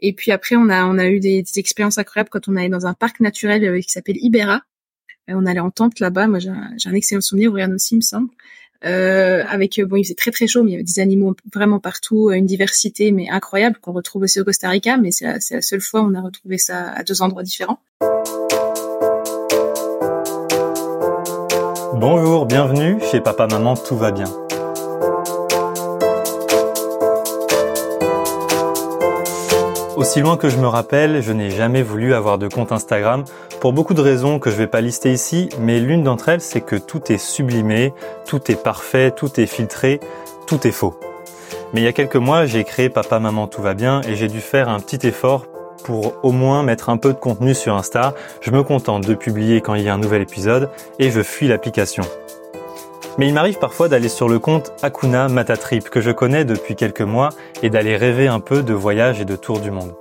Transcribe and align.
Et 0.00 0.12
puis 0.12 0.30
après, 0.32 0.56
on 0.56 0.68
a 0.68 0.84
on 0.84 0.98
a 0.98 1.06
eu 1.06 1.20
des, 1.20 1.44
expériences 1.56 1.98
incroyables 1.98 2.28
quand 2.30 2.48
on 2.48 2.56
allait 2.56 2.68
dans 2.68 2.86
un 2.86 2.94
parc 2.94 3.20
naturel 3.20 3.64
euh, 3.64 3.80
qui 3.80 3.90
s'appelle 3.90 4.16
Ibera. 4.18 4.62
Euh, 5.28 5.34
on 5.34 5.46
allait 5.46 5.60
en 5.60 5.70
tente 5.70 6.00
là-bas. 6.00 6.26
Moi, 6.28 6.38
j'ai 6.38 6.50
un, 6.50 6.94
excellent 6.94 7.20
souvenir. 7.20 7.52
Rien 7.52 7.72
aussi, 7.72 7.94
il 7.94 7.98
me 7.98 8.02
semble. 8.02 8.28
Euh, 8.84 9.42
avec 9.48 9.80
bon, 9.80 9.96
il 9.96 10.04
faisait 10.04 10.14
très 10.14 10.30
très 10.30 10.46
chaud, 10.46 10.62
mais 10.62 10.70
il 10.70 10.72
y 10.72 10.76
avait 10.76 10.84
des 10.84 11.00
animaux 11.00 11.34
vraiment 11.52 11.80
partout, 11.80 12.30
une 12.30 12.44
diversité 12.44 13.10
mais 13.10 13.28
incroyable 13.30 13.78
qu'on 13.80 13.92
retrouve 13.92 14.22
aussi 14.22 14.38
au 14.38 14.44
Costa 14.44 14.68
Rica. 14.68 14.98
Mais 14.98 15.10
c'est 15.10 15.24
la, 15.24 15.38
la 15.50 15.62
seule 15.62 15.80
fois 15.80 16.02
où 16.02 16.10
on 16.10 16.14
a 16.14 16.20
retrouvé 16.20 16.58
ça 16.58 16.90
à 16.90 17.02
deux 17.02 17.22
endroits 17.22 17.42
différents. 17.42 17.80
Bonjour, 21.94 22.44
bienvenue 22.44 22.98
chez 23.10 23.22
Papa 23.22 23.46
Maman 23.46 23.74
Tout 23.74 23.96
va 23.96 24.12
bien. 24.12 24.26
Aussi 29.96 30.20
loin 30.20 30.36
que 30.36 30.50
je 30.50 30.58
me 30.58 30.66
rappelle, 30.66 31.22
je 31.22 31.32
n'ai 31.32 31.48
jamais 31.48 31.82
voulu 31.82 32.12
avoir 32.12 32.36
de 32.36 32.48
compte 32.48 32.70
Instagram 32.70 33.24
pour 33.62 33.72
beaucoup 33.72 33.94
de 33.94 34.02
raisons 34.02 34.38
que 34.38 34.50
je 34.50 34.56
ne 34.56 34.60
vais 34.60 34.66
pas 34.66 34.82
lister 34.82 35.10
ici, 35.10 35.48
mais 35.58 35.80
l'une 35.80 36.02
d'entre 36.02 36.28
elles, 36.28 36.42
c'est 36.42 36.60
que 36.60 36.76
tout 36.76 37.10
est 37.10 37.16
sublimé, 37.16 37.94
tout 38.26 38.50
est 38.50 38.62
parfait, 38.62 39.10
tout 39.10 39.40
est 39.40 39.46
filtré, 39.46 40.00
tout 40.46 40.66
est 40.66 40.72
faux. 40.72 41.00
Mais 41.72 41.80
il 41.80 41.84
y 41.84 41.88
a 41.88 41.94
quelques 41.94 42.16
mois, 42.16 42.44
j'ai 42.44 42.64
créé 42.64 42.90
Papa 42.90 43.18
Maman 43.20 43.46
Tout 43.46 43.62
va 43.62 43.72
bien 43.72 44.02
et 44.06 44.16
j'ai 44.16 44.28
dû 44.28 44.42
faire 44.42 44.68
un 44.68 44.80
petit 44.80 45.06
effort 45.06 45.46
pour 45.82 46.12
au 46.22 46.30
moins 46.30 46.62
mettre 46.62 46.90
un 46.90 46.98
peu 46.98 47.14
de 47.14 47.18
contenu 47.18 47.54
sur 47.54 47.74
Insta. 47.74 48.12
Je 48.42 48.50
me 48.50 48.62
contente 48.62 49.06
de 49.06 49.14
publier 49.14 49.62
quand 49.62 49.76
il 49.76 49.82
y 49.82 49.88
a 49.88 49.94
un 49.94 49.98
nouvel 49.98 50.20
épisode 50.20 50.68
et 50.98 51.10
je 51.10 51.22
fuis 51.22 51.48
l'application. 51.48 52.02
Mais 53.18 53.28
il 53.28 53.34
m'arrive 53.34 53.58
parfois 53.58 53.88
d'aller 53.88 54.10
sur 54.10 54.28
le 54.28 54.38
compte 54.38 54.72
Akuna 54.82 55.28
Matatrip 55.28 55.88
que 55.88 56.02
je 56.02 56.10
connais 56.10 56.44
depuis 56.44 56.76
quelques 56.76 57.00
mois 57.00 57.30
et 57.62 57.70
d'aller 57.70 57.96
rêver 57.96 58.28
un 58.28 58.40
peu 58.40 58.62
de 58.62 58.74
voyage 58.74 59.20
et 59.20 59.24
de 59.24 59.36
tour 59.36 59.60
du 59.60 59.70
monde. 59.70 59.94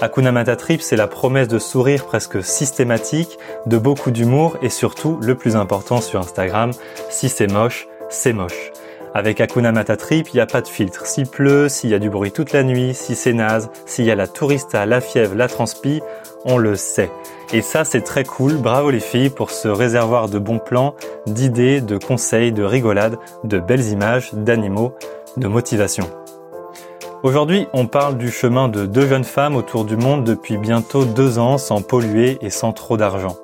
Akuna 0.00 0.32
Matatrip, 0.32 0.80
c'est 0.82 0.96
la 0.96 1.06
promesse 1.06 1.48
de 1.48 1.58
sourire 1.58 2.04
presque 2.04 2.42
systématique, 2.42 3.38
de 3.66 3.78
beaucoup 3.78 4.10
d'humour 4.10 4.56
et 4.60 4.70
surtout, 4.70 5.18
le 5.22 5.36
plus 5.36 5.54
important 5.54 6.00
sur 6.00 6.20
Instagram, 6.20 6.72
si 7.10 7.28
c'est 7.28 7.48
moche, 7.48 7.88
c'est 8.08 8.32
moche. 8.32 8.72
Avec 9.14 9.40
Akuna 9.40 9.72
Matatrip, 9.72 10.28
il 10.32 10.36
n'y 10.36 10.40
a 10.40 10.46
pas 10.46 10.60
de 10.60 10.68
filtre. 10.68 11.06
S'il 11.06 11.26
pleut, 11.26 11.68
s'il 11.68 11.90
y 11.90 11.94
a 11.94 11.98
du 11.98 12.10
bruit 12.10 12.30
toute 12.30 12.52
la 12.52 12.62
nuit, 12.62 12.92
si 12.94 13.14
c'est 13.14 13.32
naze, 13.32 13.70
s'il 13.86 14.04
y 14.04 14.10
a 14.10 14.14
la 14.14 14.26
tourista, 14.26 14.84
la 14.84 15.00
fièvre, 15.00 15.34
la 15.34 15.48
transpi, 15.48 16.00
on 16.44 16.58
le 16.58 16.76
sait. 16.76 17.10
Et 17.52 17.62
ça, 17.62 17.84
c'est 17.84 18.02
très 18.02 18.24
cool. 18.24 18.56
Bravo 18.56 18.90
les 18.90 19.00
filles 19.00 19.30
pour 19.30 19.50
ce 19.50 19.68
réservoir 19.68 20.28
de 20.28 20.38
bons 20.38 20.58
plans, 20.58 20.94
d'idées, 21.26 21.80
de 21.80 21.96
conseils, 21.96 22.52
de 22.52 22.62
rigolades, 22.62 23.18
de 23.44 23.58
belles 23.58 23.86
images, 23.88 24.34
d'animaux, 24.34 24.92
de 25.36 25.48
motivation. 25.48 26.10
Aujourd'hui, 27.22 27.66
on 27.72 27.86
parle 27.86 28.16
du 28.16 28.30
chemin 28.30 28.68
de 28.68 28.86
deux 28.86 29.06
jeunes 29.06 29.24
femmes 29.24 29.56
autour 29.56 29.84
du 29.84 29.96
monde 29.96 30.24
depuis 30.24 30.56
bientôt 30.56 31.04
deux 31.04 31.38
ans 31.38 31.58
sans 31.58 31.82
polluer 31.82 32.38
et 32.42 32.50
sans 32.50 32.72
trop 32.72 32.96
d'argent. 32.96 33.36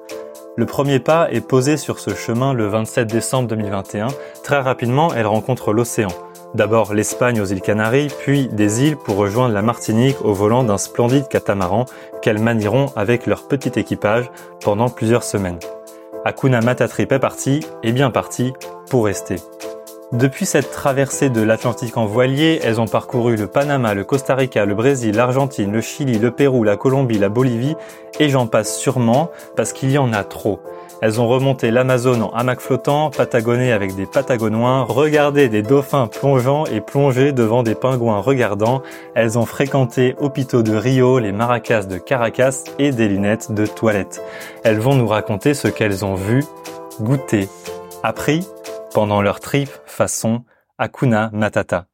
Le 0.57 0.67
premier 0.67 1.01
pas 1.01 1.29
est 1.33 1.41
posé 1.41 1.77
sur 1.77 1.99
ce 1.99 2.15
chemin 2.15 2.53
le 2.53 2.69
27 2.69 3.09
décembre 3.09 3.49
2021. 3.49 4.07
Très 4.45 4.61
rapidement, 4.61 5.13
elles 5.13 5.27
rencontrent 5.27 5.73
l'océan. 5.73 6.11
D'abord 6.55 6.95
l'Espagne 6.95 7.41
aux 7.41 7.47
îles 7.47 7.61
Canaries, 7.61 8.13
puis 8.21 8.47
des 8.47 8.85
îles 8.85 8.97
pour 8.97 9.17
rejoindre 9.17 9.55
la 9.55 9.63
Martinique 9.63 10.25
au 10.25 10.33
volant 10.33 10.63
d'un 10.63 10.79
splendide 10.79 11.27
catamaran 11.27 11.85
qu'elles 12.23 12.39
manieront 12.39 12.93
avec 12.95 13.27
leur 13.27 13.49
petit 13.49 13.73
équipage 13.77 14.31
pendant 14.63 14.89
plusieurs 14.89 15.25
semaines. 15.25 15.59
Akuna 16.25 16.61
Matatrip 16.61 17.11
est 17.11 17.19
parti, 17.19 17.67
et 17.83 17.91
bien 17.91 18.13
parti, 18.13 18.53
pour 18.89 19.07
rester. 19.07 19.37
Depuis 20.13 20.47
cette 20.47 20.71
traversée 20.71 21.29
de 21.29 21.43
l'Atlantique 21.43 21.97
en 21.97 22.07
voilier, 22.07 22.61
elles 22.63 22.81
ont 22.81 22.87
parcouru 22.87 23.35
le 23.35 23.49
Panama, 23.49 23.95
le 23.95 24.05
Costa 24.05 24.37
Rica, 24.37 24.65
le 24.65 24.77
Brésil, 24.77 25.17
l'Argentine, 25.17 25.73
le 25.73 25.81
Chili, 25.81 26.21
le 26.21 26.31
Pérou, 26.31 26.63
la 26.63 26.77
Colombie, 26.77 27.19
la 27.19 27.31
Bolivie, 27.31 27.75
et 28.21 28.29
j'en 28.29 28.47
passe 28.47 28.79
sûrement 28.79 29.31
parce 29.57 29.73
qu'il 29.73 29.91
y 29.91 29.99
en 29.99 30.13
a 30.13 30.23
trop. 30.23 30.61
Elles 31.01 31.21
ont 31.21 31.29
remonté 31.29 31.71
l'Amazone 31.71 32.23
en 32.23 32.31
hamac 32.31 32.61
flottant, 32.61 33.11
patagoné 33.11 33.73
avec 33.73 33.95
des 33.95 34.07
patagonoins, 34.07 34.83
regardé 34.83 35.49
des 35.49 35.63
dauphins 35.63 36.07
plongeant 36.07 36.65
et 36.67 36.81
plongé 36.81 37.33
devant 37.33 37.63
des 37.63 37.75
pingouins 37.75 38.21
regardant. 38.21 38.83
Elles 39.15 39.39
ont 39.39 39.47
fréquenté 39.47 40.15
hôpitaux 40.19 40.63
de 40.63 40.75
Rio, 40.75 41.19
les 41.19 41.33
maracas 41.33 41.85
de 41.85 41.99
Caracas 41.99 42.65
et 42.79 42.91
des 42.91 43.09
lunettes 43.09 43.53
de 43.53 43.67
toilette. 43.67 44.23
Elles 44.63 44.79
vont 44.79 44.95
nous 44.95 45.09
raconter 45.09 45.55
ce 45.55 45.69
qu'elles 45.69 46.05
ont 46.05 46.15
vu, 46.15 46.45
goûté, 47.01 47.49
appris 48.03 48.47
pendant 48.93 49.23
leur 49.23 49.41
trip 49.41 49.69
façon 49.87 50.45
Akuna 50.79 51.31
Matata. 51.33 51.87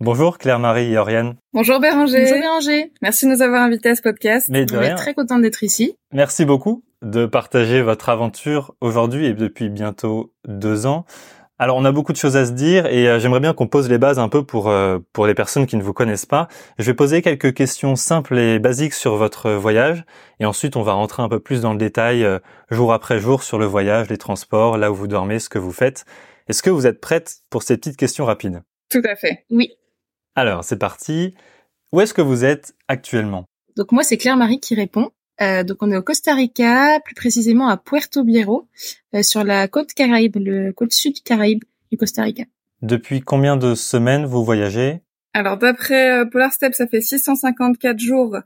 Bonjour 0.00 0.36
Claire-Marie 0.38 0.92
et 0.92 0.98
Oriane. 0.98 1.36
Bonjour 1.54 1.80
Béranger. 1.80 2.20
Bonjour 2.22 2.38
Béranger. 2.38 2.92
Merci 3.00 3.26
de 3.26 3.30
nous 3.30 3.42
avoir 3.42 3.62
invités 3.62 3.88
à 3.90 3.94
ce 3.94 4.02
podcast. 4.02 4.48
Mais 4.50 4.66
de 4.66 4.76
On 4.76 4.80
rien. 4.80 4.92
est 4.92 4.96
très 4.96 5.14
contente 5.14 5.40
d'être 5.42 5.62
ici. 5.62 5.96
Merci 6.12 6.44
beaucoup 6.44 6.84
de 7.02 7.24
partager 7.26 7.80
votre 7.82 8.08
aventure 8.08 8.74
aujourd'hui 8.80 9.26
et 9.26 9.32
depuis 9.32 9.70
bientôt 9.70 10.32
deux 10.46 10.86
ans. 10.86 11.06
Alors 11.58 11.78
on 11.78 11.86
a 11.86 11.92
beaucoup 11.92 12.12
de 12.12 12.18
choses 12.18 12.36
à 12.36 12.44
se 12.44 12.50
dire 12.52 12.84
et 12.84 13.08
euh, 13.08 13.18
j'aimerais 13.18 13.40
bien 13.40 13.54
qu'on 13.54 13.66
pose 13.66 13.88
les 13.88 13.96
bases 13.96 14.18
un 14.18 14.28
peu 14.28 14.44
pour 14.44 14.68
euh, 14.68 14.98
pour 15.14 15.26
les 15.26 15.32
personnes 15.32 15.64
qui 15.66 15.76
ne 15.76 15.82
vous 15.82 15.94
connaissent 15.94 16.26
pas. 16.26 16.48
Je 16.78 16.84
vais 16.84 16.92
poser 16.94 17.22
quelques 17.22 17.54
questions 17.54 17.96
simples 17.96 18.36
et 18.38 18.58
basiques 18.58 18.92
sur 18.92 19.16
votre 19.16 19.50
voyage 19.52 20.04
et 20.40 20.44
ensuite 20.44 20.76
on 20.76 20.82
va 20.82 20.92
rentrer 20.92 21.22
un 21.22 21.30
peu 21.30 21.40
plus 21.40 21.62
dans 21.62 21.72
le 21.72 21.78
détail 21.78 22.22
euh, 22.22 22.38
jour 22.70 22.92
après 22.92 23.18
jour 23.18 23.42
sur 23.42 23.58
le 23.58 23.64
voyage, 23.64 24.10
les 24.10 24.18
transports, 24.18 24.76
là 24.76 24.90
où 24.92 24.94
vous 24.94 25.06
dormez, 25.06 25.38
ce 25.38 25.48
que 25.48 25.58
vous 25.58 25.72
faites. 25.72 26.04
Est-ce 26.48 26.62
que 26.62 26.68
vous 26.68 26.86
êtes 26.86 27.00
prête 27.00 27.36
pour 27.48 27.62
ces 27.62 27.78
petites 27.78 27.96
questions 27.96 28.26
rapides? 28.26 28.62
Tout 28.90 29.02
à 29.04 29.16
fait. 29.16 29.44
Oui. 29.50 29.70
Alors 30.36 30.64
c'est 30.64 30.78
parti. 30.78 31.34
Où 31.92 32.00
est-ce 32.02 32.12
que 32.12 32.20
vous 32.20 32.44
êtes 32.44 32.74
actuellement? 32.88 33.46
Donc 33.76 33.90
moi, 33.92 34.02
c'est 34.02 34.18
Claire-Marie 34.18 34.60
qui 34.60 34.74
répond. 34.74 35.10
Euh, 35.40 35.64
donc 35.64 35.78
on 35.80 35.90
est 35.90 35.96
au 35.96 36.02
Costa 36.02 36.34
Rica, 36.34 37.00
plus 37.04 37.14
précisément 37.14 37.68
à 37.68 37.76
Puerto 37.78 38.22
Viejo, 38.22 38.68
euh, 39.14 39.22
sur 39.22 39.44
la 39.44 39.66
côte 39.68 39.92
Caraïbe, 39.94 40.36
le 40.36 40.72
côte 40.72 40.92
sud 40.92 41.22
Caraïbe 41.22 41.62
du 41.90 41.98
Costa 41.98 42.22
Rica. 42.22 42.44
Depuis 42.82 43.20
combien 43.20 43.56
de 43.56 43.74
semaines 43.74 44.26
vous 44.26 44.44
voyagez? 44.44 45.00
Alors 45.34 45.56
d'après 45.56 46.20
euh, 46.20 46.24
Polar 46.24 46.52
Step, 46.52 46.74
ça 46.74 46.86
fait 46.86 47.00
654 47.00 47.98
jours 47.98 48.36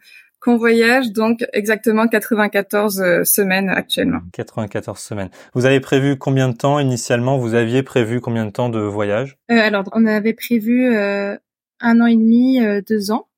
qu'on 0.40 0.56
voyage, 0.56 1.12
donc 1.12 1.46
exactement 1.52 2.08
94 2.08 3.00
euh, 3.00 3.24
semaines 3.24 3.68
actuellement. 3.68 4.20
94 4.32 4.98
semaines. 4.98 5.30
Vous 5.54 5.66
avez 5.66 5.80
prévu 5.80 6.16
combien 6.16 6.48
de 6.48 6.56
temps 6.56 6.78
initialement? 6.78 7.38
Vous 7.38 7.54
aviez 7.54 7.82
prévu 7.82 8.20
combien 8.20 8.46
de 8.46 8.50
temps 8.50 8.70
de 8.70 8.80
voyage? 8.80 9.36
Euh, 9.50 9.58
alors 9.58 9.84
on 9.92 10.06
avait 10.06 10.32
prévu 10.32 10.94
euh, 10.96 11.36
un 11.80 12.00
an 12.00 12.06
et 12.06 12.16
demi, 12.16 12.60
euh, 12.60 12.80
deux 12.86 13.10
ans 13.10 13.28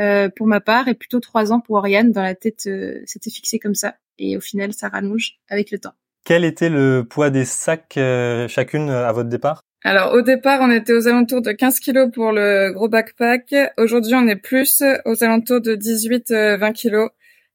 euh, 0.00 0.30
pour 0.34 0.46
ma 0.46 0.60
part 0.60 0.88
et 0.88 0.94
plutôt 0.94 1.20
trois 1.20 1.52
ans 1.52 1.60
pour 1.60 1.76
Oriane. 1.76 2.10
Dans 2.12 2.22
la 2.22 2.34
tête, 2.34 2.64
euh, 2.66 3.00
c'était 3.04 3.30
fixé 3.30 3.58
comme 3.58 3.74
ça. 3.74 3.96
Et 4.18 4.36
au 4.36 4.40
final, 4.40 4.72
ça 4.72 4.88
rallonge 4.88 5.38
avec 5.48 5.70
le 5.70 5.78
temps. 5.78 5.92
Quel 6.24 6.44
était 6.44 6.70
le 6.70 7.04
poids 7.08 7.30
des 7.30 7.44
sacs 7.44 7.96
euh, 7.96 8.48
chacune 8.48 8.88
à 8.90 9.12
votre 9.12 9.28
départ? 9.28 9.62
Alors 9.82 10.12
au 10.12 10.22
départ, 10.22 10.60
on 10.62 10.70
était 10.70 10.92
aux 10.92 11.08
alentours 11.08 11.40
de 11.42 11.52
15 11.52 11.80
kilos 11.80 12.10
pour 12.12 12.32
le 12.32 12.70
gros 12.72 12.88
backpack. 12.88 13.54
Aujourd'hui, 13.78 14.14
on 14.14 14.26
est 14.26 14.36
plus 14.36 14.82
aux 15.06 15.24
alentours 15.24 15.60
de 15.60 15.74
18-20 15.74 16.72
kilos. 16.72 17.10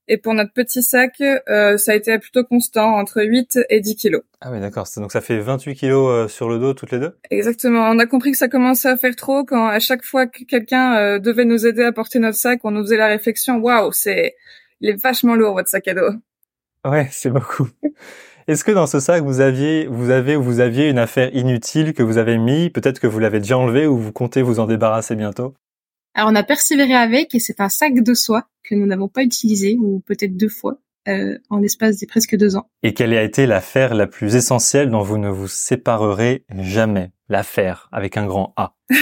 Et 0.08 0.18
pour 0.18 0.36
notre 0.36 0.54
petit 0.54 0.84
sac, 0.84 1.20
euh, 1.22 1.78
ça 1.78 1.94
a 1.94 1.96
été 1.96 2.18
plutôt 2.20 2.44
constant, 2.44 2.96
entre 2.96 3.24
8 3.24 3.60
et 3.70 3.80
10 3.80 3.96
kilos. 3.96 4.22
Ah 4.40 4.52
oui, 4.52 4.60
d'accord. 4.60 4.88
Donc 4.98 5.12
ça 5.12 5.22
fait 5.22 5.40
28 5.40 5.76
kilos 5.76 6.10
euh, 6.10 6.28
sur 6.28 6.48
le 6.48 6.60
dos 6.60 6.76
toutes 6.76 6.92
les 6.92 7.00
deux? 7.00 7.18
Exactement. 7.32 7.90
On 7.90 7.98
a 7.98 8.06
compris 8.06 8.32
que 8.32 8.38
ça 8.38 8.48
commençait 8.48 8.90
à 8.90 8.98
faire 8.98 9.16
trop 9.16 9.44
quand 9.44 9.66
à 9.66 9.80
chaque 9.80 10.04
fois 10.04 10.28
que 10.28 10.44
quelqu'un 10.44 10.96
euh, 10.96 11.20
devait 11.20 11.46
nous 11.46 11.66
aider 11.66 11.84
à 11.84 11.92
porter 11.92 12.20
notre 12.20 12.38
sac, 12.38 12.60
on 12.64 12.72
nous 12.72 12.84
faisait 12.84 12.98
la 12.98 13.08
réflexion 13.08 13.58
waouh, 13.58 13.92
c'est 13.92 14.36
il 14.82 14.90
est 14.90 15.02
vachement 15.02 15.36
lourd 15.36 15.54
votre 15.54 15.70
sac 15.70 15.88
à 15.88 15.96
dos. 15.96 16.12
Ouais, 16.86 17.08
c'est 17.12 17.32
beaucoup. 17.32 17.68
Est-ce 18.48 18.64
que 18.64 18.72
dans 18.72 18.86
ce 18.86 19.00
sac 19.00 19.24
vous 19.24 19.40
aviez, 19.40 19.88
vous 19.88 20.12
avez 20.12 20.36
ou 20.36 20.44
vous 20.44 20.60
aviez 20.60 20.88
une 20.88 21.00
affaire 21.00 21.36
inutile 21.36 21.96
que 21.96 22.04
vous 22.04 22.20
avez 22.20 22.38
mis 22.38 22.70
Peut-être 22.70 23.00
que 23.00 23.08
vous 23.08 23.18
l'avez 23.18 23.40
déjà 23.40 23.58
enlevé 23.58 23.88
ou 23.88 23.98
vous 23.98 24.12
comptez 24.12 24.44
vous 24.44 24.60
en 24.60 24.68
débarrasser 24.68 25.16
bientôt? 25.16 25.56
Alors 26.14 26.30
on 26.32 26.36
a 26.36 26.44
persévéré 26.44 26.94
avec 26.94 27.34
et 27.34 27.40
c'est 27.40 27.60
un 27.60 27.70
sac 27.70 27.96
de 27.96 28.14
soie 28.14 28.48
que 28.68 28.76
nous 28.76 28.86
n'avons 28.86 29.08
pas 29.08 29.24
utilisé 29.24 29.78
ou 29.80 30.02
peut-être 30.06 30.36
deux 30.36 30.50
fois 30.50 30.80
euh, 31.08 31.38
en 31.50 31.60
l'espace 31.60 31.98
des 31.98 32.08
presque 32.08 32.36
deux 32.36 32.56
ans. 32.56 32.70
Et 32.84 32.94
quelle 32.94 33.14
a 33.14 33.24
été 33.24 33.46
l'affaire 33.46 33.94
la 33.96 34.08
plus 34.08 34.36
essentielle 34.36 34.90
dont 34.90 35.02
vous 35.02 35.18
ne 35.18 35.30
vous 35.30 35.48
séparerez 35.48 36.46
jamais? 36.50 37.12
L'affaire 37.28 37.90
avec 37.92 38.18
un 38.18 38.28
grand 38.28 38.54
A. 38.56 38.76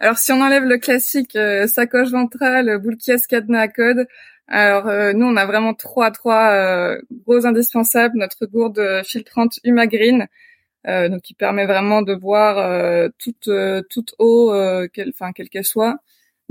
Alors 0.00 0.18
si 0.18 0.30
on 0.32 0.40
enlève 0.40 0.64
le 0.64 0.78
classique 0.78 1.36
euh, 1.36 1.66
sacoche 1.66 2.10
ventrale, 2.10 2.78
boule 2.78 2.96
cadenas 3.28 3.60
à 3.60 3.68
code, 3.68 4.06
alors 4.46 4.86
euh, 4.88 5.12
nous 5.12 5.26
on 5.26 5.36
a 5.36 5.46
vraiment 5.46 5.74
trois 5.74 6.10
trois 6.10 6.52
euh, 6.52 7.00
gros 7.26 7.46
indispensables. 7.46 8.18
Notre 8.18 8.46
gourde 8.46 9.02
filtrante 9.04 9.58
Huma 9.64 9.86
Green, 9.86 10.28
euh, 10.86 11.08
donc 11.08 11.22
qui 11.22 11.34
permet 11.34 11.66
vraiment 11.66 12.02
de 12.02 12.14
boire 12.14 12.58
euh, 12.58 13.08
toute 13.18 13.48
euh, 13.48 13.82
toute 13.88 14.14
eau, 14.18 14.52
euh, 14.52 14.88
quelle, 14.92 15.10
enfin 15.10 15.32
quelle 15.32 15.48
qu'elle 15.48 15.64
soit. 15.64 15.96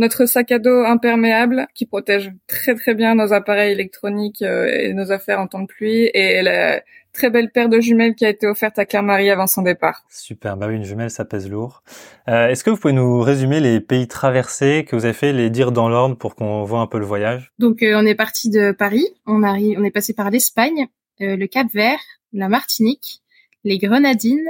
Notre 0.01 0.25
sac 0.25 0.51
à 0.51 0.57
dos 0.57 0.83
imperméable 0.83 1.68
qui 1.75 1.86
protège 1.86 2.31
très 2.48 2.74
très 2.74 2.95
bien 2.95 3.13
nos 3.13 3.33
appareils 3.33 3.71
électroniques 3.71 4.42
euh, 4.42 4.65
et 4.65 4.95
nos 4.95 5.12
affaires 5.12 5.39
en 5.39 5.45
temps 5.45 5.62
de 5.62 5.68
pluie 5.68 6.09
et 6.15 6.42
la 6.42 6.81
très 7.13 7.30
belle 7.30 7.51
paire 7.51 7.69
de 7.69 7.80
jumelles 7.80 8.15
qui 8.15 8.25
a 8.25 8.30
été 8.30 8.48
offerte 8.48 8.80
à 8.80 8.86
Claire-Marie 8.86 9.30
avant 9.30 9.45
son 9.45 9.62
départ. 9.62 10.03
Super, 10.09 10.57
bah 10.57 10.65
oui, 10.68 10.77
une 10.77 10.86
jumelle, 10.86 11.12
ça 11.12 11.24
pèse 11.24 11.48
lourd. 11.48 11.83
Euh, 12.27 12.48
Est-ce 12.48 12.63
que 12.63 12.71
vous 12.71 12.77
pouvez 12.77 12.94
nous 12.94 13.19
résumer 13.19 13.59
les 13.59 13.80
pays 13.80 14.07
traversés 14.07 14.88
que 14.89 14.95
vous 14.95 15.06
avez 15.06 15.13
fait, 15.13 15.33
les 15.33 15.51
dire 15.51 15.71
dans 15.71 15.88
l'ordre 15.88 16.18
pour 16.18 16.33
qu'on 16.33 16.63
voit 16.63 16.80
un 16.80 16.88
peu 16.88 16.97
le 16.97 17.06
voyage? 17.06 17.51
Donc 17.59 17.83
euh, 17.83 17.94
on 17.95 18.04
est 18.07 18.15
parti 18.15 18.50
de 18.50 18.71
Paris, 18.71 19.06
on 19.27 19.44
arrive, 19.44 19.77
on 19.80 19.83
est 19.83 19.92
passé 19.92 20.15
par 20.15 20.31
l'Espagne, 20.31 20.88
euh, 21.21 21.36
le 21.36 21.45
Cap-Vert, 21.45 22.01
la 22.33 22.50
Martinique, 22.50 23.21
les 23.63 23.77
Grenadines, 23.77 24.50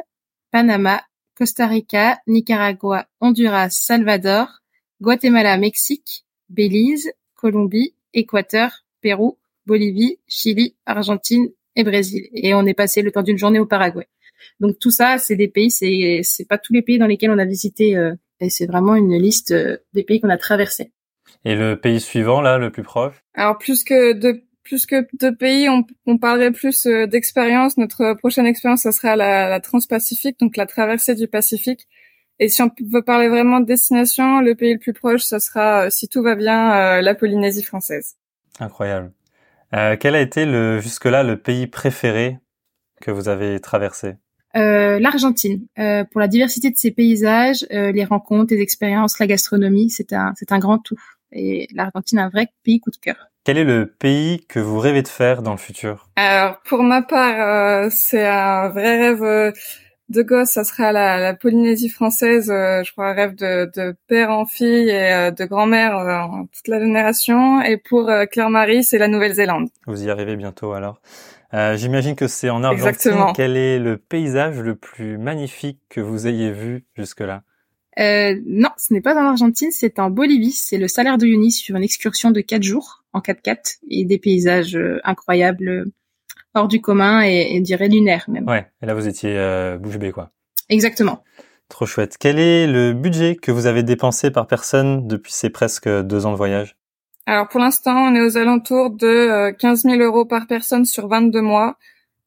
Panama, 0.50 1.02
Costa 1.36 1.68
Rica, 1.68 2.20
Nicaragua, 2.26 3.08
Honduras, 3.20 3.72
Salvador, 3.72 4.61
Guatemala, 5.02 5.58
Mexique, 5.58 6.26
Belize, 6.50 7.12
Colombie, 7.36 7.96
Équateur, 8.14 8.86
Pérou, 9.02 9.40
Bolivie, 9.66 10.20
Chili, 10.28 10.76
Argentine 10.86 11.50
et 11.76 11.84
Brésil. 11.84 12.28
Et 12.34 12.54
on 12.54 12.66
est 12.68 12.76
passé 12.76 13.02
le 13.02 13.12
temps 13.12 13.24
d'une 13.24 13.38
journée 13.38 13.60
au 13.60 13.66
Paraguay. 13.66 14.08
Donc 14.60 14.78
tout 14.80 14.92
ça, 14.92 15.18
c'est 15.18 15.36
des 15.36 15.48
pays, 15.48 15.72
c'est 15.72 16.22
c'est 16.24 16.48
pas 16.48 16.58
tous 16.58 16.74
les 16.74 16.82
pays 16.82 17.00
dans 17.00 17.08
lesquels 17.08 17.32
on 17.32 17.40
a 17.40 17.46
visité. 17.46 17.96
Euh, 17.96 18.14
et 18.40 18.50
c'est 18.50 18.66
vraiment 18.66 18.96
une 18.96 19.18
liste 19.18 19.52
euh, 19.52 19.78
des 19.94 20.04
pays 20.04 20.20
qu'on 20.20 20.30
a 20.30 20.38
traversés. 20.38 20.92
Et 21.46 21.56
le 21.56 21.80
pays 21.80 22.00
suivant, 22.00 22.42
là, 22.42 22.58
le 22.58 22.72
plus 22.72 22.84
proche? 22.84 23.16
Alors 23.34 23.58
plus 23.58 23.84
que 23.84 24.14
de 24.14 24.44
plus 24.64 24.86
que 24.86 25.08
de 25.20 25.32
pays, 25.32 25.68
on, 25.70 25.84
on 26.06 26.20
parlerait 26.20 26.52
plus 26.52 26.86
euh, 26.86 27.08
d'expérience. 27.08 27.78
Notre 27.78 28.14
prochaine 28.14 28.46
expérience, 28.46 28.82
ça 28.82 28.92
sera 28.92 29.16
la, 29.16 29.50
la 29.50 29.60
Transpacifique, 29.60 30.40
donc 30.40 30.58
la 30.58 30.68
traversée 30.68 31.16
du 31.16 31.28
Pacifique. 31.28 31.88
Et 32.44 32.50
si 32.50 32.64
on 32.64 32.72
veut 32.92 33.04
parler 33.04 33.30
vraiment 33.30 33.60
de 33.60 33.66
destination, 33.66 34.42
le 34.42 34.56
pays 34.56 34.74
le 34.74 34.80
plus 34.80 34.94
proche, 34.94 35.22
ça 35.22 35.40
sera, 35.40 35.92
si 35.92 36.10
tout 36.10 36.24
va 36.24 36.34
bien, 36.34 37.00
la 37.00 37.14
Polynésie 37.14 37.62
française. 37.62 38.16
Incroyable. 38.60 39.12
Euh, 39.74 39.96
quel 39.98 40.16
a 40.16 40.22
été 40.22 40.48
le 40.48 40.80
jusque-là 40.80 41.22
le 41.22 41.38
pays 41.38 41.68
préféré 41.68 42.40
que 43.00 43.12
vous 43.12 43.30
avez 43.30 43.60
traversé? 43.60 44.16
Euh, 44.56 45.00
L'Argentine, 45.00 45.68
euh, 45.78 46.04
pour 46.04 46.20
la 46.20 46.28
diversité 46.28 46.72
de 46.72 46.76
ses 46.76 46.90
paysages, 46.90 47.64
euh, 47.72 47.92
les 47.92 48.06
rencontres, 48.06 48.56
les 48.56 48.62
expériences, 48.62 49.20
la 49.20 49.28
gastronomie, 49.28 49.92
c'est 49.92 50.12
un 50.12 50.34
c'est 50.36 50.52
un 50.52 50.60
grand 50.60 50.80
tout. 50.80 51.00
Et 51.32 51.68
l'Argentine, 51.76 52.18
un 52.18 52.30
vrai 52.30 52.48
pays 52.64 52.80
coup 52.80 52.90
de 52.90 52.98
cœur. 52.98 53.30
Quel 53.44 53.60
est 53.60 53.64
le 53.64 53.86
pays 53.86 54.46
que 54.48 54.60
vous 54.60 54.80
rêvez 54.80 55.04
de 55.04 55.08
faire 55.08 55.44
dans 55.44 55.52
le 55.52 55.58
futur? 55.58 56.10
Alors 56.16 56.60
pour 56.64 56.82
ma 56.82 57.04
part, 57.04 57.90
c'est 57.92 58.28
un 58.28 58.70
vrai 58.70 59.14
rêve 59.14 59.54
de 60.12 60.22
gosse, 60.22 60.50
ça 60.50 60.64
sera 60.64 60.92
la, 60.92 61.20
la 61.20 61.34
Polynésie 61.34 61.90
française. 61.90 62.48
je 62.48 62.92
crois 62.92 63.10
un 63.10 63.14
rêve 63.14 63.36
de, 63.36 63.72
de, 63.76 63.96
père 64.08 64.30
en 64.32 64.46
fille 64.46 64.90
et 64.90 65.32
de 65.32 65.46
grand-mère 65.46 65.96
en 65.96 66.46
toute 66.46 66.68
la 66.68 66.80
génération. 66.80 67.62
Et 67.62 67.78
pour 67.78 68.10
Claire-Marie, 68.32 68.84
c'est 68.84 68.98
la 68.98 69.08
Nouvelle-Zélande. 69.08 69.70
Vous 69.88 70.04
y 70.04 70.10
arrivez 70.10 70.36
bientôt 70.36 70.74
alors. 70.74 71.02
Euh, 71.54 71.76
J'imagine 71.76 72.16
que 72.16 72.28
c'est 72.28 72.50
en 72.50 72.64
Argentine. 72.64 72.88
Exactement. 72.88 73.34
Quel 73.34 73.58
est 73.58 73.80
le 73.80 73.98
paysage 73.98 74.60
le 74.60 74.76
plus 74.76 75.18
magnifique 75.18 75.80
que 75.90 76.00
vous 76.00 76.28
ayez 76.28 76.52
vu 76.52 76.86
jusque-là? 76.96 77.44
Euh, 78.00 78.36
Non, 78.46 78.70
ce 78.78 78.94
n'est 78.94 79.02
pas 79.02 79.16
en 79.16 79.26
Argentine, 79.26 79.70
c'est 79.72 80.00
en 80.00 80.10
Bolivie. 80.10 80.52
C'est 80.52 80.78
le 80.78 80.88
salaire 80.88 81.18
de 81.18 81.26
Uyuni 81.26 81.52
sur 81.52 81.76
une 81.76 81.84
excursion 81.84 82.32
de 82.32 82.40
quatre 82.42 82.64
jours 82.64 83.04
en 83.14 83.20
4x4 83.20 83.80
et 83.90 84.06
des 84.06 84.18
paysages 84.18 84.78
euh, 84.78 85.02
incroyables, 85.04 85.68
euh, 85.68 85.86
hors 86.54 86.68
du 86.68 86.82
commun 86.82 87.24
et, 87.24 87.56
et 87.56 87.62
dirais 87.62 87.88
lunaire 87.88 88.26
même. 88.28 88.48
Ouais, 88.48 88.68
et 88.82 88.86
là 88.86 88.94
vous 88.94 89.08
étiez 89.08 89.38
euh, 89.38 89.78
bouche 89.78 89.98
bée 89.98 90.12
quoi. 90.12 90.32
Exactement. 90.70 91.24
Trop 91.70 91.86
chouette. 91.86 92.18
Quel 92.20 92.38
est 92.38 92.68
le 92.68 92.94
budget 92.94 93.36
que 93.36 93.52
vous 93.52 93.66
avez 93.66 93.82
dépensé 93.84 94.30
par 94.30 94.48
personne 94.48 95.08
depuis 95.08 95.32
ces 95.32 95.50
presque 95.50 95.88
deux 95.88 96.26
ans 96.26 96.32
de 96.32 96.38
voyage? 96.38 96.76
Alors 97.26 97.48
pour 97.48 97.60
l'instant, 97.60 97.96
on 97.96 98.16
est 98.16 98.22
aux 98.22 98.38
alentours 98.38 98.90
de 98.90 99.52
15 99.52 99.86
euh, 99.86 99.90
000 99.92 100.02
euros 100.02 100.26
par 100.26 100.48
personne 100.48 100.86
sur 100.86 101.08
22 101.08 101.42
mois. 101.42 101.78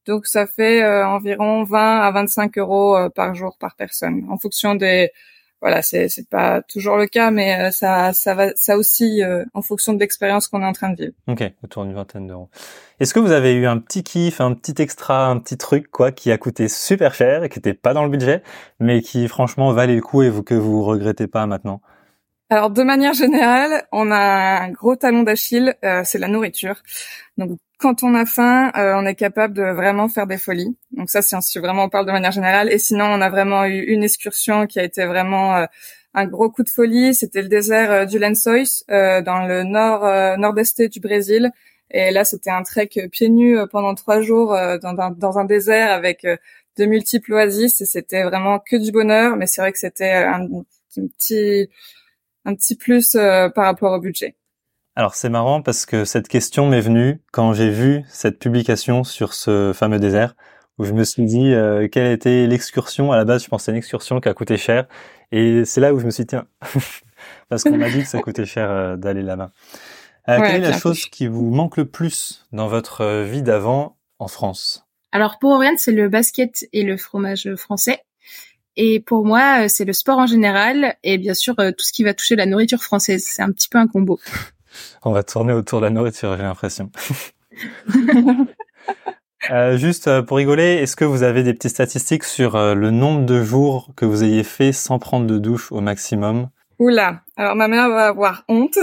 Donc 0.05 0.25
ça 0.27 0.47
fait 0.47 0.83
euh, 0.83 1.05
environ 1.05 1.63
20 1.63 1.99
à 2.01 2.11
25 2.11 2.57
euros 2.57 2.95
euh, 2.95 3.09
par 3.09 3.35
jour 3.35 3.57
par 3.59 3.75
personne, 3.75 4.25
en 4.29 4.37
fonction 4.37 4.75
des 4.75 5.11
voilà, 5.61 5.81
c'est 5.81 6.09
c'est 6.09 6.29
pas 6.29 6.61
toujours 6.61 6.97
le 6.97 7.07
cas, 7.07 7.31
mais 7.31 7.71
ça 7.71 8.13
ça 8.13 8.35
va 8.35 8.49
ça 8.55 8.77
aussi 8.77 9.21
en 9.53 9.61
fonction 9.61 9.93
de 9.93 9.99
l'expérience 9.99 10.47
qu'on 10.47 10.61
est 10.61 10.65
en 10.65 10.73
train 10.73 10.91
de 10.91 10.95
vivre. 10.95 11.13
Ok, 11.27 11.43
autour 11.63 11.85
d'une 11.85 11.93
vingtaine 11.93 12.27
d'euros. 12.27 12.49
Est-ce 12.99 13.13
que 13.13 13.19
vous 13.19 13.31
avez 13.31 13.53
eu 13.53 13.65
un 13.65 13.77
petit 13.77 14.03
kiff, 14.03 14.41
un 14.41 14.53
petit 14.53 14.81
extra, 14.81 15.27
un 15.27 15.39
petit 15.39 15.57
truc 15.57 15.89
quoi 15.89 16.11
qui 16.11 16.31
a 16.31 16.37
coûté 16.37 16.67
super 16.67 17.13
cher 17.13 17.43
et 17.43 17.49
qui 17.49 17.59
était 17.59 17.73
pas 17.73 17.93
dans 17.93 18.03
le 18.03 18.09
budget, 18.09 18.43
mais 18.79 19.01
qui 19.01 19.27
franchement 19.27 19.71
valait 19.73 19.95
le 19.95 20.01
coup 20.01 20.21
et 20.21 20.31
que 20.45 20.55
vous 20.55 20.83
regrettez 20.83 21.27
pas 21.27 21.45
maintenant? 21.45 21.81
Alors 22.49 22.69
de 22.69 22.83
manière 22.83 23.13
générale, 23.13 23.87
on 23.91 24.11
a 24.11 24.61
un 24.61 24.69
gros 24.71 24.95
talon 24.95 25.23
d'Achille, 25.23 25.75
euh, 25.83 26.03
c'est 26.05 26.19
la 26.19 26.27
nourriture. 26.27 26.83
Donc 27.37 27.57
quand 27.79 28.03
on 28.03 28.13
a 28.13 28.25
faim, 28.25 28.71
euh, 28.77 28.93
on 28.95 29.05
est 29.05 29.15
capable 29.15 29.55
de 29.55 29.63
vraiment 29.63 30.09
faire 30.09 30.27
des 30.27 30.37
folies. 30.37 30.77
Donc 30.91 31.09
ça, 31.09 31.21
c'est 31.23 31.39
si 31.41 31.57
vraiment 31.59 31.85
on 31.85 31.89
parle 31.89 32.05
de 32.05 32.11
manière 32.11 32.31
générale. 32.31 32.71
Et 32.71 32.77
sinon, 32.77 33.05
on 33.05 33.21
a 33.21 33.29
vraiment 33.29 33.65
eu 33.65 33.81
une 33.81 34.03
excursion 34.03 34.67
qui 34.67 34.79
a 34.79 34.83
été 34.83 35.05
vraiment 35.05 35.55
euh, 35.57 35.65
un 36.13 36.25
gros 36.27 36.51
coup 36.51 36.63
de 36.63 36.69
folie. 36.69 37.15
C'était 37.15 37.41
le 37.41 37.49
désert 37.49 38.05
du 38.07 38.19
Lençóis, 38.19 38.83
dans 38.89 39.47
le 39.47 39.63
nord 39.63 40.37
nord-est 40.37 40.81
du 40.83 40.99
Brésil. 40.99 41.51
Et 41.91 42.11
là, 42.11 42.23
c'était 42.25 42.51
un 42.51 42.63
trek 42.63 42.89
pieds 43.11 43.29
nus 43.29 43.57
pendant 43.71 43.95
trois 43.95 44.21
jours 44.21 44.55
dans, 44.81 44.93
dans, 44.93 45.37
un 45.39 45.45
désert 45.45 45.91
avec 45.91 46.25
de 46.77 46.85
multiples 46.85 47.33
oasis. 47.33 47.81
Et 47.81 47.85
c'était 47.85 48.23
vraiment 48.23 48.59
que 48.59 48.77
du 48.77 48.91
bonheur. 48.91 49.35
Mais 49.35 49.47
c'est 49.47 49.61
vrai 49.61 49.71
que 49.73 49.79
c'était 49.79 50.13
un, 50.13 50.43
un 50.43 51.07
petit 51.07 51.69
un 52.45 52.55
petit 52.55 52.75
plus 52.75 53.15
euh, 53.15 53.49
par 53.49 53.65
rapport 53.65 53.91
au 53.91 53.99
budget. 53.99 54.35
Alors 54.95 55.15
c'est 55.15 55.29
marrant 55.29 55.61
parce 55.61 55.85
que 55.85 56.05
cette 56.05 56.29
question 56.29 56.69
m'est 56.69 56.79
venue 56.79 57.21
quand 57.33 57.53
j'ai 57.53 57.69
vu 57.69 58.03
cette 58.07 58.39
publication 58.39 59.03
sur 59.03 59.33
ce 59.33 59.73
fameux 59.73 59.99
désert 59.99 60.35
où 60.77 60.85
je 60.85 60.93
me 60.93 61.03
suis 61.03 61.25
dit 61.25 61.53
euh, 61.53 61.87
quelle 61.89 62.11
était 62.11 62.47
l'excursion. 62.47 63.11
À 63.11 63.17
la 63.17 63.25
base, 63.25 63.43
je 63.43 63.49
pensais 63.49 63.71
une 63.71 63.77
excursion 63.77 64.21
qui 64.21 64.29
a 64.29 64.33
coûté 64.33 64.57
cher 64.57 64.87
et 65.31 65.65
c'est 65.65 65.81
là 65.81 65.93
où 65.93 65.99
je 65.99 66.05
me 66.05 66.11
suis 66.11 66.23
dit 66.23 66.29
tiens 66.29 66.47
parce 67.49 67.63
qu'on 67.63 67.77
m'a 67.77 67.89
dit 67.89 68.03
que 68.03 68.07
ça 68.07 68.19
coûtait 68.19 68.45
cher 68.45 68.69
euh, 68.69 68.95
d'aller 68.95 69.21
là-bas. 69.21 69.51
quelle 70.27 70.63
est 70.63 70.69
la 70.69 70.77
chose 70.77 71.05
qui 71.07 71.27
vous 71.27 71.49
manque 71.49 71.75
le 71.75 71.85
plus 71.85 72.47
dans 72.53 72.67
votre 72.67 73.23
vie 73.23 73.43
d'avant 73.43 73.97
en 74.19 74.29
France? 74.29 74.87
Alors 75.11 75.39
pour 75.39 75.51
Oriane, 75.51 75.77
c'est 75.77 75.91
le 75.91 76.07
basket 76.07 76.67
et 76.71 76.83
le 76.83 76.95
fromage 76.95 77.53
français. 77.55 78.01
Et 78.77 78.99
pour 78.99 79.25
moi, 79.25 79.63
euh, 79.63 79.67
c'est 79.69 79.85
le 79.85 79.93
sport 79.93 80.17
en 80.17 80.25
général 80.25 80.95
et 81.03 81.17
bien 81.17 81.33
sûr 81.33 81.55
euh, 81.59 81.71
tout 81.71 81.85
ce 81.85 81.93
qui 81.93 82.03
va 82.03 82.13
toucher 82.13 82.35
la 82.35 82.45
nourriture 82.45 82.83
française. 82.83 83.23
C'est 83.25 83.41
un 83.41 83.51
petit 83.51 83.69
peu 83.69 83.77
un 83.77 83.87
combo. 83.87 84.19
On 85.03 85.11
va 85.11 85.23
tourner 85.23 85.53
autour 85.53 85.79
de 85.79 85.85
la 85.85 85.91
nourriture, 85.91 86.35
j'ai 86.35 86.43
l'impression. 86.43 86.91
euh, 89.51 89.77
juste 89.77 90.21
pour 90.21 90.37
rigoler, 90.37 90.73
est-ce 90.81 90.97
que 90.97 91.05
vous 91.05 91.23
avez 91.23 91.43
des 91.43 91.53
petites 91.53 91.71
statistiques 91.71 92.25
sur 92.25 92.57
le 92.57 92.91
nombre 92.91 93.25
de 93.25 93.41
jours 93.41 93.91
que 93.95 94.03
vous 94.03 94.23
ayez 94.25 94.43
fait 94.43 94.73
sans 94.73 94.99
prendre 94.99 95.27
de 95.27 95.37
douche 95.37 95.71
au 95.71 95.79
maximum? 95.79 96.49
Oula, 96.77 97.21
alors 97.37 97.55
ma 97.55 97.69
mère 97.69 97.87
va 97.87 98.07
avoir 98.07 98.43
honte, 98.49 98.77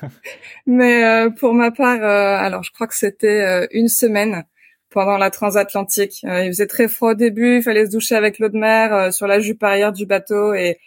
mais 0.66 1.28
pour 1.38 1.52
ma 1.52 1.70
part, 1.70 2.02
alors 2.02 2.62
je 2.62 2.72
crois 2.72 2.86
que 2.86 2.96
c'était 2.96 3.68
une 3.72 3.88
semaine 3.88 4.44
pendant 4.90 5.18
la 5.18 5.30
transatlantique. 5.30 6.24
Euh, 6.24 6.44
il 6.44 6.48
faisait 6.48 6.66
très 6.66 6.88
froid 6.88 7.12
au 7.12 7.14
début, 7.14 7.58
il 7.58 7.62
fallait 7.62 7.86
se 7.86 7.90
doucher 7.90 8.14
avec 8.14 8.38
l'eau 8.38 8.48
de 8.48 8.58
mer 8.58 8.94
euh, 8.94 9.10
sur 9.10 9.26
la 9.26 9.40
jupe 9.40 9.62
arrière 9.62 9.92
du 9.92 10.06
bateau 10.06 10.54
et 10.54 10.78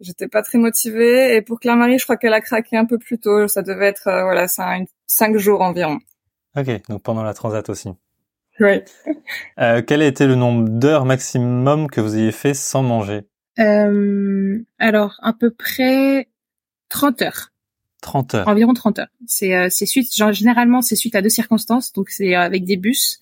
j'étais 0.00 0.28
pas 0.28 0.42
très 0.42 0.58
motivée. 0.58 1.36
Et 1.36 1.42
pour 1.42 1.60
Claire-Marie, 1.60 1.98
je 1.98 2.04
crois 2.04 2.16
qu'elle 2.16 2.34
a 2.34 2.40
craqué 2.40 2.76
un 2.76 2.84
peu 2.84 2.98
plus 2.98 3.18
tôt. 3.18 3.48
Ça 3.48 3.62
devait 3.62 3.86
être 3.86 4.08
euh, 4.08 4.24
voilà 4.24 4.48
cinq, 4.48 4.88
cinq 5.06 5.36
jours 5.36 5.62
environ. 5.62 5.98
Ok, 6.56 6.68
donc 6.88 7.02
pendant 7.02 7.22
la 7.22 7.34
transat 7.34 7.68
aussi. 7.68 7.90
Oui. 8.60 8.80
Euh, 9.58 9.82
quel 9.84 10.02
a 10.02 10.06
été 10.06 10.26
le 10.26 10.34
nombre 10.34 10.68
d'heures 10.68 11.06
maximum 11.06 11.88
que 11.88 12.00
vous 12.00 12.16
ayez 12.16 12.30
fait 12.30 12.52
sans 12.52 12.82
manger? 12.82 13.22
Euh, 13.58 14.58
Alors, 14.78 15.18
à 15.22 15.32
peu 15.32 15.50
près 15.50 16.28
30 16.90 17.22
heures. 17.22 17.52
30 18.06 18.34
heures. 18.34 18.48
Environ 18.48 18.72
30 18.72 19.00
heures. 19.00 19.08
C'est 19.26 19.68
c'est 19.68 19.84
suite 19.86 20.14
genre, 20.14 20.32
généralement 20.32 20.80
c'est 20.80 20.96
suite 20.96 21.14
à 21.16 21.22
deux 21.22 21.28
circonstances, 21.28 21.92
donc 21.92 22.08
c'est 22.08 22.34
avec 22.34 22.64
des 22.64 22.76
bus 22.76 23.20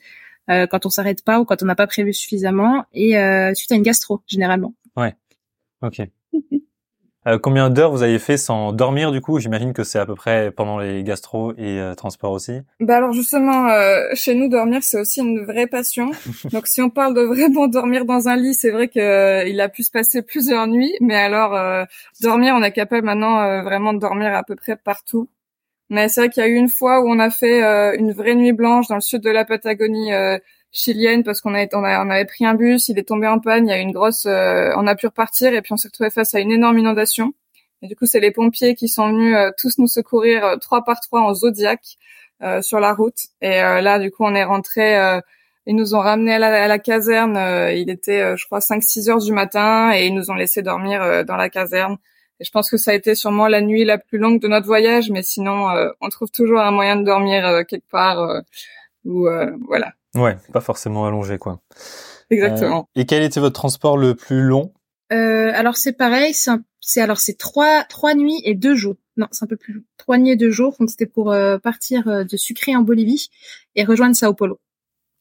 euh, 0.50 0.66
quand 0.66 0.84
on 0.84 0.90
s'arrête 0.90 1.24
pas 1.24 1.40
ou 1.40 1.44
quand 1.44 1.62
on 1.62 1.66
n'a 1.66 1.74
pas 1.74 1.86
prévu 1.86 2.12
suffisamment, 2.12 2.84
et 2.92 3.16
euh, 3.18 3.54
suite 3.54 3.72
à 3.72 3.76
une 3.76 3.82
gastro 3.82 4.22
généralement. 4.26 4.74
Ouais. 4.96 5.14
Ok. 5.82 6.02
euh, 7.26 7.38
combien 7.38 7.70
d'heures 7.70 7.90
vous 7.90 8.02
avez 8.02 8.18
fait 8.18 8.36
sans 8.36 8.72
dormir 8.72 9.12
du 9.12 9.20
coup? 9.20 9.38
J'imagine 9.38 9.72
que 9.72 9.84
c'est 9.84 9.98
à 9.98 10.06
peu 10.06 10.14
près 10.14 10.50
pendant 10.50 10.78
les 10.78 11.02
gastro 11.02 11.52
et 11.52 11.80
euh, 11.80 11.94
transports 11.94 12.32
aussi. 12.32 12.60
Bah 12.80 12.96
alors 12.96 13.12
justement, 13.12 13.68
euh, 13.68 14.02
chez 14.14 14.34
nous 14.34 14.48
dormir 14.48 14.82
c'est 14.82 15.00
aussi 15.00 15.20
une 15.20 15.44
vraie 15.44 15.66
passion. 15.66 16.10
Donc 16.52 16.66
si 16.66 16.82
on 16.82 16.90
parle 16.90 17.14
de 17.14 17.22
vraiment 17.22 17.66
dormir 17.66 18.04
dans 18.04 18.28
un 18.28 18.36
lit, 18.36 18.54
c'est 18.54 18.70
vrai 18.70 18.88
que 18.88 19.48
il 19.48 19.60
a 19.60 19.68
pu 19.68 19.82
se 19.82 19.90
passer 19.90 20.22
plusieurs 20.34 20.66
nuits, 20.66 20.94
mais 21.00 21.16
alors 21.16 21.86
dormir, 22.20 22.54
on 22.56 22.62
est 22.62 22.72
capable 22.72 23.06
maintenant 23.06 23.62
vraiment 23.62 23.92
de 23.92 23.98
dormir 23.98 24.34
à 24.34 24.42
peu 24.42 24.56
près 24.56 24.76
partout. 24.76 25.28
Mais 25.90 26.08
c'est 26.08 26.22
vrai 26.22 26.30
qu'il 26.30 26.42
y 26.42 26.46
a 26.46 26.48
eu 26.48 26.54
une 26.54 26.70
fois 26.70 27.00
où 27.02 27.08
on 27.08 27.18
a 27.18 27.30
fait 27.30 27.62
une 27.98 28.12
vraie 28.12 28.34
nuit 28.34 28.52
blanche 28.52 28.88
dans 28.88 28.94
le 28.94 29.00
sud 29.00 29.22
de 29.22 29.30
la 29.30 29.44
Patagonie 29.44 30.10
chilienne 30.74 31.22
parce 31.22 31.40
qu'on 31.40 31.54
avait, 31.54 31.68
on, 31.72 31.84
avait 31.84 32.24
pris 32.26 32.44
un 32.44 32.54
bus, 32.54 32.88
il 32.88 32.98
est 32.98 33.08
tombé 33.08 33.26
en 33.28 33.38
panne, 33.38 33.66
il 33.66 33.70
y 33.70 33.72
a 33.72 33.78
eu 33.78 33.82
une 33.82 33.92
grosse, 33.92 34.26
euh, 34.26 34.72
on 34.76 34.86
a 34.86 34.96
pu 34.96 35.06
repartir 35.06 35.54
et 35.54 35.62
puis 35.62 35.72
on 35.72 35.76
s'est 35.76 35.88
retrouvé 35.88 36.10
face 36.10 36.34
à 36.34 36.40
une 36.40 36.50
énorme 36.50 36.78
inondation. 36.78 37.32
Et 37.80 37.86
du 37.86 37.96
coup, 37.96 38.06
c'est 38.06 38.20
les 38.20 38.32
pompiers 38.32 38.74
qui 38.74 38.88
sont 38.88 39.08
venus 39.08 39.36
tous 39.58 39.78
nous 39.78 39.86
secourir 39.86 40.56
trois 40.60 40.84
par 40.84 41.00
trois 41.00 41.20
en 41.20 41.34
zodiac 41.34 41.80
sur 42.62 42.80
la 42.80 42.94
route. 42.94 43.28
Et 43.42 43.60
là, 43.60 43.98
du 43.98 44.10
coup, 44.10 44.24
on 44.24 44.34
est 44.34 44.44
rentré 44.44 44.96
Ils 45.66 45.76
nous 45.76 45.94
ont 45.94 46.00
ramenés 46.00 46.34
à 46.34 46.38
la, 46.38 46.64
à 46.64 46.66
la 46.66 46.78
caserne. 46.78 47.36
il 47.74 47.90
était, 47.90 48.36
je 48.38 48.46
crois, 48.46 48.60
5-6 48.60 49.10
heures 49.10 49.18
du 49.18 49.32
matin 49.32 49.92
et 49.94 50.06
ils 50.06 50.14
nous 50.14 50.30
ont 50.30 50.34
laissé 50.34 50.62
dormir 50.62 51.26
dans 51.26 51.36
la 51.36 51.50
caserne. 51.50 51.98
Et 52.40 52.44
je 52.44 52.50
pense 52.50 52.70
que 52.70 52.78
ça 52.78 52.92
a 52.92 52.94
été 52.94 53.14
sûrement 53.14 53.48
la 53.48 53.60
nuit 53.60 53.84
la 53.84 53.98
plus 53.98 54.18
longue 54.18 54.40
de 54.40 54.48
notre 54.48 54.66
voyage, 54.66 55.10
mais 55.10 55.22
sinon, 55.22 55.68
on 56.00 56.08
trouve 56.08 56.30
toujours 56.30 56.60
un 56.60 56.70
moyen 56.70 56.96
de 56.96 57.04
dormir 57.04 57.66
quelque 57.68 57.90
part. 57.90 58.42
ou 59.04 59.28
voilà. 59.68 59.92
Ouais, 60.14 60.36
pas 60.52 60.60
forcément 60.60 61.06
allongé, 61.06 61.38
quoi. 61.38 61.60
Exactement. 62.30 62.88
et 62.94 63.04
quel 63.04 63.22
était 63.22 63.40
votre 63.40 63.54
transport 63.54 63.96
le 63.98 64.14
plus 64.14 64.42
long? 64.42 64.72
Euh, 65.12 65.52
alors 65.54 65.76
c'est 65.76 65.92
pareil, 65.92 66.34
c'est 66.34 67.00
alors 67.00 67.18
c'est 67.18 67.36
trois 67.36 67.84
trois 67.84 68.14
nuits 68.14 68.40
et 68.44 68.54
deux 68.54 68.74
jours. 68.74 68.96
Non, 69.16 69.26
c'est 69.30 69.44
un 69.44 69.48
peu 69.48 69.56
plus 69.56 69.74
long. 69.74 69.82
Trois 69.96 70.18
nuits 70.18 70.30
et 70.30 70.36
deux 70.36 70.50
jours. 70.50 70.74
Donc 70.80 70.90
c'était 70.90 71.06
pour 71.06 71.30
euh, 71.30 71.58
partir 71.58 72.08
euh, 72.08 72.24
de 72.24 72.36
Sucre 72.36 72.70
en 72.70 72.80
Bolivie 72.82 73.28
et 73.76 73.84
rejoindre 73.84 74.16
Sao 74.16 74.34
Paulo. 74.34 74.58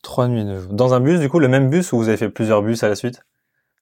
Trois 0.01 0.27
nuits 0.27 0.41
et 0.41 0.45
deux 0.45 0.61
jours. 0.61 0.73
Dans 0.73 0.93
un 0.93 0.99
bus, 0.99 1.19
du 1.19 1.29
coup, 1.29 1.39
le 1.39 1.47
même 1.47 1.69
bus 1.69 1.91
ou 1.91 1.97
vous 1.97 2.07
avez 2.07 2.17
fait 2.17 2.29
plusieurs 2.29 2.63
bus 2.63 2.81
à 2.83 2.89
la 2.89 2.95
suite? 2.95 3.21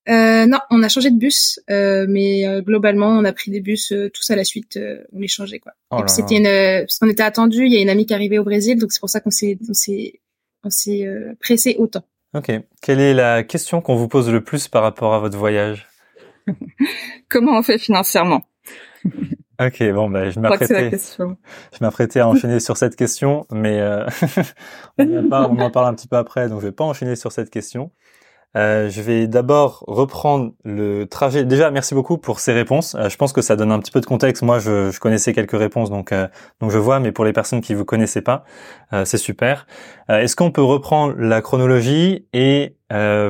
Euh, 0.10 0.48
Non, 0.48 0.58
on 0.72 0.82
a 0.82 0.90
changé 0.90 1.12
de 1.12 1.18
bus, 1.18 1.60
mais 1.70 2.62
globalement, 2.64 3.10
on 3.10 3.24
a 3.24 3.32
pris 3.32 3.52
des 3.52 3.62
bus 3.62 3.94
tous 4.14 4.32
à 4.32 4.36
la 4.36 4.44
suite. 4.44 4.80
on 5.14 5.20
les 5.20 5.28
changeait 5.28 5.60
quoi. 5.60 5.74
Oh 5.92 6.00
et 6.00 6.02
puis 6.04 6.12
c'était 6.12 6.38
une 6.38 6.86
parce 6.86 6.98
qu'on 6.98 7.10
était 7.10 7.24
attendu. 7.24 7.66
Il 7.66 7.72
y 7.72 7.78
a 7.78 7.82
une 7.82 7.90
amie 7.90 8.08
qui 8.08 8.14
arrivait 8.16 8.40
au 8.40 8.44
Brésil, 8.44 8.80
donc 8.80 8.92
c'est 8.92 9.00
pour 9.00 9.10
ça 9.12 9.20
qu'on 9.20 9.30
s'est 9.30 9.60
on 10.64 10.70
s'est 10.70 11.08
on 11.08 11.30
s'est 11.30 11.36
pressé 11.40 11.76
autant. 11.78 12.04
Ok. 12.34 12.52
Quelle 12.82 13.00
est 13.00 13.14
la 13.14 13.44
question 13.44 13.82
qu'on 13.82 13.96
vous 13.96 14.08
pose 14.08 14.30
le 14.30 14.42
plus 14.42 14.68
par 14.68 14.84
rapport 14.84 15.14
à 15.14 15.20
votre 15.20 15.38
voyage? 15.38 15.88
Comment 17.30 17.58
on 17.58 17.64
fait 17.64 17.78
financièrement? 17.78 18.44
Ok, 19.60 19.84
bon, 19.92 20.10
ben, 20.10 20.32
je 20.32 20.40
m'apprêtais, 20.40 20.92
je 20.98 21.78
m'apprêtais 21.82 22.20
à 22.20 22.28
enchaîner 22.28 22.60
sur 22.60 22.78
cette 22.78 22.96
question, 22.96 23.46
mais 23.52 23.80
euh, 23.80 24.08
on, 24.98 25.28
en 25.60 25.70
parle, 25.70 25.88
un 25.88 25.94
petit 25.94 26.08
peu 26.08 26.16
après, 26.16 26.50
donc 26.50 26.62
je 26.62 26.68
vais 26.68 26.72
pas 26.72 26.84
enchaîner 26.84 27.16
sur 27.16 27.32
cette 27.32 27.52
question. 27.52 27.92
Euh, 28.58 28.90
je 28.90 29.02
vais 29.02 29.28
d'abord 29.28 29.84
reprendre 29.88 30.52
le 30.66 31.06
trajet. 31.06 31.46
Déjà, 31.46 31.72
merci 31.72 31.94
beaucoup 31.96 32.18
pour 32.18 32.40
ces 32.42 32.52
réponses. 32.52 32.96
Euh, 32.96 33.08
je 33.08 33.16
pense 33.16 33.32
que 33.32 33.42
ça 33.42 33.56
donne 33.56 33.72
un 33.72 33.80
petit 33.80 33.92
peu 33.92 34.02
de 34.02 34.06
contexte. 34.06 34.44
Moi, 34.44 34.60
je, 34.60 34.92
je 34.92 35.00
connaissais 35.00 35.34
quelques 35.34 35.58
réponses, 35.58 35.90
donc 35.90 36.12
euh, 36.12 36.28
donc 36.60 36.72
je 36.72 36.78
vois, 36.78 37.00
mais 37.00 37.14
pour 37.14 37.24
les 37.24 37.32
personnes 37.32 37.62
qui 37.62 37.74
vous 37.74 37.86
connaissaient 37.86 38.22
pas, 38.22 38.44
euh, 38.92 39.06
c'est 39.06 39.18
super. 39.18 39.68
Est-ce 40.10 40.36
qu'on 40.36 40.52
peut 40.52 40.64
reprendre 40.64 41.16
la 41.18 41.42
chronologie 41.42 42.26
et 42.34 42.76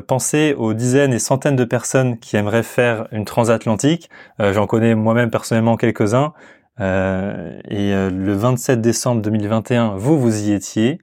penser 0.07 0.55
aux 0.57 0.73
dizaines 0.73 1.13
et 1.13 1.19
centaines 1.19 1.55
de 1.55 1.65
personnes 1.65 2.17
qui 2.17 2.35
aimeraient 2.35 2.63
faire 2.63 3.07
une 3.11 3.23
transatlantique? 3.23 4.09
J'en 4.39 4.65
connais 4.65 4.95
moi-même 4.95 5.29
personnellement 5.29 5.77
quelques-uns. 5.77 6.33
et 6.79 7.93
le 7.93 8.33
27 8.33 8.81
décembre 8.81 9.21
2021, 9.21 9.93
vous 9.95 10.19
vous 10.19 10.49
y 10.49 10.53
étiez. 10.53 10.97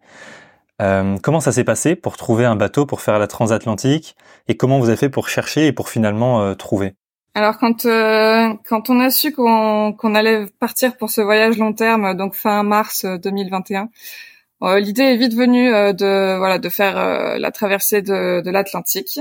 Euh, 0.81 1.17
comment 1.23 1.41
ça 1.41 1.53
s'est 1.53 1.65
passé 1.65 1.97
pour 1.97 2.17
trouver 2.17 2.45
un 2.45 2.57
bateau 2.57 2.87
pour 2.87 3.01
faire 3.01 3.19
la 3.19 3.27
transatlantique 3.27 4.17
et 4.47 4.57
comment 4.57 4.79
vous 4.79 4.89
avez 4.89 4.97
fait 4.97 5.09
pour 5.09 5.29
chercher 5.29 5.67
et 5.67 5.73
pour 5.73 5.89
finalement 5.89 6.43
euh, 6.43 6.55
trouver? 6.55 6.95
Alors 7.35 7.59
quand 7.59 7.85
euh, 7.85 8.55
quand 8.69 8.91
on 8.91 9.01
a 9.01 9.11
su 9.11 9.33
qu'on 9.33 9.93
qu'on 9.93 10.15
allait 10.15 10.47
partir 10.61 10.97
pour 10.97 11.11
ce 11.11 11.21
voyage 11.21 11.59
long 11.59 11.73
terme, 11.73 12.15
donc 12.15 12.35
fin 12.35 12.63
mars 12.63 13.05
2021, 13.05 13.89
l'idée 14.79 15.03
est 15.03 15.17
vite 15.17 15.35
venue 15.35 15.69
de 15.71 16.37
voilà 16.39 16.59
de 16.59 16.69
faire 16.69 17.39
la 17.39 17.51
traversée 17.51 18.03
de, 18.03 18.41
de 18.41 18.51
l'Atlantique. 18.51 19.21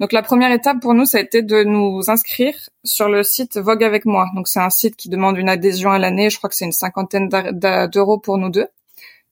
Donc 0.00 0.12
la 0.12 0.22
première 0.22 0.52
étape 0.52 0.80
pour 0.80 0.94
nous, 0.94 1.04
ça 1.04 1.18
a 1.18 1.20
été 1.20 1.42
de 1.42 1.64
nous 1.64 2.08
inscrire 2.08 2.54
sur 2.84 3.08
le 3.08 3.24
site 3.24 3.58
Vogue 3.58 3.82
avec 3.82 4.06
moi. 4.06 4.28
Donc 4.34 4.46
c'est 4.46 4.60
un 4.60 4.70
site 4.70 4.94
qui 4.96 5.08
demande 5.08 5.36
une 5.36 5.48
adhésion 5.48 5.90
à 5.90 5.98
l'année. 5.98 6.30
Je 6.30 6.38
crois 6.38 6.48
que 6.48 6.56
c'est 6.56 6.66
une 6.66 6.72
cinquantaine 6.72 7.28
d'euros 7.28 8.18
pour 8.18 8.38
nous 8.38 8.48
deux. 8.48 8.68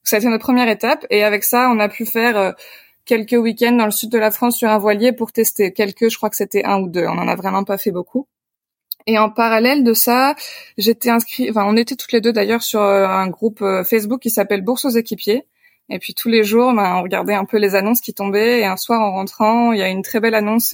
Ça 0.07 0.15
a 0.15 0.19
été 0.19 0.29
notre 0.29 0.45
première 0.45 0.69
étape 0.69 1.05
et 1.09 1.25
avec 1.25 1.43
ça, 1.43 1.69
on 1.69 1.81
a 1.81 1.89
pu 1.89 2.05
faire 2.05 2.37
euh, 2.37 2.51
quelques 3.03 3.33
week-ends 3.33 3.73
dans 3.73 3.83
le 3.83 3.91
sud 3.91 4.09
de 4.09 4.17
la 4.17 4.31
France 4.31 4.57
sur 4.57 4.69
un 4.69 4.77
voilier 4.77 5.11
pour 5.11 5.33
tester. 5.33 5.73
Quelques, 5.73 6.09
je 6.09 6.15
crois 6.15 6.29
que 6.29 6.37
c'était 6.37 6.63
un 6.63 6.79
ou 6.79 6.87
deux. 6.87 7.05
On 7.05 7.17
en 7.17 7.27
a 7.27 7.35
vraiment 7.35 7.65
pas 7.65 7.77
fait 7.77 7.91
beaucoup. 7.91 8.25
Et 9.05 9.17
en 9.17 9.29
parallèle 9.29 9.83
de 9.83 9.93
ça, 9.93 10.33
j'étais 10.77 11.09
inscrit, 11.09 11.49
enfin, 11.49 11.65
on 11.67 11.75
était 11.75 11.97
toutes 11.97 12.13
les 12.13 12.21
deux 12.21 12.31
d'ailleurs 12.31 12.61
sur 12.61 12.79
euh, 12.79 13.05
un 13.05 13.27
groupe 13.27 13.61
euh, 13.61 13.83
Facebook 13.83 14.21
qui 14.21 14.29
s'appelle 14.29 14.61
Bourse 14.61 14.85
aux 14.85 14.91
équipiers. 14.91 15.45
Et 15.89 15.99
puis 15.99 16.13
tous 16.13 16.29
les 16.29 16.45
jours, 16.45 16.73
ben, 16.73 16.95
on 16.99 17.01
regardait 17.01 17.35
un 17.35 17.43
peu 17.43 17.57
les 17.57 17.75
annonces 17.75 17.99
qui 17.99 18.13
tombaient. 18.13 18.61
Et 18.61 18.65
un 18.65 18.77
soir, 18.77 19.01
en 19.01 19.11
rentrant, 19.11 19.73
il 19.73 19.79
y 19.79 19.83
a 19.83 19.89
une 19.89 20.03
très 20.03 20.21
belle 20.21 20.35
annonce, 20.35 20.73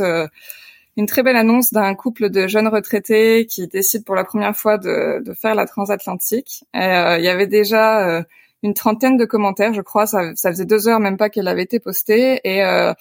une 0.96 1.08
très 1.08 1.24
belle 1.24 1.38
annonce 1.38 1.74
d'un 1.74 1.96
couple 1.96 2.30
de 2.30 2.48
jeunes 2.48 2.68
retraités 2.68 3.48
qui 3.48 3.68
décident 3.68 4.04
pour 4.04 4.13
la 4.13 4.25
première 4.25 4.56
fois 4.56 4.78
de, 4.78 5.24
de 5.24 5.34
faire 5.34 5.56
la 5.56 5.66
transatlantique. 5.66 6.66
Et, 6.75 6.84
il 7.18 7.24
y 7.24 7.30
avait 7.30 7.48
déjà 7.48 8.24
une 8.63 8.74
trentaine 8.74 9.17
de 9.17 9.25
commentaires, 9.25 9.74
je 9.74 9.82
crois. 9.82 10.08
Ça, 10.08 10.36
ça 10.36 10.50
faisait 10.50 10.65
deux 10.65 10.88
heures 10.88 11.00
même 11.00 11.17
pas 11.17 11.29
qu'elle 11.29 11.48
avait 11.48 11.63
été 11.63 11.79
postée 11.79 12.39
et 12.43 12.63
euh, 12.63 12.93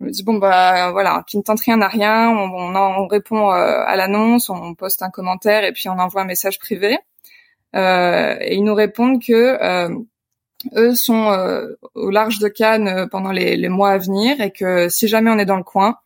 je 0.00 0.06
me 0.06 0.10
dis 0.10 0.24
bon 0.24 0.34
bah 0.34 0.90
voilà, 0.90 1.22
qui 1.26 1.36
ne 1.36 1.42
tente 1.42 1.60
rien 1.60 1.80
à 1.80 1.88
rien. 1.88 2.30
On, 2.30 2.74
on, 2.74 3.06
répond 3.06 3.50
euh, 3.50 3.82
à 3.86 3.96
l'annonce, 3.96 4.50
on 4.50 4.74
poste 4.74 5.02
un 5.02 5.10
commentaire 5.10 5.64
et 5.64 5.72
puis 5.72 5.88
on 5.88 5.98
envoie 5.98 6.22
un 6.22 6.26
message 6.26 6.58
privé. 6.58 6.98
Euh, 7.76 8.36
et 8.40 8.54
ils 8.56 8.64
nous 8.64 8.74
répondent 8.74 9.22
que 9.22 9.32
euh, 9.32 9.94
eux 10.76 10.94
sont 10.94 11.36
au 11.94 12.10
large 12.10 12.38
de 12.38 12.48
Cannes 12.48 13.08
pendant 13.10 13.32
les, 13.32 13.56
les, 13.56 13.68
mois 13.68 13.90
à 13.90 13.98
venir 13.98 14.40
et 14.40 14.50
que 14.50 14.88
si 14.88 15.08
jamais 15.08 15.30
on 15.30 15.38
est 15.38 15.44
dans 15.44 15.56
le 15.56 15.64
coin, 15.64 15.98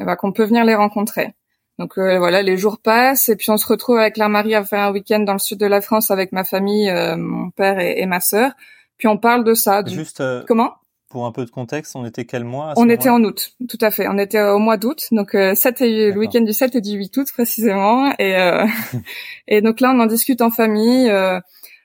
eh 0.00 0.04
ben, 0.04 0.16
qu'on 0.16 0.32
peut 0.32 0.44
venir 0.44 0.64
les 0.64 0.74
rencontrer. 0.74 1.34
Donc 1.78 1.98
euh, 1.98 2.18
voilà, 2.18 2.42
les 2.42 2.56
jours 2.56 2.78
passent 2.78 3.28
et 3.28 3.36
puis 3.36 3.50
on 3.50 3.56
se 3.56 3.66
retrouve 3.66 3.98
avec 3.98 4.16
la 4.16 4.28
Marie 4.28 4.54
à 4.54 4.64
faire 4.64 4.80
un 4.80 4.92
week-end 4.92 5.20
dans 5.20 5.32
le 5.32 5.38
sud 5.38 5.58
de 5.58 5.66
la 5.66 5.80
France 5.80 6.10
avec 6.10 6.30
ma 6.32 6.44
famille, 6.44 6.88
euh, 6.88 7.16
mon 7.16 7.50
père 7.50 7.80
et, 7.80 8.06
ma 8.06 8.20
sœur. 8.20 8.52
Puis 8.96 9.08
on 9.08 9.18
parle 9.18 9.42
de 9.42 9.54
ça. 9.54 9.82
Juste 9.84 10.20
euh, 10.20 10.44
comment? 10.46 10.74
Pour 11.08 11.26
un 11.26 11.32
peu 11.32 11.44
de 11.44 11.50
contexte, 11.50 11.94
on 11.96 12.04
était 12.04 12.24
quel 12.24 12.44
mois 12.44 12.74
On 12.76 12.88
était 12.88 13.08
en 13.08 13.22
août, 13.22 13.54
tout 13.68 13.78
à 13.80 13.92
fait. 13.92 14.08
On 14.08 14.18
était 14.18 14.40
au 14.40 14.58
mois 14.58 14.76
d'août, 14.76 15.06
donc 15.12 15.30
7 15.30 15.80
et, 15.80 16.10
le 16.10 16.18
week-end 16.18 16.40
du 16.40 16.52
7 16.52 16.74
et 16.74 16.80
du 16.80 16.92
8 16.92 17.16
août 17.16 17.28
précisément. 17.32 18.12
Et 18.18 18.34
et 19.46 19.60
donc 19.60 19.80
là, 19.80 19.92
on 19.94 20.00
en 20.00 20.06
discute 20.06 20.40
en 20.40 20.50
famille. 20.50 21.08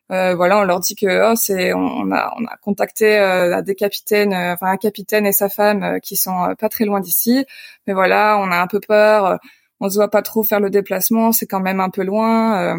voilà, 0.09 0.59
on 0.59 0.63
leur 0.63 0.79
dit 0.79 0.95
que 0.95 1.31
oh, 1.31 1.35
c'est 1.35 1.73
on, 1.73 2.11
a 2.11 2.33
on 2.39 2.45
a 2.45 2.57
contacté 2.63 3.61
des 3.63 3.75
capitaines, 3.75 4.33
enfin 4.33 4.65
un 4.65 4.77
capitaine 4.77 5.27
et 5.27 5.31
sa 5.31 5.47
femme 5.47 5.99
qui 6.01 6.15
sont 6.15 6.55
pas 6.57 6.69
très 6.69 6.85
loin 6.85 6.99
d'ici, 6.99 7.45
mais 7.85 7.93
voilà, 7.93 8.39
on 8.41 8.51
a 8.51 8.59
un 8.59 8.67
peu 8.67 8.79
peur 8.79 9.39
on 9.79 9.89
se 9.89 9.95
voit 9.95 10.09
pas 10.09 10.21
trop 10.21 10.43
faire 10.43 10.59
le 10.59 10.69
déplacement, 10.69 11.31
c'est 11.31 11.47
quand 11.47 11.59
même 11.59 11.79
un 11.79 11.89
peu 11.89 12.03
loin. 12.03 12.75
Euh. 12.75 12.77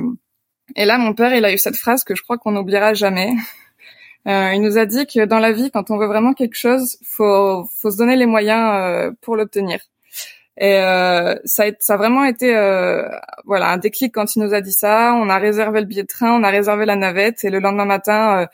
Et 0.77 0.85
là, 0.85 0.99
mon 0.99 1.15
père, 1.15 1.35
il 1.35 1.45
a 1.45 1.53
eu 1.53 1.59
cette 1.59 1.77
phrase 1.77 2.05
que 2.05 2.15
je 2.15 2.23
crois 2.23 2.39
qu'on 2.39 2.53
n'oubliera 2.53 2.95
jamais. 2.95 3.33
Euh, 4.29 4.53
il 4.53 4.61
nous 4.61 4.77
a 4.77 4.85
dit 4.85 5.07
que 5.07 5.25
dans 5.25 5.39
la 5.39 5.51
vie, 5.51 5.71
quand 5.71 5.91
on 5.91 5.97
veut 5.97 6.07
vraiment 6.07 6.35
quelque 6.35 6.55
chose, 6.55 6.99
faut 7.03 7.65
faut 7.75 7.91
se 7.91 7.97
donner 7.97 8.17
les 8.17 8.27
moyens 8.27 8.71
euh, 8.75 9.11
pour 9.23 9.35
l'obtenir. 9.35 9.81
Et 10.59 10.75
ça, 11.47 11.65
a, 11.65 11.71
ça 11.79 11.95
a 11.95 11.97
vraiment 11.97 12.25
été 12.27 12.53
voilà 13.47 13.71
un 13.71 13.79
déclic 13.79 14.13
quand 14.13 14.37
il 14.37 14.43
nous 14.43 14.53
a 14.53 14.61
dit 14.61 14.75
ça. 14.75 15.15
On 15.15 15.31
a 15.31 15.39
réservé 15.39 15.81
le 15.81 15.87
billet 15.87 16.03
de 16.03 16.07
train, 16.07 16.39
on 16.39 16.43
a 16.45 16.51
réservé 16.51 16.85
la 16.85 16.97
navette, 16.97 17.45
et 17.45 17.51
le 17.51 17.61
lendemain 17.61 17.87
matin, 17.87 18.47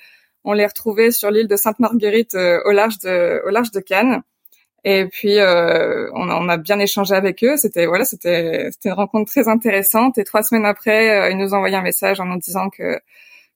on 0.44 0.52
l'est 0.52 0.66
retrouvé 0.66 1.10
sur 1.10 1.32
l'île 1.32 1.48
de 1.48 1.56
Sainte-Marguerite 1.56 2.36
au 2.36 2.70
large 2.70 2.98
de 3.00 3.42
au 3.44 3.50
large 3.50 3.72
de 3.72 3.80
Cannes. 3.80 4.22
Et 4.88 5.06
puis 5.06 5.40
euh, 5.40 6.08
on, 6.14 6.30
on, 6.30 6.48
a 6.48 6.56
bien 6.58 6.78
échangé 6.78 7.12
avec 7.12 7.42
eux. 7.42 7.56
C'était 7.56 7.86
voilà, 7.86 8.04
c'était 8.04 8.68
c'était 8.70 8.90
une 8.90 8.94
rencontre 8.94 9.28
très 9.32 9.48
intéressante. 9.48 10.16
Et 10.16 10.22
trois 10.22 10.44
semaines 10.44 10.64
après, 10.64 11.10
euh, 11.10 11.30
ils 11.30 11.36
nous 11.36 11.54
ont 11.54 11.56
envoyé 11.56 11.74
un 11.74 11.82
message 11.82 12.20
en 12.20 12.26
nous 12.26 12.38
disant 12.38 12.70
que 12.70 13.00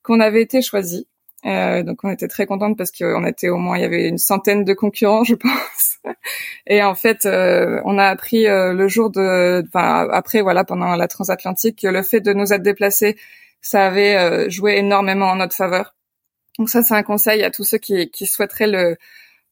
qu'on 0.03 0.19
avait 0.19 0.43
été 0.43 0.61
choisis. 0.61 1.05
Euh, 1.47 1.85
donc 1.85 2.01
on 2.03 2.11
était 2.11 2.29
très 2.29 2.47
contente 2.47 2.77
parce 2.77 2.91
qu'on 2.91 3.25
était 3.25 3.49
au 3.49 3.57
moins 3.59 3.79
il 3.79 3.83
y 3.83 3.85
avait 3.85 4.09
une 4.09 4.19
centaine 4.19 4.65
de 4.65 4.75
concurrents, 4.75 5.23
je 5.33 5.37
pense. 5.37 5.99
Et 6.67 6.83
en 6.83 6.97
fait, 6.97 7.27
euh, 7.27 7.81
on 7.85 7.97
a 7.97 8.07
appris 8.07 8.49
euh, 8.49 8.73
le 8.73 8.89
jour 8.89 9.11
de, 9.11 9.63
enfin 9.69 10.09
après 10.11 10.43
voilà 10.43 10.65
pendant 10.65 10.97
la 10.97 11.07
transatlantique 11.07 11.81
que 11.83 11.89
le 11.89 12.03
fait 12.03 12.21
de 12.21 12.33
nous 12.33 12.53
être 12.53 12.63
déplacés, 12.63 13.17
ça 13.63 13.87
avait 13.87 14.51
joué 14.51 14.79
énormément 14.79 15.27
en 15.27 15.37
notre 15.37 15.55
faveur. 15.55 15.95
Donc 16.59 16.69
ça 16.71 16.83
c'est 16.83 16.95
un 16.95 17.05
conseil 17.05 17.45
à 17.45 17.51
tous 17.53 17.65
ceux 17.65 17.79
qui, 17.79 18.11
qui 18.11 18.27
souhaiteraient 18.27 18.67
le 18.67 18.97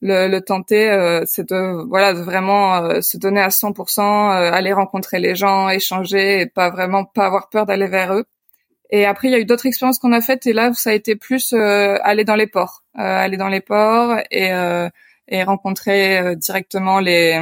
le, 0.01 0.39
tenter, 0.41 0.91
euh, 0.91 1.25
c'est 1.27 1.49
de 1.49 1.85
voilà 1.89 2.15
de 2.15 2.21
vraiment 2.21 2.77
euh, 2.77 3.01
se 3.01 3.17
donner 3.17 3.41
à 3.41 3.49
100%, 3.49 4.01
euh, 4.01 4.53
aller 4.53 4.73
rencontrer 4.73 5.19
les 5.19 5.35
gens, 5.35 5.69
échanger 5.69 6.41
et 6.43 6.47
pas 6.47 6.71
vraiment 6.71 7.05
pas 7.05 7.27
avoir 7.27 7.49
peur 7.49 7.67
d'aller 7.67 7.89
vers 7.89 8.15
eux. 8.15 8.25
Et 8.91 9.05
après, 9.07 9.29
il 9.29 9.33
y 9.33 9.35
a 9.35 9.39
eu 9.39 9.45
d'autres 9.45 9.67
expériences 9.67 9.99
qu'on 9.99 10.13
a 10.13 10.21
faites 10.21 10.47
et 10.47 10.53
là, 10.53 10.73
ça 10.75 10.91
a 10.91 10.95
été 10.95 11.17
plus 11.17 11.53
aller 11.53 12.25
dans 12.25 12.37
les 12.37 12.47
ports, 12.47 12.85
aller 12.95 13.37
dans 13.37 13.49
les 13.49 13.61
ports 13.61 14.19
et, 14.31 14.51
et 15.29 15.43
rencontrer 15.43 16.37
directement 16.37 17.01
les 17.01 17.39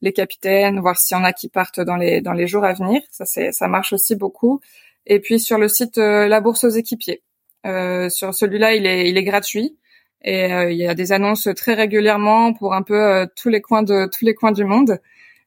les 0.00 0.12
capitaines, 0.12 0.80
voir 0.80 0.98
s'il 0.98 1.16
y 1.16 1.20
en 1.20 1.24
a 1.24 1.32
qui 1.32 1.48
partent 1.48 1.80
dans 1.80 1.96
les 1.96 2.20
dans 2.22 2.32
les 2.32 2.46
jours 2.46 2.64
à 2.64 2.72
venir. 2.72 3.02
Ça 3.10 3.24
ça 3.26 3.68
marche 3.68 3.92
aussi 3.92 4.16
beaucoup. 4.16 4.60
Et 5.06 5.20
puis 5.20 5.40
sur 5.40 5.58
le 5.58 5.68
site 5.68 5.98
La 5.98 6.40
Bourse 6.40 6.64
aux 6.64 6.70
équipiers, 6.70 7.22
sur 7.64 8.34
celui-là, 8.34 8.74
il 8.74 8.86
est 8.86 9.10
il 9.10 9.18
est 9.18 9.24
gratuit. 9.24 9.76
Et 10.22 10.52
euh, 10.52 10.70
il 10.70 10.78
y 10.78 10.86
a 10.86 10.94
des 10.94 11.12
annonces 11.12 11.48
très 11.56 11.74
régulièrement 11.74 12.52
pour 12.52 12.74
un 12.74 12.82
peu 12.82 13.00
euh, 13.00 13.26
tous 13.36 13.48
les 13.48 13.60
coins 13.60 13.82
de 13.82 14.08
tous 14.10 14.24
les 14.24 14.34
coins 14.34 14.52
du 14.52 14.64
monde. 14.64 14.98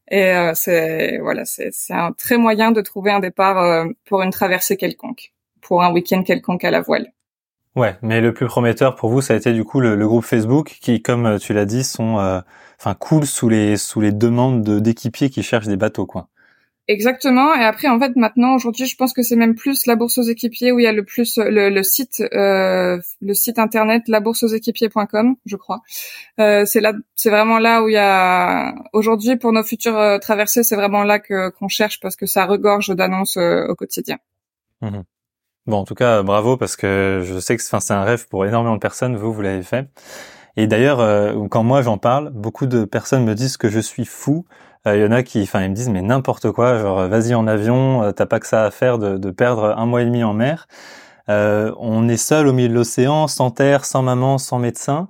Et 0.10 0.26
euh, 0.34 0.52
c'est 0.56 1.20
voilà, 1.20 1.44
c'est 1.46 1.72
un 1.90 2.12
très 2.14 2.38
moyen 2.38 2.72
de 2.72 2.82
trouver 2.82 3.12
un 3.12 3.20
départ 3.20 3.86
pour 4.06 4.22
une 4.22 4.32
traversée 4.32 4.78
quelconque, 4.78 5.34
pour 5.62 5.84
un 5.84 5.92
week-end 5.94 6.24
quelconque 6.24 6.64
à 6.64 6.72
la 6.72 6.82
voile. 6.82 7.12
Ouais, 7.76 7.96
mais 8.02 8.20
le 8.20 8.34
plus 8.34 8.48
prometteur 8.48 8.96
pour 8.96 9.10
vous, 9.10 9.22
ça 9.22 9.34
a 9.34 9.38
été 9.38 9.54
du 9.54 9.64
coup 9.64 9.80
le, 9.80 9.96
groupe 10.06 10.26
Facebook 10.26 10.78
qui, 10.82 11.02
comme 11.02 11.40
tu 11.40 11.54
l'as 11.54 11.66
dit, 11.66 11.86
sont, 11.86 12.44
enfin, 12.78 12.94
cool 12.96 13.26
sous 13.26 13.48
les 13.48 13.78
sous 13.78 14.02
les 14.02 14.12
demandes 14.12 14.82
d'équipiers 14.82 15.30
qui 15.30 15.44
cherchent 15.44 15.68
des 15.68 15.78
bateaux, 15.78 16.06
quoi. 16.06 16.28
Exactement. 16.92 17.56
Et 17.56 17.64
après, 17.64 17.88
en 17.88 17.98
fait, 18.00 18.18
maintenant, 18.18 18.54
aujourd'hui, 18.54 18.86
je 18.86 18.98
pense 18.98 19.14
que 19.14 19.24
c'est 19.24 19.38
même 19.38 19.56
plus 19.56 19.86
la 19.86 19.96
bourse 19.96 20.18
aux 20.18 20.24
équipiers 20.24 20.74
où 20.74 20.80
il 20.80 20.84
y 20.84 20.88
a 20.88 20.92
le 20.92 21.06
plus 21.06 21.38
le, 21.38 21.70
le 21.70 21.84
site, 21.84 22.22
euh, 22.34 23.00
le 23.22 23.34
site 23.34 23.60
internet 23.60 24.10
labourseauxéquipiers.com, 24.10 25.36
je 25.46 25.56
crois. 25.56 25.82
Euh, 26.40 26.66
c'est 26.66 26.82
là, 26.82 26.92
c'est 27.16 27.30
vraiment 27.30 27.60
là 27.60 27.82
où 27.82 27.88
il 27.88 27.94
y 27.94 27.98
a 27.98 28.76
aujourd'hui 28.92 29.38
pour 29.38 29.54
nos 29.54 29.64
futures 29.64 29.98
euh, 29.98 30.18
traversées, 30.18 30.64
c'est 30.64 30.76
vraiment 30.76 31.04
là 31.04 31.20
que 31.20 31.50
qu'on 31.52 31.70
cherche 31.70 32.02
parce 32.02 32.18
que 32.18 32.26
ça 32.26 32.46
regorge 32.46 32.94
d'annonces 32.94 33.38
euh, 33.38 33.68
au 33.70 33.76
quotidien. 33.76 34.18
Mmh 34.82 35.02
bon, 35.68 35.78
en 35.78 35.86
tout 35.86 35.96
cas, 35.96 36.24
bravo 36.24 36.58
parce 36.58 36.76
que 36.76 37.22
je 37.24 37.40
sais 37.40 37.56
que 37.56 37.64
c'est 37.64 37.94
un 37.94 38.04
rêve 38.04 38.28
pour 38.28 38.46
énormément 38.46 38.76
de 38.76 38.82
personnes. 38.82 39.16
Vous, 39.16 39.32
vous 39.32 39.42
l'avez 39.42 39.64
fait. 39.64 39.88
Et 40.58 40.68
d'ailleurs, 40.68 41.00
euh, 41.00 41.48
quand 41.50 41.64
moi 41.64 41.82
j'en 41.82 41.98
parle, 41.98 42.32
beaucoup 42.32 42.66
de 42.66 42.84
personnes 42.84 43.24
me 43.24 43.36
disent 43.36 43.56
que 43.56 43.70
je 43.70 43.80
suis 43.80 44.06
fou 44.06 44.46
il 44.86 44.90
euh, 44.90 44.98
y 44.98 45.06
en 45.06 45.12
a 45.12 45.22
qui, 45.22 45.42
enfin, 45.44 45.64
ils 45.64 45.70
me 45.70 45.76
disent 45.76 45.90
mais 45.90 46.02
n'importe 46.02 46.52
quoi, 46.52 46.80
genre 46.80 47.08
vas-y 47.08 47.36
en 47.36 47.46
avion, 47.46 48.04
euh, 48.04 48.12
t'as 48.12 48.26
pas 48.26 48.40
que 48.40 48.48
ça 48.48 48.64
à 48.66 48.72
faire 48.72 48.98
de, 48.98 49.18
de, 49.18 49.32
perdre 49.32 49.76
un 49.78 49.86
mois 49.86 50.02
et 50.02 50.06
demi 50.06 50.24
en 50.24 50.34
mer. 50.34 50.68
Euh, 51.30 51.72
on 51.80 52.08
est 52.10 52.18
seul 52.18 52.48
au 52.48 52.54
milieu 52.54 52.70
de 52.70 52.74
l'océan, 52.74 53.28
sans 53.28 53.52
terre, 53.52 53.86
sans 53.86 54.02
maman, 54.02 54.40
sans 54.40 54.58
médecin. 54.58 55.10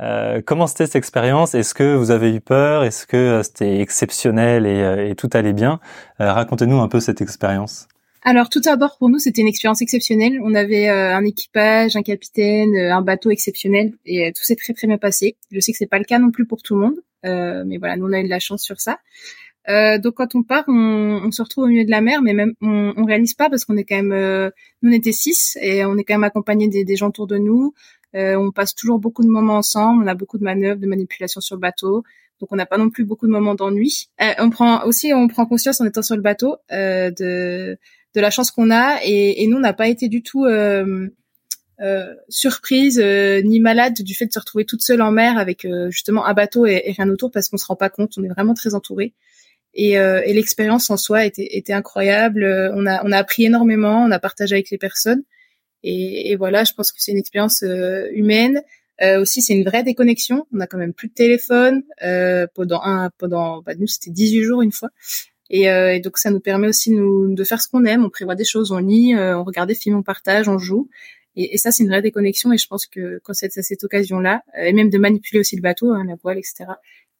Euh, 0.00 0.42
comment 0.44 0.66
c'était 0.66 0.86
cette 0.86 0.96
expérience? 0.96 1.54
Est-ce 1.54 1.74
que 1.74 1.94
vous 1.94 2.10
avez 2.10 2.34
eu 2.34 2.40
peur? 2.40 2.84
Est-ce 2.84 3.06
que 3.06 3.40
c'était 3.42 3.80
exceptionnel 3.80 4.66
et, 4.66 5.10
et, 5.10 5.14
tout 5.16 5.30
allait 5.32 5.54
bien? 5.54 5.80
Racontez-nous 6.18 6.78
un 6.80 6.88
peu 6.88 7.00
cette 7.00 7.20
expérience. 7.22 7.88
Alors 8.24 8.50
tout 8.50 8.60
d'abord 8.60 8.98
pour 8.98 9.08
nous 9.08 9.18
c'était 9.18 9.40
une 9.40 9.48
expérience 9.48 9.80
exceptionnelle. 9.80 10.38
On 10.44 10.54
avait 10.54 10.88
un 10.88 11.24
équipage, 11.24 11.96
un 11.96 12.02
capitaine, 12.02 12.76
un 12.76 13.00
bateau 13.00 13.30
exceptionnel 13.30 13.94
et 14.04 14.32
tout 14.32 14.42
s'est 14.44 14.56
très 14.56 14.74
très 14.74 14.86
bien 14.86 14.98
passé. 14.98 15.36
Je 15.50 15.60
sais 15.60 15.72
que 15.72 15.78
c'est 15.78 15.86
pas 15.86 15.98
le 15.98 16.04
cas 16.04 16.18
non 16.18 16.30
plus 16.30 16.46
pour 16.46 16.62
tout 16.62 16.74
le 16.74 16.82
monde. 16.82 16.96
Euh, 17.24 17.64
mais 17.66 17.78
voilà, 17.78 17.96
nous 17.96 18.06
on 18.06 18.12
a 18.12 18.20
eu 18.20 18.24
de 18.24 18.28
la 18.28 18.38
chance 18.38 18.62
sur 18.62 18.80
ça. 18.80 18.98
Euh, 19.68 19.98
donc 19.98 20.14
quand 20.14 20.34
on 20.34 20.42
part, 20.42 20.64
on, 20.68 21.20
on, 21.24 21.30
se 21.30 21.42
retrouve 21.42 21.64
au 21.64 21.66
milieu 21.66 21.84
de 21.84 21.90
la 21.90 22.00
mer, 22.00 22.22
mais 22.22 22.32
même 22.32 22.54
on, 22.62 22.94
on 22.96 23.04
réalise 23.04 23.34
pas 23.34 23.50
parce 23.50 23.64
qu'on 23.64 23.76
est 23.76 23.84
quand 23.84 23.96
même, 23.96 24.12
euh, 24.12 24.50
nous 24.82 24.90
on 24.90 24.94
était 24.94 25.12
six 25.12 25.58
et 25.60 25.84
on 25.84 25.98
est 25.98 26.04
quand 26.04 26.14
même 26.14 26.24
accompagné 26.24 26.68
des, 26.68 26.84
des 26.84 26.96
gens 26.96 27.08
autour 27.08 27.26
de 27.26 27.36
nous. 27.36 27.74
Euh, 28.14 28.36
on 28.36 28.50
passe 28.50 28.74
toujours 28.74 28.98
beaucoup 28.98 29.22
de 29.22 29.28
moments 29.28 29.56
ensemble, 29.58 30.04
on 30.04 30.06
a 30.06 30.14
beaucoup 30.14 30.38
de 30.38 30.44
manœuvres, 30.44 30.80
de 30.80 30.86
manipulations 30.86 31.42
sur 31.42 31.56
le 31.56 31.60
bateau, 31.60 32.02
donc 32.40 32.50
on 32.50 32.56
n'a 32.56 32.64
pas 32.64 32.78
non 32.78 32.88
plus 32.88 33.04
beaucoup 33.04 33.26
de 33.26 33.32
moments 33.32 33.54
d'ennui. 33.54 34.08
Euh, 34.22 34.32
on 34.38 34.48
prend 34.48 34.84
aussi, 34.86 35.12
on 35.12 35.28
prend 35.28 35.44
conscience 35.44 35.82
en 35.82 35.84
étant 35.84 36.02
sur 36.02 36.16
le 36.16 36.22
bateau 36.22 36.56
euh, 36.72 37.10
de 37.10 37.78
de 38.14 38.20
la 38.22 38.30
chance 38.30 38.50
qu'on 38.50 38.70
a 38.70 39.00
et, 39.04 39.42
et 39.42 39.46
nous 39.46 39.58
on 39.58 39.60
n'a 39.60 39.74
pas 39.74 39.88
été 39.88 40.08
du 40.08 40.22
tout 40.22 40.46
euh, 40.46 41.08
surprise 42.28 43.00
euh, 43.02 43.40
ni 43.42 43.60
malade 43.60 43.94
du 44.02 44.14
fait 44.14 44.26
de 44.26 44.32
se 44.32 44.38
retrouver 44.38 44.64
toute 44.64 44.82
seule 44.82 45.00
en 45.00 45.12
mer 45.12 45.38
avec 45.38 45.64
euh, 45.64 45.90
justement 45.90 46.26
un 46.26 46.34
bateau 46.34 46.66
et, 46.66 46.92
rien 46.96 47.08
autour 47.08 47.30
parce 47.30 47.48
qu'on 47.48 47.56
se 47.56 47.66
rend 47.66 47.76
pas 47.76 47.88
compte, 47.88 48.14
on 48.18 48.24
est 48.24 48.28
vraiment 48.28 48.54
très 48.54 48.74
entouré. 48.74 49.14
Et, 49.74 49.92
et 49.92 50.32
l'expérience 50.32 50.90
en 50.90 50.96
soi 50.96 51.24
était, 51.24 51.56
était 51.56 51.74
incroyable. 51.74 52.44
On 52.74 52.84
a, 52.84 53.04
on 53.04 53.12
a 53.12 53.18
appris 53.18 53.44
énormément, 53.44 54.02
on 54.02 54.10
a 54.10 54.18
partagé 54.18 54.56
avec 54.56 54.70
les 54.70 54.78
personnes. 54.78 55.22
Et, 55.84 56.32
et 56.32 56.36
voilà, 56.36 56.64
je 56.64 56.72
pense 56.72 56.90
que 56.90 57.00
c'est 57.00 57.12
une 57.12 57.18
expérience 57.18 57.62
humaine. 58.10 58.60
aussi, 59.20 59.40
c'est 59.40 59.52
une 59.52 59.64
vraie 59.64 59.84
déconnexion. 59.84 60.48
On 60.52 60.58
a 60.58 60.66
quand 60.66 60.78
même 60.78 60.94
plus 60.94 61.08
de 61.08 61.12
téléphone 61.12 61.84
pendant 62.54 62.80
un, 62.82 63.10
pendant, 63.18 63.62
bah, 63.62 63.74
nous 63.78 63.86
c'était 63.86 64.10
18 64.10 64.42
jours 64.42 64.62
une 64.62 64.72
fois. 64.72 64.88
Et, 65.48 65.66
et, 65.66 66.00
donc 66.00 66.18
ça 66.18 66.32
nous 66.32 66.40
permet 66.40 66.66
aussi 66.66 66.90
nous, 66.90 67.32
de 67.32 67.44
faire 67.44 67.60
ce 67.60 67.68
qu'on 67.68 67.84
aime. 67.84 68.04
On 68.04 68.10
prévoit 68.10 68.34
des 68.34 68.46
choses, 68.46 68.72
on 68.72 68.78
lit, 68.78 69.14
on 69.14 69.44
regarde 69.44 69.68
des 69.68 69.76
films, 69.76 69.98
on 69.98 70.02
partage, 70.02 70.48
on 70.48 70.58
joue. 70.58 70.88
Et, 71.38 71.54
et 71.54 71.56
ça, 71.56 71.70
c'est 71.70 71.84
une 71.84 71.88
vraie 71.88 72.02
déconnexion. 72.02 72.52
Et 72.52 72.58
je 72.58 72.66
pense 72.66 72.86
que 72.86 73.20
quand 73.24 73.32
c'est 73.32 73.56
à 73.56 73.62
cette 73.62 73.84
occasion-là, 73.84 74.42
euh, 74.58 74.64
et 74.64 74.72
même 74.72 74.90
de 74.90 74.98
manipuler 74.98 75.40
aussi 75.40 75.56
le 75.56 75.62
bateau, 75.62 75.92
hein, 75.92 76.04
la 76.06 76.16
voile, 76.16 76.38
etc. 76.38 76.66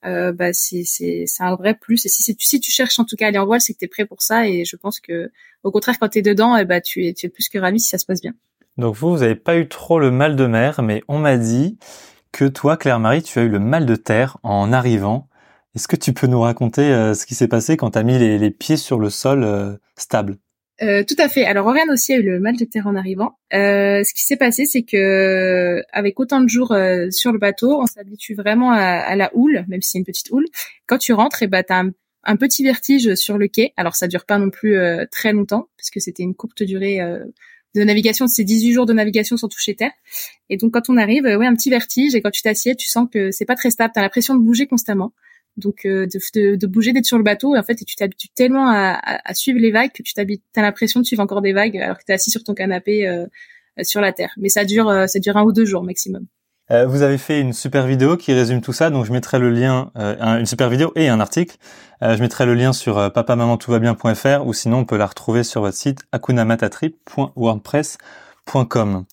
Euh, 0.04 0.32
bah 0.32 0.52
c'est 0.52 0.84
c'est 0.84 1.26
un 1.40 1.56
vrai 1.56 1.74
plus. 1.74 2.04
Et 2.06 2.08
si 2.08 2.22
si 2.22 2.60
tu, 2.60 2.70
cherches 2.70 2.98
en 2.98 3.04
tout 3.04 3.16
cas 3.16 3.26
à 3.26 3.28
aller 3.28 3.38
en 3.38 3.46
voile, 3.46 3.60
c'est 3.60 3.72
que 3.74 3.78
tu 3.78 3.84
es 3.84 3.88
prêt 3.88 4.06
pour 4.06 4.22
ça. 4.22 4.48
Et 4.48 4.64
je 4.64 4.76
pense 4.76 5.00
que 5.00 5.30
au 5.64 5.70
contraire, 5.70 5.98
quand 5.98 6.08
tu 6.08 6.18
es 6.18 6.22
dedans, 6.22 6.56
eh 6.56 6.64
bah 6.64 6.80
tu 6.80 7.06
es 7.06 7.14
tu 7.14 7.26
es 7.26 7.28
plus 7.28 7.48
que 7.48 7.58
ravi 7.58 7.80
si 7.80 7.88
ça 7.88 7.98
se 7.98 8.06
passe 8.06 8.20
bien. 8.20 8.34
Donc 8.76 8.94
vous, 8.94 9.10
vous 9.10 9.22
avez 9.22 9.34
pas 9.34 9.56
eu 9.56 9.68
trop 9.68 9.98
le 9.98 10.10
mal 10.12 10.36
de 10.36 10.46
mer, 10.46 10.82
mais 10.82 11.02
on 11.08 11.18
m'a 11.18 11.36
dit 11.36 11.78
que 12.30 12.44
toi, 12.44 12.76
Claire-Marie, 12.76 13.22
tu 13.22 13.38
as 13.40 13.42
eu 13.42 13.48
le 13.48 13.58
mal 13.58 13.86
de 13.86 13.96
terre 13.96 14.38
en 14.44 14.72
arrivant. 14.72 15.28
Est-ce 15.74 15.88
que 15.88 15.96
tu 15.96 16.12
peux 16.12 16.28
nous 16.28 16.40
raconter 16.40 16.82
euh, 16.82 17.14
ce 17.14 17.26
qui 17.26 17.34
s'est 17.34 17.48
passé 17.48 17.76
quand 17.76 17.92
tu 17.92 17.98
as 17.98 18.02
mis 18.04 18.18
les, 18.18 18.50
pieds 18.50 18.76
sur 18.76 18.98
le 18.98 19.10
sol 19.10 19.78
stable? 19.96 20.38
Euh, 20.80 21.02
tout 21.02 21.16
à 21.18 21.28
fait. 21.28 21.44
Alors 21.44 21.66
Oriane 21.66 21.90
aussi 21.90 22.12
a 22.12 22.16
eu 22.18 22.22
le 22.22 22.38
mal 22.38 22.56
de 22.56 22.64
terre 22.64 22.86
en 22.86 22.94
arrivant. 22.94 23.36
Euh, 23.52 24.04
ce 24.04 24.14
qui 24.14 24.22
s'est 24.22 24.36
passé, 24.36 24.64
c'est 24.64 24.82
que 24.82 25.82
avec 25.92 26.20
autant 26.20 26.40
de 26.40 26.48
jours 26.48 26.72
euh, 26.72 27.10
sur 27.10 27.32
le 27.32 27.38
bateau, 27.38 27.80
on 27.80 27.86
s'habitue 27.86 28.34
vraiment 28.34 28.70
à, 28.70 29.16
la 29.16 29.30
houle, 29.34 29.64
même 29.68 29.82
si 29.82 29.90
c'est 29.90 29.98
une 29.98 30.04
petite 30.04 30.30
houle. 30.30 30.46
Quand 30.86 30.98
tu 30.98 31.12
rentres, 31.12 31.42
et 31.42 31.46
eh 31.46 31.48
ben 31.48 31.64
t'as 31.66 31.82
un, 32.24 32.36
petit 32.36 32.62
vertige 32.62 33.14
sur 33.16 33.38
le 33.38 33.48
quai. 33.48 33.72
Alors 33.76 33.96
ça 33.96 34.06
dure 34.06 34.24
pas 34.24 34.38
non 34.38 34.50
plus 34.50 34.76
très 35.10 35.32
longtemps, 35.32 35.68
puisque 35.76 36.00
c'était 36.00 36.22
une 36.22 36.34
courte 36.34 36.62
durée 36.62 37.00
de 37.74 37.84
navigation. 37.84 38.28
C'est 38.28 38.44
18 38.44 38.72
jours 38.72 38.86
de 38.86 38.92
navigation 38.92 39.36
sans 39.36 39.48
toucher 39.48 39.74
terre. 39.74 39.92
Et 40.48 40.58
donc 40.58 40.74
quand 40.74 40.90
on 40.90 40.96
arrive, 40.96 41.24
ouais, 41.24 41.46
un 41.46 41.54
petit 41.54 41.70
vertige. 41.70 42.14
Et 42.14 42.22
quand 42.22 42.30
tu 42.30 42.42
t'assieds, 42.42 42.76
tu 42.76 42.88
sens 42.88 43.08
que 43.12 43.32
c'est 43.32 43.46
pas 43.46 43.56
très 43.56 43.70
stable. 43.70 43.92
T'as 43.94 44.02
l'impression 44.02 44.36
de 44.36 44.40
bouger 44.40 44.66
constamment 44.66 45.12
donc 45.58 45.84
euh, 45.84 46.06
de, 46.06 46.56
de, 46.56 46.66
bouger, 46.66 46.92
d'être 46.92 47.04
sur 47.04 47.18
le 47.18 47.24
bateau. 47.24 47.54
Et 47.54 47.58
en 47.58 47.62
fait, 47.62 47.76
tu 47.76 47.96
t'habitues 47.96 48.28
tellement 48.34 48.66
à, 48.68 48.98
à, 49.02 49.34
suivre 49.34 49.58
les 49.58 49.70
vagues 49.70 49.92
que 49.92 50.02
tu 50.02 50.14
as 50.16 50.24
l'impression 50.62 51.00
de 51.00 51.06
suivre 51.06 51.22
encore 51.22 51.42
des 51.42 51.52
vagues 51.52 51.76
alors 51.76 51.98
que 51.98 52.04
tu 52.04 52.12
es 52.12 52.14
assis 52.14 52.30
sur 52.30 52.42
ton 52.44 52.54
canapé 52.54 53.06
euh, 53.06 53.26
sur 53.82 54.00
la 54.00 54.12
terre. 54.12 54.30
Mais 54.38 54.48
ça 54.48 54.64
dure, 54.64 54.88
euh, 54.88 55.06
ça 55.06 55.18
dure 55.18 55.36
un 55.36 55.42
ou 55.42 55.52
deux 55.52 55.66
jours 55.66 55.84
maximum. 55.84 56.24
vous 56.70 57.02
avez 57.02 57.18
fait 57.18 57.40
une 57.40 57.52
super 57.52 57.86
vidéo 57.86 58.16
qui 58.16 58.32
résume 58.32 58.60
tout 58.60 58.72
ça, 58.72 58.90
donc 58.90 59.04
je 59.04 59.12
mettrai 59.12 59.38
le 59.38 59.50
lien, 59.50 59.92
une 59.96 60.46
super 60.46 60.70
vidéo 60.70 60.92
et 60.96 61.08
un 61.08 61.20
article. 61.20 61.56
je 62.02 62.20
mettrai 62.20 62.46
le 62.46 62.54
lien 62.54 62.72
sur 62.72 63.12
papamamantoutva-bien.fr 63.12 64.44
ou 64.46 64.52
sinon 64.52 64.78
on 64.78 64.84
peut 64.84 64.98
la 64.98 65.06
retrouver 65.06 65.44
sur 65.44 65.60
votre 65.62 65.76
site 65.76 66.00
akunamatatrip.wordpress.com. 66.12 69.04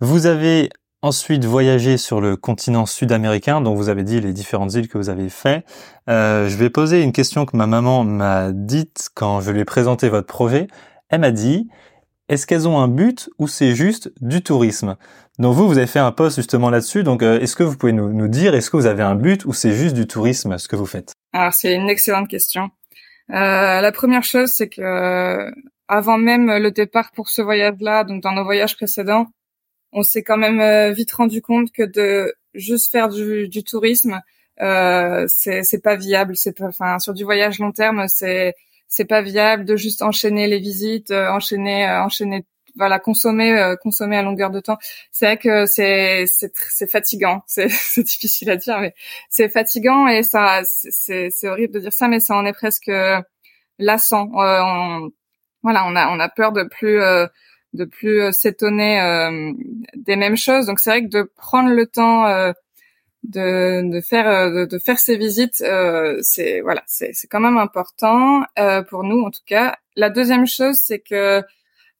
Vous 0.00 0.26
avez 0.26 0.70
ensuite 1.02 1.44
voyager 1.44 1.96
sur 1.96 2.20
le 2.20 2.36
continent 2.36 2.86
sud-américain, 2.86 3.60
dont 3.60 3.74
vous 3.74 3.88
avez 3.88 4.02
dit 4.02 4.20
les 4.20 4.32
différentes 4.32 4.74
îles 4.74 4.88
que 4.88 4.98
vous 4.98 5.10
avez 5.10 5.28
fait. 5.28 5.64
Euh, 6.08 6.48
je 6.48 6.56
vais 6.56 6.70
poser 6.70 7.02
une 7.02 7.12
question 7.12 7.46
que 7.46 7.56
ma 7.56 7.66
maman 7.66 8.04
m'a 8.04 8.50
dite 8.52 9.08
quand 9.14 9.40
je 9.40 9.50
lui 9.52 9.60
ai 9.60 9.64
présenté 9.64 10.08
votre 10.08 10.26
projet. 10.26 10.66
Elle 11.08 11.20
m'a 11.20 11.30
dit, 11.30 11.68
est-ce 12.28 12.46
qu'elles 12.46 12.66
ont 12.66 12.78
un 12.78 12.88
but 12.88 13.30
ou 13.38 13.46
c'est 13.46 13.74
juste 13.74 14.12
du 14.20 14.42
tourisme? 14.42 14.96
Donc 15.38 15.54
vous, 15.54 15.68
vous 15.68 15.78
avez 15.78 15.86
fait 15.86 16.00
un 16.00 16.10
post 16.10 16.36
justement 16.36 16.68
là-dessus. 16.68 17.04
Donc 17.04 17.22
euh, 17.22 17.38
est-ce 17.40 17.54
que 17.54 17.62
vous 17.62 17.76
pouvez 17.76 17.92
nous, 17.92 18.12
nous 18.12 18.28
dire, 18.28 18.54
est-ce 18.54 18.70
que 18.70 18.76
vous 18.76 18.86
avez 18.86 19.04
un 19.04 19.14
but 19.14 19.44
ou 19.44 19.52
c'est 19.52 19.72
juste 19.72 19.94
du 19.94 20.06
tourisme 20.06 20.58
ce 20.58 20.66
que 20.66 20.76
vous 20.76 20.86
faites? 20.86 21.12
Alors 21.32 21.54
c'est 21.54 21.74
une 21.74 21.88
excellente 21.88 22.28
question. 22.28 22.70
Euh, 23.30 23.80
la 23.80 23.92
première 23.92 24.24
chose, 24.24 24.50
c'est 24.50 24.68
que 24.68 25.50
avant 25.86 26.18
même 26.18 26.50
le 26.50 26.70
départ 26.70 27.12
pour 27.12 27.28
ce 27.28 27.40
voyage-là, 27.40 28.04
donc 28.04 28.22
dans 28.22 28.32
nos 28.32 28.44
voyages 28.44 28.76
précédents, 28.76 29.26
on 29.92 30.02
s'est 30.02 30.22
quand 30.22 30.36
même 30.36 30.60
euh, 30.60 30.92
vite 30.92 31.12
rendu 31.12 31.42
compte 31.42 31.72
que 31.72 31.82
de 31.82 32.34
juste 32.54 32.90
faire 32.90 33.08
du, 33.08 33.48
du 33.48 33.64
tourisme, 33.64 34.20
euh, 34.60 35.26
c'est 35.28 35.82
pas 35.82 35.96
viable. 35.96 36.36
C'est 36.36 36.60
enfin 36.62 36.98
sur 36.98 37.14
du 37.14 37.24
voyage 37.24 37.58
long 37.58 37.72
terme, 37.72 38.06
c'est 38.08 38.54
c'est 38.88 39.04
pas 39.04 39.22
viable 39.22 39.64
de 39.64 39.76
juste 39.76 40.02
enchaîner 40.02 40.46
les 40.48 40.58
visites, 40.58 41.10
euh, 41.10 41.28
enchaîner 41.30 41.88
euh, 41.88 42.02
enchaîner 42.02 42.44
voilà 42.76 42.98
consommer 42.98 43.74
consommer 43.82 44.16
à 44.16 44.22
longueur 44.22 44.50
de 44.50 44.60
temps. 44.60 44.78
C'est 45.12 45.26
vrai 45.26 45.36
que 45.38 45.66
c'est 45.66 46.24
c'est 46.26 46.52
c'est 46.56 46.90
fatigant. 46.90 47.42
C'est 47.46 47.68
c'est 47.68 48.02
difficile 48.04 48.50
à 48.50 48.56
dire, 48.56 48.78
mais 48.80 48.94
c'est 49.30 49.48
fatigant 49.48 50.06
et 50.08 50.22
ça 50.22 50.62
c'est 50.64 51.28
c'est 51.30 51.48
horrible 51.48 51.74
de 51.74 51.80
dire 51.80 51.92
ça, 51.92 52.08
mais 52.08 52.20
ça 52.20 52.36
en 52.36 52.44
est 52.46 52.52
presque 52.52 52.90
lassant. 53.78 54.30
On, 54.34 55.10
voilà, 55.62 55.86
on 55.86 55.96
a 55.96 56.08
on 56.08 56.20
a 56.20 56.28
peur 56.28 56.52
de 56.52 56.64
plus 56.64 57.00
de 57.74 57.84
plus 57.84 58.22
euh, 58.22 58.32
s'étonner 58.32 59.00
euh, 59.00 59.52
des 59.94 60.16
mêmes 60.16 60.36
choses. 60.36 60.66
Donc 60.66 60.80
c'est 60.80 60.90
vrai 60.90 61.02
que 61.02 61.08
de 61.08 61.22
prendre 61.36 61.70
le 61.70 61.86
temps 61.86 62.26
euh, 62.26 62.52
de, 63.24 63.90
de 63.90 64.00
faire 64.00 64.50
de, 64.66 64.78
faire 64.78 64.98
ces 64.98 65.16
visites, 65.16 65.62
c'est 66.22 66.60
voilà, 66.60 66.82
c'est 66.86 67.12
quand 67.28 67.40
même 67.40 67.58
important 67.58 68.44
pour 68.88 69.02
nous 69.02 69.20
en 69.20 69.30
tout 69.30 69.42
cas. 69.44 69.76
La 69.96 70.08
deuxième 70.08 70.46
chose, 70.46 70.76
c'est 70.82 71.00
que 71.00 71.42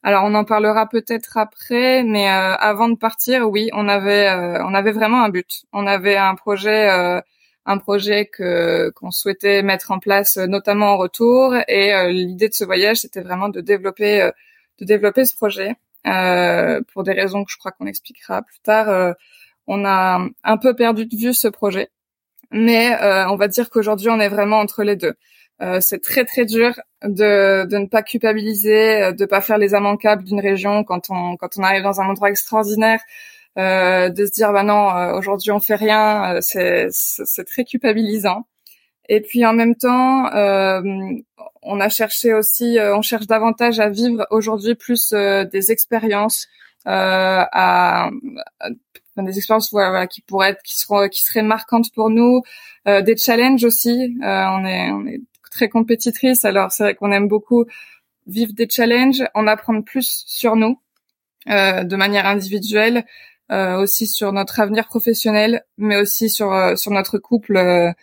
alors 0.05 0.25
on 0.25 0.35
en 0.35 0.45
parlera 0.45 0.89
peut-être 0.89 1.37
après, 1.37 2.05
mais 2.05 2.29
avant 2.29 2.89
de 2.89 2.97
partir, 2.97 3.51
oui, 3.51 3.69
on 3.75 3.89
avait 3.89 4.31
on 4.65 4.75
avait 4.75 4.93
vraiment 4.93 5.23
un 5.25 5.29
but. 5.29 5.65
On 5.73 5.87
avait 5.89 6.17
un 6.17 6.37
projet 6.37 6.89
un 7.67 7.79
projet 7.79 8.27
que 8.27 8.91
qu'on 8.91 9.11
souhaitait 9.11 9.63
mettre 9.63 9.91
en 9.91 9.99
place, 9.99 10.37
notamment 10.37 10.95
en 10.95 10.97
retour. 10.99 11.55
Et 11.67 11.93
l'idée 12.13 12.49
de 12.49 12.55
ce 12.55 12.65
voyage, 12.65 12.99
c'était 12.99 13.23
vraiment 13.23 13.49
de 13.49 13.61
développer 13.61 14.31
de 14.81 14.85
développer 14.85 15.25
ce 15.25 15.35
projet 15.35 15.77
euh, 16.07 16.81
pour 16.93 17.03
des 17.03 17.13
raisons 17.13 17.45
que 17.45 17.51
je 17.51 17.59
crois 17.59 17.73
qu'on 17.73 17.87
expliquera 17.87 18.43
plus 18.43 18.61
tard. 18.61 18.89
Euh, 18.89 19.13
on 19.67 19.85
a 19.85 20.21
un 20.45 20.57
peu 20.57 20.75
perdu 20.75 21.07
de 21.07 21.17
vue 21.17 21.35
ce 21.35 21.49
projet, 21.49 21.91
mais 22.51 22.95
euh, 23.03 23.29
on 23.29 23.37
va 23.37 23.49
dire 23.49 23.71
qu'aujourd'hui 23.71 24.09
on 24.11 24.21
est 24.21 24.29
vraiment 24.29 24.59
entre 24.61 24.83
les 24.85 24.97
deux. 24.97 25.15
c'est 25.81 26.03
très 26.03 26.25
très 26.25 26.45
dur 26.47 26.73
de, 27.03 27.67
de 27.67 27.79
ne 27.79 27.87
pas 27.87 28.03
culpabiliser, 28.03 29.13
de 29.13 29.27
pas 29.27 29.41
faire 29.41 29.59
les 29.59 29.73
immanquables 29.73 30.25
d'une 30.25 30.41
région 30.41 30.85
quand 30.85 31.11
on 31.11 31.37
quand 31.37 31.59
on 31.59 31.63
arrive 31.65 31.83
dans 31.83 32.01
un 32.01 32.09
endroit 32.09 32.31
extraordinaire. 32.31 33.01
Euh, 33.59 34.09
de 34.11 34.25
se 34.27 34.33
dire 34.33 34.53
bah 34.53 34.63
non 34.63 35.15
aujourd'hui 35.19 35.51
on 35.51 35.59
fait 35.59 35.75
rien 35.75 36.39
c'est 36.41 36.89
c'est 36.91 37.45
très 37.45 37.65
culpabilisant 37.65 38.47
et 39.09 39.21
puis 39.21 39.45
en 39.47 39.55
même 39.55 39.75
temps, 39.75 40.33
euh, 40.35 40.83
on 41.63 41.81
a 41.81 41.89
cherché 41.89 42.35
aussi, 42.35 42.79
euh, 42.79 42.97
on 42.97 43.03
cherche 43.03 43.27
davantage 43.27 43.81
à 43.81 43.89
vivre 43.89 44.27
aujourd'hui 44.31 44.75
plus 44.75 45.13
euh, 45.13 45.45
des 45.45 45.73
expériences, 45.73 46.47
à, 46.85 48.11
des 49.17 49.37
expériences 49.37 49.71
voilà, 49.73 50.07
qui 50.07 50.21
pourraient 50.21 50.51
être, 50.51 50.63
qui 50.63 50.79
seront, 50.79 51.09
qui 51.09 51.23
seraient 51.23 51.43
marquantes 51.43 51.93
pour 51.93 52.09
nous, 52.09 52.43
des 52.87 53.17
challenges 53.17 53.65
aussi. 53.65 54.17
on 54.23 54.65
est, 54.65 54.91
on 54.91 55.07
est 55.07 55.21
très 55.51 55.69
compétitrice, 55.69 56.45
alors 56.45 56.73
c'est 56.73 56.85
vrai 56.85 56.95
qu'on 56.95 57.13
aime 57.13 57.29
beaucoup 57.29 57.67
vivre 58.27 58.53
des 58.55 58.69
challenges, 58.71 59.23
en 59.35 59.47
apprendre 59.47 59.85
plus 59.85 60.25
sur 60.27 60.57
nous, 60.57 60.81
de 61.47 61.97
manière 61.97 62.27
individuelle. 62.27 63.05
aussi 63.51 64.07
sur 64.07 64.33
notre 64.33 64.61
avenir 64.61 64.87
professionnel, 64.87 65.65
mais 65.77 65.97
aussi 66.01 66.31
sur 66.31 66.79
sur 66.79 66.91
notre 66.93 67.19
couple 67.19 67.95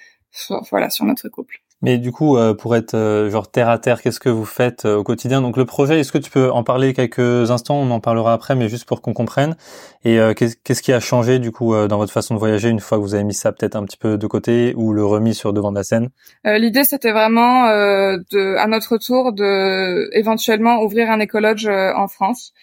voilà 0.69 0.89
sur 0.89 1.05
notre 1.05 1.29
couple. 1.29 1.61
Mais 1.81 1.97
du 1.97 2.11
coup, 2.11 2.37
euh, 2.37 2.53
pour 2.53 2.75
être 2.75 2.95
euh, 2.95 3.29
genre 3.29 3.51
terre 3.51 3.69
à 3.69 3.77
terre, 3.77 4.01
qu'est-ce 4.01 4.19
que 4.19 4.29
vous 4.29 4.45
faites 4.45 4.85
euh, 4.85 4.95
au 4.95 5.03
quotidien? 5.03 5.41
Donc 5.41 5.57
le 5.57 5.65
projet, 5.65 5.99
est-ce 5.99 6.11
que 6.11 6.17
tu 6.17 6.31
peux 6.31 6.49
en 6.49 6.63
parler 6.63 6.93
quelques 6.93 7.51
instants? 7.51 7.75
On 7.75 7.91
en 7.91 7.99
parlera 7.99 8.33
après, 8.33 8.55
mais 8.55 8.69
juste 8.69 8.85
pour 8.85 9.01
qu'on 9.01 9.13
comprenne. 9.13 9.55
Et 10.03 10.17
qu'est-ce 10.35 10.81
qui 10.81 10.93
a 10.93 10.99
changé 10.99 11.39
du 11.39 11.51
coup 11.51 11.75
dans 11.87 11.97
votre 11.97 12.13
façon 12.13 12.35
de 12.35 12.39
voyager 12.39 12.69
une 12.69 12.79
fois 12.79 12.99
que 12.99 13.03
vous 13.03 13.15
avez 13.15 13.23
mis 13.23 13.33
ça 13.33 13.51
peut-être 13.51 13.75
un 13.75 13.83
petit 13.83 13.97
peu 13.97 14.17
de 14.19 14.27
côté 14.27 14.73
ou 14.77 14.93
le 14.93 15.03
remis 15.03 15.33
sur 15.33 15.51
devant 15.51 15.71
de 15.71 15.77
la 15.77 15.83
scène? 15.83 16.09
L'idée, 16.43 16.83
c'était 16.83 17.11
vraiment 17.11 17.65
de, 17.65 18.55
à 18.57 18.67
notre 18.67 18.97
tour, 18.97 19.33
de 19.33 20.15
éventuellement 20.15 20.83
ouvrir 20.83 21.09
un 21.09 21.19
écologe 21.19 21.67
en 21.67 22.07
France. 22.07 22.53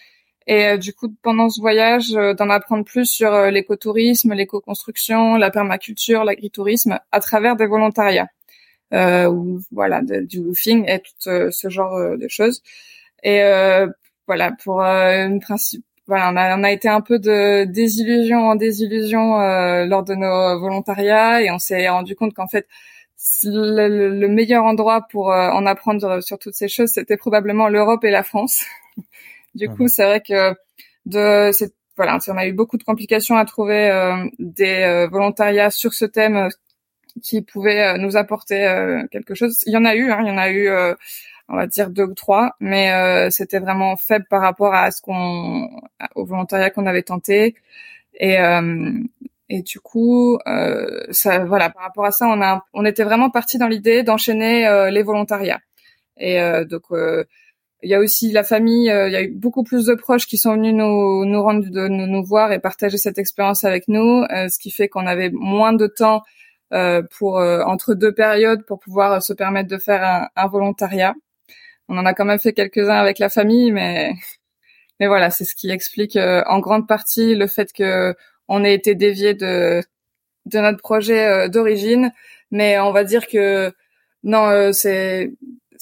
Et 0.47 0.65
euh, 0.65 0.77
du 0.77 0.93
coup, 0.93 1.07
pendant 1.21 1.49
ce 1.49 1.61
voyage, 1.61 2.13
euh, 2.15 2.33
d'en 2.33 2.49
apprendre 2.49 2.83
plus 2.83 3.05
sur 3.05 3.33
euh, 3.33 3.49
l'écotourisme, 3.49 4.33
l'éco-construction, 4.33 5.35
la 5.35 5.51
permaculture, 5.51 6.23
l'agritourisme, 6.23 6.99
à 7.11 7.19
travers 7.19 7.55
des 7.55 7.65
volontariats, 7.65 8.27
ou 8.91 9.59
voilà, 9.71 10.01
du 10.03 10.39
woofing 10.39 10.85
et 10.87 10.99
tout 10.99 11.51
ce 11.51 11.69
genre 11.69 12.17
de 12.17 12.27
choses. 12.27 12.61
Et 13.23 13.41
voilà, 14.27 14.51
pour 14.63 14.81
une 14.81 15.39
principe, 15.39 15.83
voilà, 16.07 16.31
on 16.31 16.35
a, 16.37 16.57
on 16.59 16.63
a 16.63 16.71
été 16.71 16.89
un 16.89 17.01
peu 17.01 17.19
de 17.19 17.65
désillusion 17.65 18.49
en 18.49 18.55
désillusion 18.55 19.37
lors 19.85 20.03
de 20.03 20.13
nos 20.15 20.59
volontariats, 20.59 21.41
et 21.41 21.49
on 21.51 21.59
s'est 21.59 21.89
rendu 21.89 22.15
compte 22.15 22.33
qu'en 22.33 22.47
fait, 22.47 22.67
le, 23.43 24.09
le, 24.09 24.27
meilleur 24.27 24.63
endroit 24.65 25.07
pour 25.09 25.27
en 25.29 25.65
apprendre 25.65 26.21
sur 26.21 26.37
toutes 26.37 26.55
ces 26.55 26.67
choses, 26.67 26.91
c'était 26.93 27.17
probablement 27.17 27.69
l'Europe 27.69 28.03
et 28.03 28.11
la 28.11 28.23
France. 28.23 28.63
Du 29.55 29.69
coup, 29.69 29.87
c'est 29.87 30.03
vrai 30.03 30.21
que 30.21 30.55
de 31.05 31.51
voilà, 31.95 32.17
on 32.27 32.37
a 32.37 32.47
eu 32.47 32.53
beaucoup 32.53 32.77
de 32.77 32.83
complications 32.83 33.37
à 33.37 33.45
trouver 33.45 33.89
euh, 33.91 34.25
des 34.39 34.81
euh, 34.81 35.07
volontariats 35.07 35.69
sur 35.69 35.93
ce 35.93 36.05
thème 36.05 36.35
euh, 36.37 36.49
qui 37.21 37.41
pouvaient 37.43 37.97
nous 37.99 38.17
apporter 38.17 38.57
quelque 39.11 39.35
chose. 39.35 39.61
Il 39.67 39.73
y 39.73 39.77
en 39.77 39.85
a 39.85 39.93
eu, 39.93 40.11
hein, 40.11 40.21
il 40.23 40.27
y 40.29 40.31
en 40.31 40.37
a 40.39 40.49
eu, 40.49 40.67
on 41.47 41.55
va 41.55 41.67
dire 41.67 41.91
deux 41.91 42.05
ou 42.05 42.15
trois, 42.15 42.55
mais 42.59 43.29
c'était 43.29 43.59
vraiment 43.59 43.95
faible 43.97 44.25
par 44.31 44.41
rapport 44.41 44.73
à 44.73 44.89
ce 44.89 44.99
qu'on, 44.99 45.69
au 46.15 46.25
volontariat 46.25 46.71
qu'on 46.71 46.87
avait 46.87 47.03
tenté. 47.03 47.53
Et 48.15 48.37
et 49.47 49.61
du 49.61 49.79
coup, 49.79 50.39
ça, 51.11 51.45
voilà, 51.45 51.69
par 51.69 51.83
rapport 51.83 52.05
à 52.05 52.11
ça, 52.11 52.25
on 52.27 52.41
a, 52.41 52.65
on 52.73 52.83
était 52.83 53.03
vraiment 53.03 53.29
parti 53.29 53.59
dans 53.59 53.67
l'idée 53.67 54.01
d'enchaîner 54.01 54.89
les 54.89 55.03
volontariats. 55.03 55.61
Et 56.17 56.39
donc 56.67 56.85
il 57.83 57.89
y 57.89 57.93
a 57.93 57.99
aussi 57.99 58.31
la 58.31 58.43
famille, 58.43 58.89
euh, 58.89 59.07
il 59.07 59.13
y 59.13 59.15
a 59.15 59.23
eu 59.23 59.31
beaucoup 59.31 59.63
plus 59.63 59.85
de 59.85 59.93
proches 59.93 60.25
qui 60.27 60.37
sont 60.37 60.53
venus 60.53 60.73
nous, 60.73 61.25
nous 61.25 61.41
rendre, 61.41 61.69
de, 61.69 61.87
nous, 61.87 62.23
voir 62.23 62.51
et 62.51 62.59
partager 62.59 62.97
cette 62.97 63.17
expérience 63.17 63.63
avec 63.63 63.87
nous, 63.87 64.23
euh, 64.31 64.49
ce 64.49 64.57
qui 64.59 64.71
fait 64.71 64.87
qu'on 64.87 65.05
avait 65.05 65.29
moins 65.31 65.73
de 65.73 65.87
temps 65.87 66.23
euh, 66.73 67.03
pour 67.17 67.35
entre 67.37 67.93
deux 67.93 68.13
périodes 68.13 68.65
pour 68.65 68.79
pouvoir 68.79 69.21
se 69.21 69.33
permettre 69.33 69.69
de 69.69 69.77
faire 69.77 70.03
un, 70.03 70.29
un, 70.35 70.47
volontariat. 70.47 71.13
On 71.89 71.97
en 71.97 72.05
a 72.05 72.13
quand 72.13 72.25
même 72.25 72.39
fait 72.39 72.53
quelques-uns 72.53 72.95
avec 72.95 73.19
la 73.19 73.29
famille, 73.29 73.71
mais 73.71 74.13
mais 74.99 75.07
voilà, 75.07 75.29
c'est 75.31 75.45
ce 75.45 75.55
qui 75.55 75.69
explique 75.71 76.17
en 76.17 76.59
grande 76.59 76.87
partie 76.87 77.35
le 77.35 77.47
fait 77.47 77.73
que 77.73 78.15
on 78.47 78.63
ait 78.63 78.73
été 78.73 78.95
dévié 78.95 79.33
de 79.33 79.81
de 80.45 80.59
notre 80.59 80.79
projet 80.79 81.49
d'origine. 81.49 82.11
Mais 82.51 82.79
on 82.79 82.91
va 82.91 83.03
dire 83.03 83.27
que 83.27 83.73
non, 84.23 84.71
c'est 84.73 85.31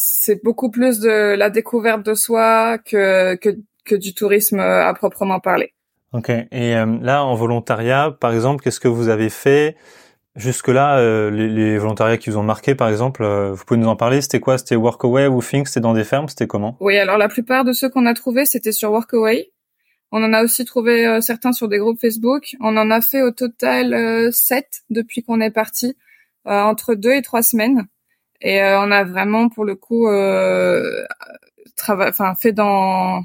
c'est 0.04 0.44
beaucoup 0.44 0.72
plus 0.72 1.00
de 1.00 1.36
la 1.36 1.50
découverte 1.52 2.04
de 2.04 2.16
soi 2.16 2.80
que, 2.80 3.36
que, 3.36 3.50
que 3.86 3.96
du 3.96 4.16
tourisme 4.16 4.60
euh, 4.60 4.88
à 4.88 4.94
proprement 4.96 5.40
parler. 5.40 5.74
Ok. 6.12 6.30
Et 6.30 6.76
euh, 6.76 6.98
là, 7.02 7.24
en 7.24 7.36
volontariat, 7.36 8.16
par 8.20 8.34
exemple, 8.34 8.64
qu'est-ce 8.64 8.80
que 8.80 8.88
vous 8.88 9.10
avez 9.10 9.30
fait 9.30 9.76
jusque-là 10.36 10.98
euh, 10.98 11.30
les, 11.30 11.48
les, 11.48 11.78
volontariats 11.78 12.18
qui 12.18 12.32
vous 12.32 12.38
ont 12.38 12.44
marqué, 12.44 12.74
par 12.74 12.90
exemple, 12.90 13.24
vous 13.24 13.64
pouvez 13.64 13.80
nous 13.80 13.88
en 13.88 13.96
parler 13.96 14.22
C'était 14.22 14.40
quoi? 14.40 14.58
C'était 14.58 14.76
Workaway, 14.76 15.28
Woofing? 15.28 15.66
C'était 15.68 15.82
dans 15.82 15.94
des 15.94 16.04
fermes? 16.04 16.28
C'était 16.28 16.48
comment? 16.48 16.78
Oui, 16.80 16.98
alors 16.98 17.18
la 17.18 17.30
plupart 17.30 17.64
de 17.64 17.72
ceux 17.72 17.90
qu'on 17.90 18.08
a 18.08 18.14
trouvés, 18.16 18.46
c'était 18.46 18.72
sur 18.72 18.92
Workaway. 18.92 19.52
On 20.12 20.24
en 20.24 20.34
a 20.34 20.44
aussi 20.44 20.66
trouvé 20.66 21.22
certains 21.22 21.54
sur 21.54 21.70
des 21.70 21.78
groupes 21.78 22.02
Facebook. 22.02 22.56
On 22.60 22.76
en 22.76 22.92
a 22.92 23.00
fait 23.02 23.22
au 23.22 23.32
total 23.32 24.34
sept 24.34 24.82
depuis 24.90 25.24
qu'on 25.24 25.40
est 25.40 25.52
parti, 25.52 25.96
entre 26.44 26.96
deux 26.96 27.14
et 27.14 27.22
trois 27.22 27.44
semaines. 27.44 27.88
Et 28.42 28.62
euh, 28.62 28.80
on 28.82 28.92
a 28.92 29.04
vraiment, 29.04 29.50
pour 29.50 29.66
le 29.66 29.76
coup, 29.76 30.08
euh, 30.08 31.06
enfin 31.90 32.36
fait 32.36 32.52
dans 32.52 33.24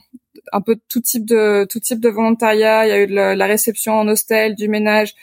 un 0.53 0.61
peu 0.61 0.77
tout 0.89 1.01
type 1.01 1.25
de 1.25 1.67
tout 1.69 1.81
type 1.81 2.01
de 2.01 2.09
volontariat. 2.09 2.87
Il 2.87 2.91
y 2.91 2.93
a 2.93 3.03
eu 3.03 3.07
de 3.07 3.15
la 3.15 3.47
réception 3.47 3.95
en 3.95 4.09
hostel, 4.09 4.55
du 4.55 4.69
ménage, 4.69 5.15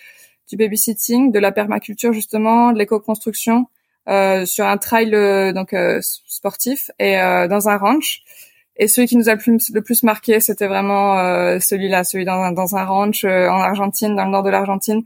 du 0.49 0.57
babysitting, 0.57 1.31
de 1.31 1.39
la 1.39 1.51
permaculture 1.51 2.13
justement, 2.13 2.71
de 2.71 2.79
l'éco-construction 2.79 3.67
euh, 4.09 4.45
sur 4.45 4.65
un 4.65 4.77
trail 4.77 5.15
euh, 5.15 5.53
donc 5.53 5.73
euh, 5.73 5.99
sportif 6.01 6.91
et 6.99 7.15
dans 7.49 7.69
un 7.69 7.77
ranch. 7.77 8.21
Et 8.75 8.87
celui 8.87 9.07
qui 9.07 9.17
nous 9.17 9.29
a 9.29 9.35
le 9.35 9.81
plus, 9.81 10.03
marqué, 10.03 10.39
c'était 10.39 10.67
vraiment 10.67 11.15
celui-là, 11.59 12.03
celui 12.03 12.25
dans, 12.25 12.51
dans 12.51 12.75
un 12.75 12.85
ranch 12.85 13.23
en 13.23 13.61
Argentine, 13.61 14.15
dans 14.15 14.25
le 14.25 14.31
nord 14.31 14.41
de 14.41 14.49
l'Argentine, 14.49 15.03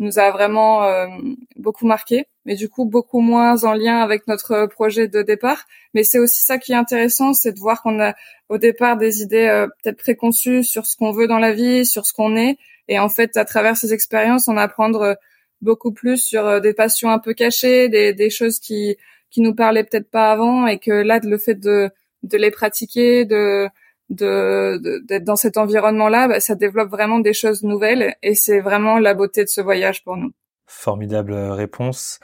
nous 0.00 0.18
a 0.18 0.30
vraiment 0.30 1.08
beaucoup 1.56 1.86
marqué 1.86 2.26
mais 2.44 2.54
du 2.56 2.68
coup 2.68 2.84
beaucoup 2.84 3.20
moins 3.20 3.64
en 3.64 3.74
lien 3.74 4.00
avec 4.00 4.26
notre 4.26 4.66
projet 4.66 5.08
de 5.08 5.22
départ. 5.22 5.66
Mais 5.94 6.02
c'est 6.02 6.18
aussi 6.18 6.42
ça 6.42 6.58
qui 6.58 6.72
est 6.72 6.76
intéressant, 6.76 7.32
c'est 7.32 7.52
de 7.52 7.58
voir 7.58 7.82
qu'on 7.82 8.00
a 8.00 8.14
au 8.48 8.58
départ 8.58 8.96
des 8.96 9.22
idées 9.22 9.46
euh, 9.46 9.66
peut-être 9.82 9.98
préconçues 9.98 10.64
sur 10.64 10.86
ce 10.86 10.96
qu'on 10.96 11.12
veut 11.12 11.26
dans 11.26 11.38
la 11.38 11.52
vie, 11.52 11.86
sur 11.86 12.06
ce 12.06 12.12
qu'on 12.12 12.36
est, 12.36 12.58
et 12.88 12.98
en 12.98 13.08
fait 13.08 13.36
à 13.36 13.44
travers 13.44 13.76
ces 13.76 13.92
expériences, 13.92 14.48
on 14.48 14.56
apprendre 14.56 15.02
euh, 15.02 15.14
beaucoup 15.60 15.92
plus 15.92 16.18
sur 16.18 16.46
euh, 16.46 16.60
des 16.60 16.74
passions 16.74 17.10
un 17.10 17.18
peu 17.18 17.34
cachées, 17.34 17.88
des, 17.88 18.14
des 18.14 18.30
choses 18.30 18.58
qui 18.58 18.96
qui 19.30 19.42
nous 19.42 19.54
parlaient 19.54 19.84
peut-être 19.84 20.10
pas 20.10 20.32
avant, 20.32 20.66
et 20.66 20.78
que 20.78 20.90
là 20.90 21.20
le 21.22 21.38
fait 21.38 21.54
de 21.54 21.90
de 22.22 22.36
les 22.36 22.50
pratiquer, 22.50 23.24
de 23.24 23.68
de 24.10 25.00
d'être 25.06 25.24
dans 25.24 25.36
cet 25.36 25.56
environnement-là, 25.56 26.28
bah, 26.28 26.40
ça 26.40 26.54
développe 26.54 26.90
vraiment 26.90 27.20
des 27.20 27.32
choses 27.32 27.62
nouvelles, 27.62 28.14
et 28.22 28.34
c'est 28.34 28.60
vraiment 28.60 28.98
la 28.98 29.14
beauté 29.14 29.44
de 29.44 29.48
ce 29.48 29.60
voyage 29.60 30.04
pour 30.04 30.16
nous. 30.16 30.32
Formidable 30.66 31.34
réponse. 31.34 32.20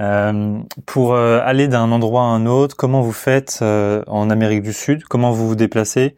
Euh, 0.00 0.58
pour 0.86 1.12
euh, 1.12 1.40
aller 1.44 1.68
d'un 1.68 1.92
endroit 1.92 2.22
à 2.22 2.26
un 2.26 2.46
autre, 2.46 2.74
comment 2.74 3.02
vous 3.02 3.12
faites 3.12 3.58
euh, 3.60 4.02
en 4.06 4.30
Amérique 4.30 4.62
du 4.62 4.72
Sud? 4.72 5.04
Comment 5.04 5.30
vous 5.30 5.48
vous 5.48 5.56
déplacez? 5.56 6.16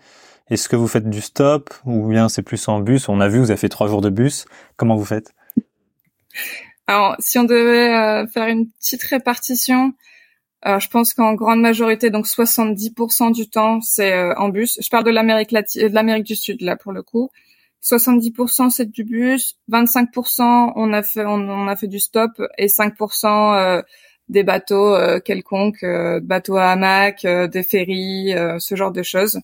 Est-ce 0.51 0.69
que 0.69 0.77
vous 0.77 0.87
faites 0.87 1.09
du 1.09 1.21
stop 1.21 1.75
ou 1.85 2.07
bien 2.09 2.29
c'est 2.29 2.43
plus 2.43 2.69
en 2.69 2.81
bus? 2.81 3.09
On 3.09 3.21
a 3.21 3.29
vu, 3.29 3.39
vous 3.39 3.51
avez 3.51 3.59
fait 3.59 3.69
trois 3.69 3.89
jours 3.89 4.01
de 4.01 4.11
bus. 4.11 4.45
Comment 4.77 4.95
vous 4.97 5.05
faites? 5.05 5.33
Alors, 6.87 7.17
si 7.19 7.39
on 7.39 7.45
devait 7.45 8.27
faire 8.29 8.49
une 8.49 8.69
petite 8.71 9.03
répartition, 9.05 9.93
je 10.65 10.89
pense 10.89 11.15
qu'en 11.15 11.35
grande 11.35 11.61
majorité, 11.61 12.11
donc 12.11 12.27
70% 12.27 13.33
du 13.33 13.49
temps, 13.49 13.81
c'est 13.81 14.35
en 14.37 14.49
bus. 14.49 14.79
Je 14.81 14.89
parle 14.89 15.05
de 15.05 15.11
l'Amérique 15.11 15.51
latine, 15.51 15.89
de 15.89 15.95
l'Amérique 15.95 16.25
du 16.25 16.37
Sud 16.37 16.61
là 16.61 16.77
pour 16.77 16.93
le 16.93 17.03
coup. 17.03 17.31
70% 17.83 18.71
c'est 18.71 18.91
du 18.91 19.05
bus, 19.05 19.59
25% 19.71 20.73
on 20.77 20.93
a 20.93 21.03
fait 21.03 21.25
on, 21.27 21.67
a 21.67 21.77
fait 21.77 21.89
du 21.89 21.99
stop 21.99 22.31
et 22.57 22.69
5% 22.69 23.79
euh, 23.79 23.83
des 24.29 24.45
bateaux 24.45 24.95
euh, 24.95 25.19
quelconques, 25.19 25.83
euh, 25.83 26.21
bateaux 26.21 26.57
à 26.57 26.71
hamac, 26.71 27.27
des 27.27 27.63
ferries, 27.63 28.35
ce 28.59 28.77
genre 28.77 28.93
de 28.93 29.03
choses. 29.03 29.41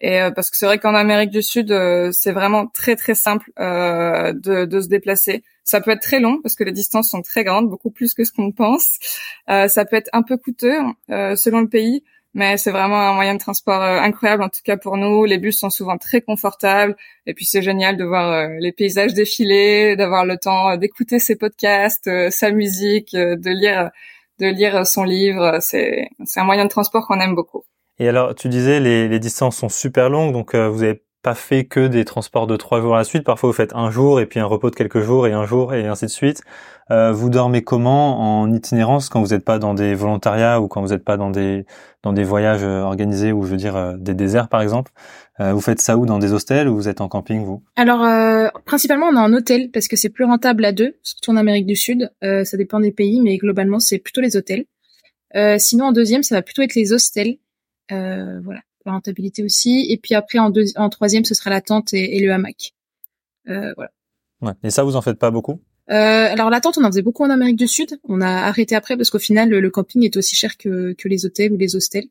Et 0.00 0.18
parce 0.34 0.50
que 0.50 0.56
c'est 0.56 0.66
vrai 0.66 0.78
qu'en 0.78 0.94
Amérique 0.94 1.30
du 1.30 1.42
Sud, 1.42 1.68
c'est 2.12 2.32
vraiment 2.32 2.66
très 2.66 2.96
très 2.96 3.14
simple 3.14 3.50
de 3.56 4.80
se 4.80 4.88
déplacer. 4.88 5.44
Ça 5.64 5.80
peut 5.80 5.92
être 5.92 6.02
très 6.02 6.20
long 6.20 6.40
parce 6.42 6.54
que 6.56 6.64
les 6.64 6.72
distances 6.72 7.10
sont 7.10 7.22
très 7.22 7.44
grandes, 7.44 7.68
beaucoup 7.68 7.90
plus 7.90 8.14
que 8.14 8.24
ce 8.24 8.32
qu'on 8.32 8.52
pense. 8.52 8.98
ça 9.46 9.84
peut 9.84 9.96
être 9.96 10.10
un 10.12 10.22
peu 10.22 10.36
coûteux 10.36 10.78
selon 11.08 11.60
le 11.60 11.68
pays, 11.68 12.02
mais 12.34 12.56
c'est 12.56 12.70
vraiment 12.70 13.00
un 13.10 13.14
moyen 13.14 13.34
de 13.34 13.38
transport 13.38 13.82
euh, 13.82 13.98
incroyable 13.98 14.42
en 14.42 14.48
tout 14.48 14.60
cas 14.64 14.76
pour 14.76 14.96
nous. 14.96 15.24
Les 15.24 15.38
bus 15.38 15.58
sont 15.58 15.70
souvent 15.70 15.98
très 15.98 16.22
confortables 16.22 16.96
et 17.26 17.34
puis 17.34 17.44
c'est 17.44 17.62
génial 17.62 17.96
de 17.96 18.04
voir 18.04 18.32
euh, 18.32 18.48
les 18.58 18.72
paysages 18.72 19.12
défiler, 19.14 19.96
d'avoir 19.96 20.24
le 20.24 20.36
temps 20.38 20.70
euh, 20.70 20.76
d'écouter 20.76 21.18
ses 21.18 21.36
podcasts, 21.36 22.10
sa 22.30 22.50
musique, 22.50 23.14
de 23.14 23.50
lire 23.50 23.90
de 24.38 24.46
lire 24.46 24.86
son 24.86 25.04
livre. 25.04 25.58
C'est 25.60 26.08
c'est 26.24 26.40
un 26.40 26.44
moyen 26.44 26.64
de 26.64 26.70
transport 26.70 27.06
qu'on 27.06 27.20
aime 27.20 27.34
beaucoup. 27.34 27.64
Et 27.98 28.08
alors, 28.08 28.34
tu 28.34 28.48
disais 28.48 28.80
les, 28.80 29.06
les 29.08 29.20
distances 29.20 29.58
sont 29.58 29.68
super 29.68 30.08
longues, 30.08 30.32
donc 30.32 30.56
vous 30.56 30.82
avez 30.82 31.02
pas 31.22 31.34
fait 31.34 31.64
que 31.64 31.86
des 31.86 32.04
transports 32.04 32.46
de 32.46 32.56
trois 32.56 32.80
jours 32.80 32.94
à 32.94 32.98
la 32.98 33.04
suite. 33.04 33.24
Parfois, 33.24 33.50
vous 33.50 33.54
faites 33.54 33.74
un 33.74 33.90
jour 33.90 34.20
et 34.20 34.26
puis 34.26 34.40
un 34.40 34.44
repos 34.44 34.70
de 34.70 34.74
quelques 34.74 35.00
jours 35.00 35.26
et 35.26 35.32
un 35.32 35.46
jour 35.46 35.72
et 35.72 35.86
ainsi 35.86 36.06
de 36.06 36.10
suite. 36.10 36.42
Euh, 36.90 37.12
vous 37.12 37.30
dormez 37.30 37.62
comment 37.62 38.40
en 38.40 38.52
itinérance 38.52 39.08
quand 39.08 39.22
vous 39.22 39.32
n'êtes 39.32 39.44
pas 39.44 39.58
dans 39.58 39.72
des 39.72 39.94
volontariats 39.94 40.60
ou 40.60 40.68
quand 40.68 40.82
vous 40.82 40.88
n'êtes 40.88 41.04
pas 41.04 41.16
dans 41.16 41.30
des 41.30 41.64
dans 42.02 42.12
des 42.12 42.24
voyages 42.24 42.64
euh, 42.64 42.82
organisés 42.82 43.32
ou 43.32 43.44
je 43.44 43.52
veux 43.52 43.56
dire 43.56 43.76
euh, 43.76 43.94
des 43.96 44.14
déserts 44.14 44.48
par 44.48 44.62
exemple? 44.62 44.92
Vous 45.38 45.60
faites 45.60 45.80
ça 45.80 45.96
où? 45.96 46.06
Dans 46.06 46.20
des 46.20 46.32
hostels 46.32 46.68
ou 46.68 46.76
vous 46.76 46.88
êtes 46.88 47.00
en 47.00 47.08
camping 47.08 47.42
vous? 47.42 47.64
Alors 47.74 48.06
principalement 48.64 49.06
on 49.06 49.16
est 49.16 49.18
en 49.18 49.32
hôtel 49.32 49.70
parce 49.72 49.88
que 49.88 49.96
c'est 49.96 50.10
plus 50.10 50.24
rentable 50.24 50.64
à 50.64 50.70
deux, 50.70 50.94
surtout 51.02 51.32
en 51.32 51.36
Amérique 51.36 51.66
du 51.66 51.74
Sud. 51.74 52.12
ça 52.20 52.56
dépend 52.56 52.78
des 52.78 52.92
pays, 52.92 53.20
mais 53.20 53.38
globalement 53.38 53.80
c'est 53.80 53.98
plutôt 53.98 54.20
les 54.20 54.36
hôtels. 54.36 54.66
sinon 55.58 55.86
en 55.86 55.92
deuxième 55.92 56.22
ça 56.22 56.36
va 56.36 56.42
plutôt 56.42 56.62
être 56.62 56.76
les 56.76 56.92
hostels. 56.92 57.38
voilà 57.90 58.60
la 58.86 58.92
rentabilité 58.92 59.42
aussi. 59.42 59.86
Et 59.88 59.96
puis 59.96 60.14
après, 60.14 60.38
en, 60.38 60.52
en 60.76 60.88
troisième, 60.88 61.24
ce 61.24 61.34
sera 61.34 61.50
la 61.50 61.60
tente 61.60 61.92
et, 61.92 62.20
le 62.20 62.32
hamac. 62.32 62.72
Euh, 63.48 63.72
voilà. 63.76 63.90
Ouais. 64.40 64.52
Et 64.64 64.70
ça, 64.70 64.82
vous 64.82 64.96
en 64.96 65.02
faites 65.02 65.18
pas 65.18 65.30
beaucoup? 65.30 65.60
Euh, 65.90 65.94
alors 65.94 66.48
la 66.48 66.60
tente, 66.60 66.78
on 66.78 66.84
en 66.84 66.88
faisait 66.88 67.02
beaucoup 67.02 67.24
en 67.24 67.30
Amérique 67.30 67.56
du 67.56 67.68
Sud. 67.68 67.98
On 68.04 68.20
a 68.20 68.28
arrêté 68.28 68.74
après 68.74 68.96
parce 68.96 69.10
qu'au 69.10 69.18
final, 69.18 69.50
le, 69.50 69.70
camping 69.70 70.04
est 70.04 70.16
aussi 70.16 70.36
cher 70.36 70.56
que, 70.56 70.92
que 70.92 71.08
les 71.08 71.26
hôtels 71.26 71.52
ou 71.52 71.56
les 71.56 71.76
hostels. 71.76 72.06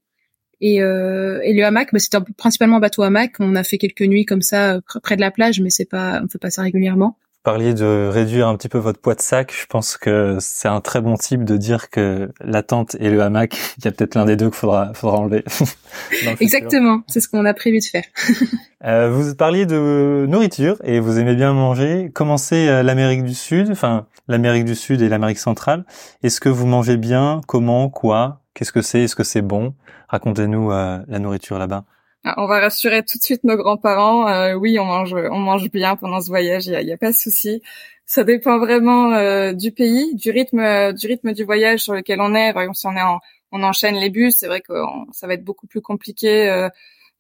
Et, 0.60 0.81
euh, 0.81 1.39
et 1.43 1.53
le 1.53 1.63
hamac, 1.63 1.91
bah, 1.91 1.99
c'était 1.99 2.19
principalement 2.38 2.77
un 2.77 2.79
bateau 2.79 3.01
hamac. 3.01 3.34
On 3.39 3.55
a 3.55 3.63
fait 3.63 3.77
quelques 3.77 4.01
nuits 4.01 4.25
comme 4.25 4.43
ça 4.43 4.75
euh, 4.75 4.81
près 5.01 5.15
de 5.15 5.21
la 5.21 5.31
plage, 5.31 5.60
mais 5.60 5.71
c'est 5.71 5.86
pas, 5.86 6.21
on 6.23 6.27
fait 6.27 6.38
pas 6.38 6.51
ça 6.51 6.62
régulièrement 6.62 7.17
parliez 7.43 7.73
de 7.73 8.10
réduire 8.12 8.47
un 8.47 8.56
petit 8.56 8.69
peu 8.69 8.77
votre 8.77 8.99
poids 8.99 9.15
de 9.15 9.21
sac. 9.21 9.54
Je 9.58 9.65
pense 9.65 9.97
que 9.97 10.38
c'est 10.39 10.67
un 10.67 10.82
très 10.82 11.01
bon 11.01 11.15
type 11.15 11.43
de 11.43 11.58
dire 11.58 11.89
que 11.89 12.32
la 12.39 12.63
tente 12.63 12.95
et 12.99 13.10
le 13.10 13.21
hamac, 13.21 13.58
il 13.77 13.86
y 13.86 13.88
a 13.88 13.91
peut-être 13.91 14.15
l'un 14.15 14.25
des 14.25 14.36
deux 14.36 14.49
qu'il 14.49 14.58
faudra, 14.58 14.93
faudra 14.93 15.17
enlever. 15.17 15.43
Exactement, 16.39 17.01
c'est 17.08 17.19
ce 17.19 17.27
qu'on 17.27 17.45
a 17.45 17.54
prévu 17.54 17.80
de 17.80 17.86
faire. 17.86 18.04
euh, 18.86 19.10
vous 19.10 19.36
parliez 19.36 19.65
de 19.65 20.25
nourriture 20.27 20.77
et 20.84 20.99
vous 20.99 21.19
aimez 21.19 21.36
bien 21.36 21.54
manger. 21.54 22.12
Comment 22.13 22.38
c'est 22.38 22.67
euh, 22.67 22.84
l'Amérique 22.84 23.23
du 23.23 23.36
Sud, 23.36 23.69
enfin 23.71 24.06
l'Amérique 24.27 24.65
du 24.65 24.75
Sud 24.75 25.01
et 25.01 25.10
l'Amérique 25.10 25.39
centrale? 25.39 25.86
Est-ce 26.23 26.39
que 26.39 26.49
vous 26.49 26.67
mangez 26.67 26.97
bien? 26.97 27.41
Comment? 27.47 27.89
Quoi? 27.89 28.41
Qu'est-ce 28.54 28.71
que 28.71 28.82
c'est? 28.82 29.01
Est-ce 29.01 29.15
que 29.15 29.23
c'est 29.23 29.41
bon? 29.41 29.73
Racontez-nous 30.10 30.71
euh, 30.71 30.99
la 31.08 31.19
nourriture 31.19 31.58
là-bas. 31.58 31.86
Ah, 32.23 32.36
on 32.38 32.45
va 32.45 32.60
rassurer 32.60 33.03
tout 33.03 33.17
de 33.17 33.23
suite 33.23 33.43
nos 33.43 33.57
grands-parents. 33.57 34.27
Euh, 34.27 34.53
oui, 34.53 34.77
on 34.79 34.86
mange, 34.86 35.13
on 35.13 35.39
mange 35.39 35.71
bien 35.71 35.95
pendant 35.95 36.21
ce 36.21 36.27
voyage. 36.27 36.67
Il 36.67 36.73
y 36.73 36.91
a, 36.93 36.97
pas 36.97 37.12
de 37.12 37.15
souci. 37.15 37.63
Ça 38.05 38.23
dépend 38.23 38.60
vraiment 38.60 39.13
euh, 39.13 39.53
du 39.53 39.71
pays, 39.71 40.13
du 40.15 40.29
rythme, 40.29 40.93
du 40.93 41.07
rythme 41.07 41.34
du 41.34 41.43
voyage 41.43 41.79
sur 41.79 41.93
lequel 41.93 42.21
on 42.21 42.36
est. 42.36 42.53
Si 42.73 42.86
on 42.86 42.95
est 42.95 43.01
en, 43.01 43.19
on 43.51 43.63
enchaîne 43.63 43.95
les 43.95 44.12
bus, 44.12 44.36
c'est 44.38 44.47
vrai 44.47 44.62
que 44.62 44.73
ça 45.12 45.25
va 45.25 45.34
être 45.34 45.43
beaucoup 45.43 45.65
plus 45.65 45.81
compliqué 45.81 46.47
euh, 46.49 46.69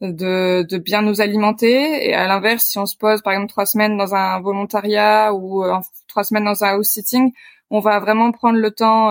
de, 0.01 0.63
de, 0.69 0.77
bien 0.77 1.01
nous 1.01 1.19
alimenter. 1.21 2.07
Et 2.09 2.13
à 2.13 2.27
l'inverse, 2.27 2.65
si 2.65 2.77
on 2.77 2.85
se 2.85 2.95
pose 2.97 3.21
par 3.23 3.33
exemple 3.33 3.49
trois 3.49 3.65
semaines 3.65 3.97
dans 3.97 4.13
un 4.15 4.39
volontariat 4.41 5.33
ou 5.33 5.63
trois 6.07 6.23
semaines 6.23 6.45
dans 6.45 6.63
un 6.63 6.75
house 6.75 6.89
sitting, 6.89 7.31
on 7.71 7.79
va 7.79 7.99
vraiment 7.99 8.31
prendre 8.31 8.59
le 8.59 8.71
temps 8.71 9.09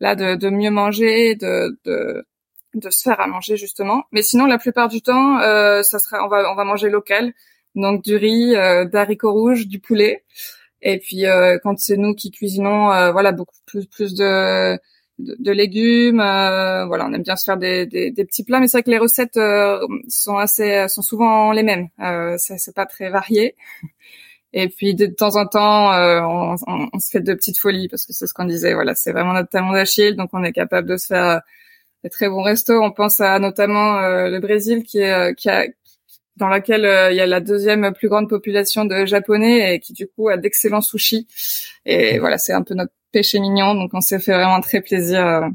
là 0.00 0.14
de, 0.16 0.34
de 0.34 0.50
mieux 0.50 0.70
manger, 0.70 1.34
de, 1.36 1.78
de 1.84 2.24
de 2.74 2.90
se 2.90 3.02
faire 3.02 3.20
à 3.20 3.26
manger 3.26 3.56
justement. 3.56 4.04
Mais 4.12 4.22
sinon, 4.22 4.46
la 4.46 4.58
plupart 4.58 4.88
du 4.88 5.02
temps, 5.02 5.40
euh, 5.40 5.82
ça 5.82 5.98
sera, 5.98 6.24
on 6.24 6.28
va, 6.28 6.50
on 6.50 6.54
va 6.54 6.64
manger 6.64 6.90
local, 6.90 7.32
donc 7.74 8.02
du 8.02 8.16
riz, 8.16 8.56
euh, 8.56 8.84
d'haricots 8.84 9.32
rouges, 9.32 9.66
du 9.66 9.80
poulet. 9.80 10.24
Et 10.82 10.98
puis 10.98 11.26
euh, 11.26 11.58
quand 11.62 11.78
c'est 11.78 11.96
nous 11.96 12.14
qui 12.14 12.30
cuisinons, 12.30 12.92
euh, 12.92 13.12
voilà, 13.12 13.32
beaucoup 13.32 13.56
plus, 13.66 13.86
plus 13.86 14.14
de, 14.14 14.78
de, 15.18 15.52
légumes. 15.52 16.20
Euh, 16.20 16.86
voilà, 16.86 17.06
on 17.06 17.12
aime 17.12 17.22
bien 17.22 17.36
se 17.36 17.44
faire 17.44 17.58
des, 17.58 17.86
des, 17.86 18.10
des 18.10 18.24
petits 18.24 18.44
plats, 18.44 18.60
mais 18.60 18.68
c'est 18.68 18.78
vrai 18.78 18.82
que 18.84 18.90
les 18.90 18.98
recettes 18.98 19.38
sont 20.08 20.36
assez, 20.38 20.86
sont 20.88 21.02
souvent 21.02 21.52
les 21.52 21.62
mêmes. 21.62 21.88
Euh, 22.00 22.36
c'est 22.38 22.74
pas 22.74 22.86
très 22.86 23.10
varié. 23.10 23.56
Et 24.52 24.68
puis 24.68 24.94
de 24.96 25.06
temps 25.06 25.36
en 25.36 25.46
temps, 25.46 25.92
on, 25.92 26.56
on, 26.66 26.88
on, 26.92 26.98
se 26.98 27.10
fait 27.10 27.20
de 27.20 27.34
petites 27.34 27.58
folies 27.58 27.88
parce 27.88 28.04
que 28.04 28.12
c'est 28.12 28.26
ce 28.26 28.34
qu'on 28.34 28.46
disait. 28.46 28.74
Voilà, 28.74 28.94
c'est 28.96 29.12
vraiment 29.12 29.32
notre 29.32 29.48
talon 29.50 29.72
d'Achille, 29.72 30.16
donc 30.16 30.30
on 30.32 30.42
est 30.42 30.52
capable 30.52 30.88
de 30.88 30.96
se 30.96 31.06
faire 31.06 31.42
des 32.04 32.10
très 32.10 32.28
bons 32.28 32.42
restos. 32.42 32.82
On 32.82 32.90
pense 32.90 33.20
à 33.20 33.38
notamment 33.38 33.98
euh, 33.98 34.28
le 34.28 34.40
Brésil 34.40 34.82
qui 34.84 34.98
est 34.98 35.12
euh, 35.12 35.32
qui 35.34 35.48
a 35.48 35.66
dans 36.36 36.48
laquelle 36.48 36.84
euh, 36.86 37.10
il 37.10 37.16
y 37.16 37.20
a 37.20 37.26
la 37.26 37.40
deuxième 37.40 37.92
plus 37.92 38.08
grande 38.08 38.28
population 38.28 38.84
de 38.84 39.04
japonais 39.04 39.74
et 39.74 39.80
qui 39.80 39.92
du 39.92 40.06
coup 40.06 40.28
a 40.28 40.36
d'excellents 40.36 40.80
sushis. 40.80 41.26
Et 41.84 42.18
voilà, 42.18 42.38
c'est 42.38 42.52
un 42.52 42.62
peu 42.62 42.74
notre 42.74 42.92
péché 43.12 43.40
mignon. 43.40 43.74
Donc 43.74 43.90
on 43.94 44.00
s'est 44.00 44.20
fait 44.20 44.32
vraiment 44.32 44.60
très 44.60 44.80
plaisir 44.80 45.50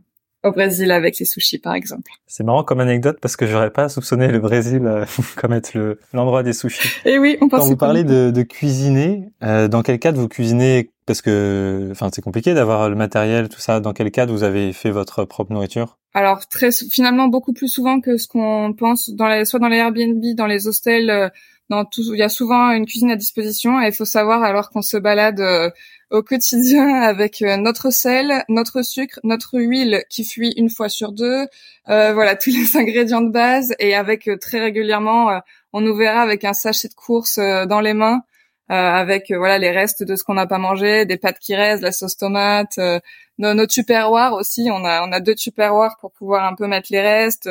au 0.46 0.52
Brésil 0.52 0.92
avec 0.92 1.20
les 1.20 1.26
sushis 1.26 1.58
par 1.58 1.74
exemple. 1.74 2.12
C'est 2.28 2.44
marrant 2.44 2.64
comme 2.64 2.80
anecdote 2.80 3.18
parce 3.22 3.36
que 3.36 3.48
j'aurais 3.48 3.72
pas 3.72 3.90
soupçonné 3.90 4.28
le 4.28 4.40
Brésil 4.40 4.82
comme 5.36 5.54
être 5.54 5.74
le 5.74 6.00
l'endroit 6.14 6.44
des 6.44 6.54
sushis. 6.54 6.90
Et 7.06 7.18
oui, 7.18 7.38
on 7.42 7.50
pense. 7.50 7.62
Quand 7.62 7.66
vous 7.66 7.78
parlez 7.78 8.04
de, 8.04 8.32
de 8.32 8.42
cuisiner, 8.44 9.30
dans 9.42 9.82
quel 9.84 10.00
cadre 10.00 10.20
vous 10.20 10.28
cuisinez? 10.30 10.92
Parce 11.06 11.22
que, 11.22 11.90
enfin, 11.92 12.10
c'est 12.12 12.24
compliqué 12.24 12.56
d'avoir 12.56 12.90
le 12.90 12.96
matériel, 12.96 13.48
tout 13.48 13.60
ça. 13.60 13.80
Dans 13.80 13.94
quel 13.94 14.10
cadre 14.10 14.34
vous 14.34 14.42
avez 14.42 14.74
fait 14.74 14.90
votre 14.90 15.24
propre 15.24 15.54
nourriture? 15.54 15.98
Alors 16.16 16.48
très 16.48 16.72
finalement 16.72 17.28
beaucoup 17.28 17.52
plus 17.52 17.68
souvent 17.68 18.00
que 18.00 18.16
ce 18.16 18.30
qu'on 18.30 18.74
pense 18.74 19.10
dans 19.10 19.28
les 19.28 19.44
soit 19.44 19.60
dans 19.60 19.68
les 19.68 19.78
Airbnb, 19.78 20.24
dans 20.38 20.48
les 20.48 20.66
hostels, 20.66 21.10
euh, 21.10 21.30
dans 21.70 21.84
tout 21.84 22.02
il 22.14 22.18
y 22.18 22.24
a 22.24 22.30
souvent 22.30 22.72
une 22.72 22.86
cuisine 22.86 23.12
à 23.12 23.18
disposition 23.18 23.82
et 23.82 23.88
il 23.88 23.94
faut 23.94 24.06
savoir 24.06 24.42
alors 24.42 24.70
qu'on 24.70 24.82
se 24.82 24.96
balade 24.96 25.42
euh, 25.42 25.70
au 26.12 26.24
quotidien 26.24 27.02
avec 27.02 27.42
euh, 27.42 27.58
notre 27.58 27.90
sel, 27.92 28.44
notre 28.50 28.84
sucre, 28.84 29.20
notre 29.24 29.60
huile 29.60 30.04
qui 30.10 30.24
fuit 30.24 30.54
une 30.58 30.70
fois 30.70 30.90
sur 30.90 31.12
deux, 31.12 31.48
voilà 31.88 32.36
tous 32.36 32.52
les 32.52 32.78
ingrédients 32.82 33.22
de 33.22 33.32
base. 33.32 33.74
Et 33.80 33.96
avec 33.96 34.30
très 34.40 34.60
régulièrement 34.60 35.40
on 35.74 35.82
nous 35.82 35.96
verra 35.96 36.22
avec 36.22 36.44
un 36.44 36.54
sachet 36.54 36.88
de 36.88 36.94
course 36.94 37.38
dans 37.38 37.82
les 37.82 37.94
mains 37.94 38.22
euh, 38.72 38.74
avec 38.74 39.30
euh, 39.30 39.38
voilà 39.38 39.60
les 39.60 39.70
restes 39.70 40.02
de 40.02 40.16
ce 40.16 40.24
qu'on 40.24 40.34
n'a 40.34 40.48
pas 40.48 40.58
mangé, 40.58 41.06
des 41.06 41.18
pâtes 41.18 41.38
qui 41.38 41.56
restent, 41.56 41.84
la 41.84 41.92
sauce 41.92 42.18
tomate, 42.18 42.80
euh, 42.80 43.00
nos, 43.38 43.54
nos 43.54 43.66
tupperwares 43.66 44.34
aussi. 44.34 44.70
On 44.72 44.86
a 44.86 45.08
on 45.08 45.12
a 45.12 45.20
deux 45.20 45.36
tupperwares 45.36 45.98
pour 46.00 46.12
pouvoir 46.12 46.46
un 46.46 46.56
peu 46.56 46.68
mettre 46.68 46.88
les 46.92 47.02
restes. 47.02 47.50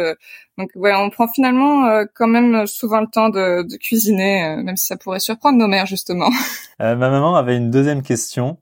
donc 0.59 0.71
voilà, 0.75 1.01
on 1.01 1.11
prend 1.11 1.29
finalement 1.29 2.05
quand 2.15 2.29
même 2.29 2.67
souvent 2.67 3.01
le 3.01 3.09
temps 3.09 3.29
de, 3.29 3.63
de 3.63 3.77
cuisiner, 3.77 4.57
même 4.63 4.77
si 4.77 4.87
ça 4.87 4.97
pourrait 4.97 5.21
surprendre 5.21 5.59
nos 5.59 5.69
mères 5.69 5.87
justement. 5.87 6.31
ma 6.79 6.97
maman 6.97 7.35
avait 7.37 7.57
une 7.57 7.71
deuxième 7.71 8.03
question. 8.03 8.59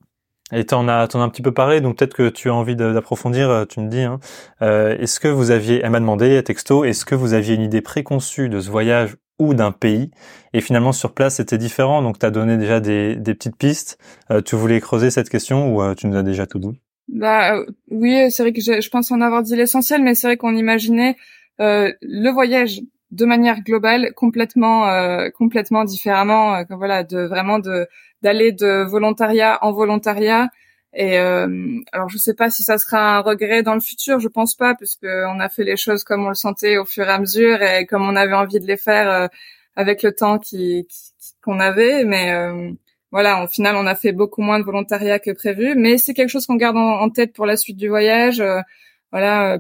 Et 0.54 0.66
t'en 0.66 0.86
as, 0.86 1.08
t'en 1.08 1.22
as 1.22 1.24
un 1.24 1.30
petit 1.30 1.40
peu 1.40 1.52
parlé, 1.52 1.80
donc 1.80 1.96
peut-être 1.96 2.14
que 2.14 2.28
tu 2.28 2.50
as 2.50 2.54
envie 2.54 2.76
d'approfondir. 2.76 3.64
Tu 3.68 3.80
me 3.80 3.88
dis. 3.88 4.02
Hein. 4.02 4.20
est-ce 4.60 5.18
que 5.18 5.28
vous 5.28 5.50
aviez, 5.50 5.80
elle 5.82 5.90
m'a 5.90 6.00
demandé 6.00 6.42
texto, 6.44 6.84
est-ce 6.84 7.06
que 7.06 7.14
vous 7.14 7.32
aviez 7.32 7.54
une 7.54 7.62
idée 7.62 7.80
préconçue 7.80 8.50
de 8.50 8.60
ce 8.60 8.70
voyage 8.70 9.16
ou 9.38 9.54
d'un 9.54 9.72
pays? 9.72 10.10
Et 10.52 10.60
finalement, 10.60 10.92
sur 10.92 11.14
place, 11.14 11.36
c'était 11.36 11.58
différent. 11.58 12.02
Donc, 12.02 12.18
tu 12.18 12.26
as 12.26 12.30
donné 12.30 12.58
déjà 12.58 12.80
des, 12.80 13.16
des 13.16 13.34
petites 13.34 13.56
pistes. 13.56 13.98
Euh, 14.30 14.42
tu 14.42 14.56
voulais 14.56 14.80
creuser 14.80 15.10
cette 15.10 15.30
question 15.30 15.74
ou 15.74 15.82
euh, 15.82 15.94
tu 15.94 16.06
nous 16.06 16.16
as 16.16 16.22
déjà 16.22 16.46
tout 16.46 16.58
dit? 16.58 16.80
Bah 17.08 17.56
euh, 17.56 17.66
oui, 17.90 18.30
c'est 18.30 18.42
vrai 18.42 18.52
que 18.52 18.60
je, 18.60 18.80
je, 18.80 18.90
pense 18.90 19.10
en 19.10 19.20
avoir 19.20 19.42
dit 19.42 19.56
l'essentiel, 19.56 20.02
mais 20.02 20.14
c'est 20.14 20.26
vrai 20.28 20.36
qu'on 20.36 20.56
imaginait 20.56 21.16
le 21.58 22.30
voyage 22.30 22.80
de 23.12 23.24
manière 23.24 23.60
globale 23.62 24.12
complètement 24.14 24.88
complètement 25.32 25.84
différemment. 25.84 26.64
voilà, 26.70 27.04
de 27.04 27.20
vraiment 27.20 27.58
de 27.58 27.86
d'aller 28.22 28.52
de 28.52 28.84
volontariat 28.84 29.58
en 29.64 29.72
volontariat. 29.72 30.48
Et 30.94 31.18
alors 31.18 32.08
je 32.08 32.18
sais 32.18 32.34
pas 32.34 32.50
si 32.50 32.64
ça 32.64 32.78
sera 32.78 33.16
un 33.18 33.20
regret 33.20 33.62
dans 33.62 33.74
le 33.74 33.80
futur, 33.80 34.18
je 34.18 34.28
pense 34.28 34.54
pas, 34.56 34.74
puisque 34.74 35.04
on 35.04 35.38
a 35.40 35.48
fait 35.48 35.64
les 35.64 35.76
choses 35.76 36.04
comme 36.04 36.24
on 36.24 36.28
le 36.30 36.34
sentait 36.34 36.78
au 36.78 36.84
fur 36.84 37.06
et 37.06 37.12
à 37.12 37.18
mesure 37.18 37.62
et 37.62 37.86
comme 37.86 38.02
on 38.02 38.16
avait 38.16 38.34
envie 38.34 38.60
de 38.60 38.66
les 38.66 38.76
faire 38.76 39.28
avec 39.76 40.02
le 40.02 40.12
temps 40.14 40.38
qui 40.38 40.86
qu'on 41.42 41.60
avait. 41.60 42.04
Mais 42.04 42.32
euh, 42.32 42.70
voilà, 43.12 43.44
au 43.44 43.48
final, 43.48 43.76
on 43.76 43.86
a 43.86 43.94
fait 43.94 44.12
beaucoup 44.12 44.42
moins 44.42 44.58
de 44.58 44.64
volontariat 44.64 45.18
que 45.18 45.30
prévu. 45.32 45.74
Mais 45.76 45.98
c'est 45.98 46.14
quelque 46.14 46.30
chose 46.30 46.46
qu'on 46.46 46.56
garde 46.56 46.76
en, 46.76 47.10
tête 47.10 47.32
pour 47.34 47.46
la 47.46 47.56
suite 47.56 47.76
du 47.76 47.88
voyage. 47.88 48.40
Euh, 48.40 48.60
voilà, 49.12 49.54
euh, 49.54 49.58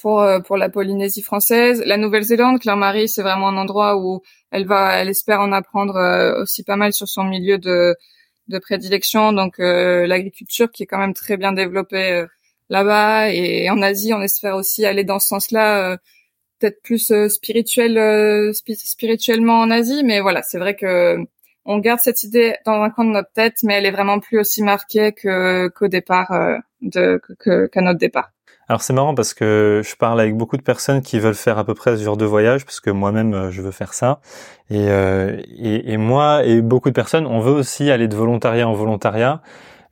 pour 0.00 0.24
pour 0.46 0.56
la 0.56 0.68
Polynésie 0.70 1.22
française, 1.22 1.82
la 1.86 1.96
Nouvelle-Zélande, 1.96 2.60
Claire-Marie, 2.60 3.08
c'est 3.08 3.22
vraiment 3.22 3.48
un 3.48 3.56
endroit 3.56 3.96
où 3.96 4.22
elle 4.50 4.66
va, 4.66 4.94
elle 4.96 5.08
espère 5.08 5.40
en 5.40 5.52
apprendre 5.52 5.96
aussi 6.42 6.64
pas 6.64 6.76
mal 6.76 6.92
sur 6.92 7.08
son 7.08 7.24
milieu 7.24 7.58
de 7.58 7.96
de 8.48 8.58
prédilection, 8.58 9.32
donc 9.32 9.58
l'agriculture 9.58 10.70
qui 10.72 10.82
est 10.84 10.86
quand 10.86 10.98
même 10.98 11.14
très 11.14 11.36
bien 11.36 11.52
développée 11.52 12.24
là-bas 12.70 13.30
et 13.32 13.70
en 13.70 13.82
Asie, 13.82 14.12
on 14.14 14.22
espère 14.22 14.56
aussi 14.56 14.84
aller 14.86 15.04
dans 15.04 15.18
ce 15.20 15.28
sens-là 15.28 15.98
peut-être 16.58 16.82
plus 16.82 17.10
euh, 17.10 17.28
spirituel 17.28 17.98
euh, 17.98 18.52
spirituellement 18.52 19.60
en 19.60 19.70
Asie 19.70 20.02
mais 20.04 20.20
voilà 20.20 20.42
c'est 20.42 20.58
vrai 20.58 20.74
que 20.76 21.18
on 21.68 21.78
garde 21.78 22.00
cette 22.00 22.24
idée 22.24 22.56
dans 22.66 22.82
un 22.82 22.90
coin 22.90 23.04
de 23.04 23.10
notre 23.10 23.30
tête 23.32 23.58
mais 23.62 23.74
elle 23.74 23.86
est 23.86 23.92
vraiment 23.92 24.18
plus 24.18 24.40
aussi 24.40 24.62
marquée 24.62 25.12
que 25.12 25.68
qu'au 25.68 25.86
départ 25.86 26.32
euh, 26.32 26.56
de 26.82 27.20
que 27.38 27.66
qu'à 27.66 27.80
notre 27.80 27.98
départ. 27.98 28.30
Alors 28.68 28.82
c'est 28.82 28.92
marrant 28.92 29.14
parce 29.14 29.32
que 29.32 29.80
je 29.84 29.96
parle 29.96 30.20
avec 30.20 30.36
beaucoup 30.36 30.56
de 30.56 30.62
personnes 30.62 31.00
qui 31.00 31.18
veulent 31.20 31.34
faire 31.34 31.56
à 31.56 31.64
peu 31.64 31.74
près 31.74 31.96
ce 31.96 32.02
genre 32.02 32.18
de 32.18 32.26
voyage 32.26 32.64
parce 32.64 32.80
que 32.80 32.90
moi-même 32.90 33.50
je 33.50 33.62
veux 33.62 33.70
faire 33.70 33.94
ça. 33.94 34.20
Et, 34.68 34.88
et, 34.88 35.92
et 35.92 35.96
moi 35.96 36.44
et 36.44 36.60
beaucoup 36.60 36.90
de 36.90 36.94
personnes 36.94 37.26
on 37.26 37.40
veut 37.40 37.52
aussi 37.52 37.90
aller 37.90 38.08
de 38.08 38.16
volontariat 38.16 38.68
en 38.68 38.74
volontariat. 38.74 39.40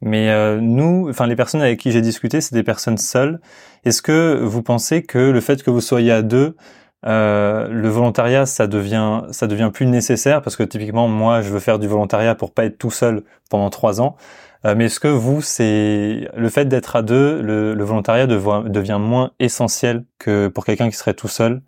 Mais 0.00 0.30
euh, 0.30 0.60
nous, 0.60 1.08
enfin 1.08 1.26
les 1.26 1.36
personnes 1.36 1.62
avec 1.62 1.80
qui 1.80 1.90
j'ai 1.90 2.02
discuté, 2.02 2.40
c'est 2.40 2.54
des 2.54 2.62
personnes 2.62 2.98
seules. 2.98 3.40
Est-ce 3.84 4.02
que 4.02 4.40
vous 4.42 4.62
pensez 4.62 5.02
que 5.02 5.18
le 5.18 5.40
fait 5.40 5.62
que 5.62 5.70
vous 5.70 5.80
soyez 5.80 6.12
à 6.12 6.22
deux, 6.22 6.56
euh, 7.04 7.68
le 7.68 7.88
volontariat, 7.88 8.46
ça 8.46 8.66
devient, 8.66 9.22
ça 9.30 9.46
devient 9.46 9.70
plus 9.72 9.86
nécessaire 9.86 10.42
parce 10.42 10.56
que 10.56 10.62
typiquement, 10.62 11.08
moi, 11.08 11.42
je 11.42 11.50
veux 11.50 11.60
faire 11.60 11.78
du 11.78 11.86
volontariat 11.86 12.34
pour 12.34 12.52
pas 12.52 12.64
être 12.64 12.78
tout 12.78 12.90
seul 12.90 13.22
pendant 13.50 13.70
trois 13.70 14.00
ans. 14.00 14.16
Euh, 14.64 14.74
mais 14.76 14.86
est-ce 14.86 14.98
que 14.98 15.08
vous, 15.08 15.42
c'est 15.42 16.28
le 16.34 16.48
fait 16.48 16.64
d'être 16.64 16.96
à 16.96 17.02
deux, 17.02 17.40
le, 17.42 17.74
le 17.74 17.84
volontariat 17.84 18.26
devient 18.26 18.98
moins 19.00 19.32
essentiel 19.38 20.04
que 20.18 20.48
pour 20.48 20.64
quelqu'un 20.64 20.88
qui 20.88 20.96
serait 20.96 21.14
tout 21.14 21.28
seul 21.28 21.62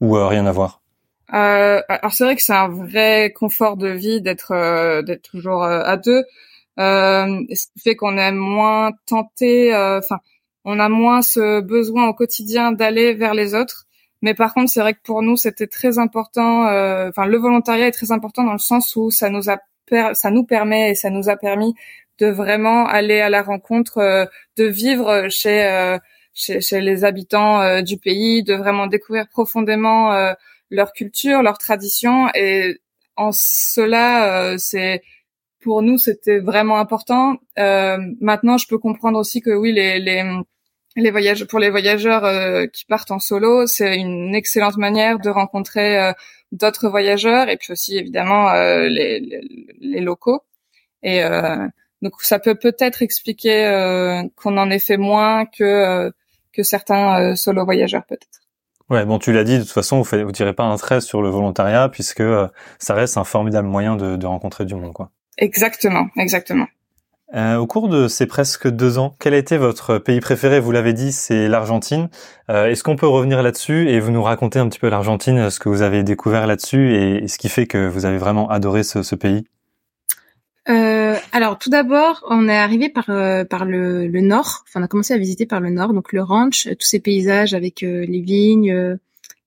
ou 0.00 0.16
euh, 0.16 0.26
rien 0.26 0.46
à 0.46 0.52
voir? 0.52 0.80
Euh, 1.32 1.80
Alors 1.88 2.12
c'est 2.12 2.24
vrai 2.24 2.36
que 2.36 2.42
c'est 2.42 2.52
un 2.52 2.68
vrai 2.68 3.32
confort 3.34 3.76
de 3.76 3.88
vie 3.88 4.20
d'être 4.20 4.52
euh, 4.52 5.02
d'être 5.02 5.22
toujours 5.22 5.64
à 5.64 5.96
deux. 5.96 6.22
ce 6.76 7.66
qui 7.72 7.80
fait 7.82 7.96
qu'on 7.96 8.18
est 8.18 8.30
moins 8.30 8.92
tenté, 9.06 9.74
enfin, 9.74 10.18
on 10.64 10.78
a 10.78 10.88
moins 10.88 11.22
ce 11.22 11.60
besoin 11.60 12.08
au 12.08 12.14
quotidien 12.14 12.72
d'aller 12.72 13.14
vers 13.14 13.34
les 13.34 13.54
autres. 13.54 13.86
Mais 14.24 14.34
par 14.34 14.54
contre, 14.54 14.70
c'est 14.70 14.80
vrai 14.80 14.94
que 14.94 15.02
pour 15.04 15.22
nous, 15.22 15.36
c'était 15.36 15.68
très 15.68 15.98
important. 15.98 16.62
Enfin, 17.08 17.26
le 17.26 17.38
volontariat 17.38 17.86
est 17.86 17.92
très 17.92 18.10
important 18.10 18.42
dans 18.42 18.54
le 18.54 18.58
sens 18.58 18.96
où 18.96 19.10
ça 19.12 19.30
nous 19.30 19.50
a 19.50 19.58
ça 20.14 20.30
nous 20.30 20.44
permet 20.44 20.90
et 20.90 20.94
ça 20.94 21.10
nous 21.10 21.28
a 21.28 21.36
permis 21.36 21.74
de 22.18 22.26
vraiment 22.26 22.86
aller 22.86 23.20
à 23.20 23.28
la 23.28 23.42
rencontre, 23.42 23.98
euh, 23.98 24.26
de 24.56 24.64
vivre 24.64 25.28
chez, 25.28 25.66
euh, 25.66 25.98
chez, 26.32 26.60
chez 26.60 26.80
les 26.80 27.04
habitants 27.04 27.60
euh, 27.60 27.82
du 27.82 27.98
pays, 27.98 28.42
de 28.44 28.54
vraiment 28.54 28.86
découvrir 28.86 29.28
profondément 29.28 30.34
leur 30.70 30.92
culture, 30.92 31.42
leurs 31.42 31.58
traditions. 31.58 32.28
Et 32.34 32.80
en 33.16 33.30
cela, 33.32 34.56
c'est 34.58 35.02
pour 35.60 35.82
nous, 35.82 35.98
c'était 35.98 36.40
vraiment 36.40 36.78
important. 36.78 37.38
maintenant, 37.56 38.58
je 38.58 38.66
peux 38.68 38.78
comprendre 38.78 39.18
aussi 39.18 39.40
que 39.40 39.50
oui, 39.50 39.72
les, 39.72 39.98
les 39.98 40.22
les 40.96 41.10
voyages 41.10 41.44
pour 41.44 41.58
les 41.58 41.70
voyageurs 41.70 42.68
qui 42.70 42.84
partent 42.84 43.10
en 43.10 43.18
solo, 43.18 43.66
c'est 43.66 43.96
une 43.96 44.34
excellente 44.34 44.76
manière 44.76 45.18
de 45.18 45.28
rencontrer 45.28 46.12
d'autres 46.52 46.88
voyageurs 46.88 47.48
et 47.48 47.56
puis 47.56 47.72
aussi 47.72 47.96
évidemment 47.98 48.52
les, 48.52 49.20
les, 49.20 49.40
les, 49.80 50.00
locaux. 50.00 50.44
Et 51.02 51.22
donc 52.04 52.20
ça 52.20 52.38
peut 52.38 52.54
peut-être 52.54 53.00
expliquer 53.02 53.66
euh, 53.66 54.22
qu'on 54.36 54.58
en 54.58 54.70
ait 54.70 54.78
fait 54.78 54.98
moins 54.98 55.46
que 55.46 55.64
euh, 55.64 56.10
que 56.52 56.62
certains 56.62 57.20
euh, 57.20 57.34
solo 57.34 57.64
voyageurs 57.64 58.04
peut-être. 58.04 58.42
Ouais, 58.90 59.06
bon, 59.06 59.18
tu 59.18 59.32
l'as 59.32 59.44
dit, 59.44 59.56
de 59.56 59.62
toute 59.62 59.72
façon, 59.72 60.02
vous 60.02 60.16
ne 60.16 60.30
tirez 60.30 60.52
pas 60.52 60.64
un 60.64 60.76
trait 60.76 61.00
sur 61.00 61.22
le 61.22 61.30
volontariat 61.30 61.88
puisque 61.88 62.22
ça 62.78 62.94
reste 62.94 63.16
un 63.16 63.24
formidable 63.24 63.66
moyen 63.66 63.96
de, 63.96 64.16
de, 64.16 64.26
rencontrer 64.26 64.66
du 64.66 64.74
monde, 64.74 64.92
quoi. 64.92 65.10
Exactement, 65.38 66.08
exactement. 66.18 66.66
Euh, 67.34 67.56
au 67.56 67.66
cours 67.66 67.88
de 67.88 68.06
ces 68.06 68.26
presque 68.26 68.68
deux 68.68 68.98
ans, 68.98 69.16
quel 69.18 69.34
a 69.34 69.38
été 69.38 69.56
votre 69.56 69.98
pays 69.98 70.20
préféré? 70.20 70.60
Vous 70.60 70.70
l'avez 70.70 70.92
dit, 70.92 71.10
c'est 71.10 71.48
l'Argentine. 71.48 72.08
Euh, 72.48 72.66
Est-ce 72.66 72.84
qu'on 72.84 72.94
peut 72.94 73.08
revenir 73.08 73.42
là-dessus 73.42 73.88
et 73.88 73.98
vous 73.98 74.12
nous 74.12 74.22
raconter 74.22 74.60
un 74.60 74.68
petit 74.68 74.78
peu 74.78 74.88
l'Argentine, 74.88 75.50
ce 75.50 75.58
que 75.58 75.68
vous 75.68 75.82
avez 75.82 76.04
découvert 76.04 76.46
là-dessus 76.46 76.94
et, 76.94 77.26
ce 77.26 77.38
qui 77.38 77.48
fait 77.48 77.66
que 77.66 77.88
vous 77.88 78.06
avez 78.06 78.18
vraiment 78.18 78.48
adoré 78.50 78.84
ce, 78.84 79.02
ce 79.02 79.16
pays? 79.16 79.46
Euh, 80.68 81.16
alors 81.32 81.58
tout 81.58 81.70
d'abord, 81.70 82.24
on 82.30 82.48
est 82.48 82.56
arrivé 82.56 82.88
par 82.88 83.10
euh, 83.10 83.44
par 83.44 83.64
le, 83.64 84.06
le, 84.06 84.20
nord. 84.20 84.64
Enfin, 84.66 84.80
on 84.80 84.84
a 84.84 84.88
commencé 84.88 85.12
à 85.12 85.18
visiter 85.18 85.44
par 85.44 85.60
le 85.60 85.70
nord, 85.70 85.92
donc 85.92 86.12
le 86.12 86.22
ranch, 86.22 86.68
tous 86.68 86.86
ces 86.86 87.00
paysages 87.00 87.52
avec 87.52 87.82
euh, 87.82 88.06
les 88.06 88.20
vignes, 88.20 88.98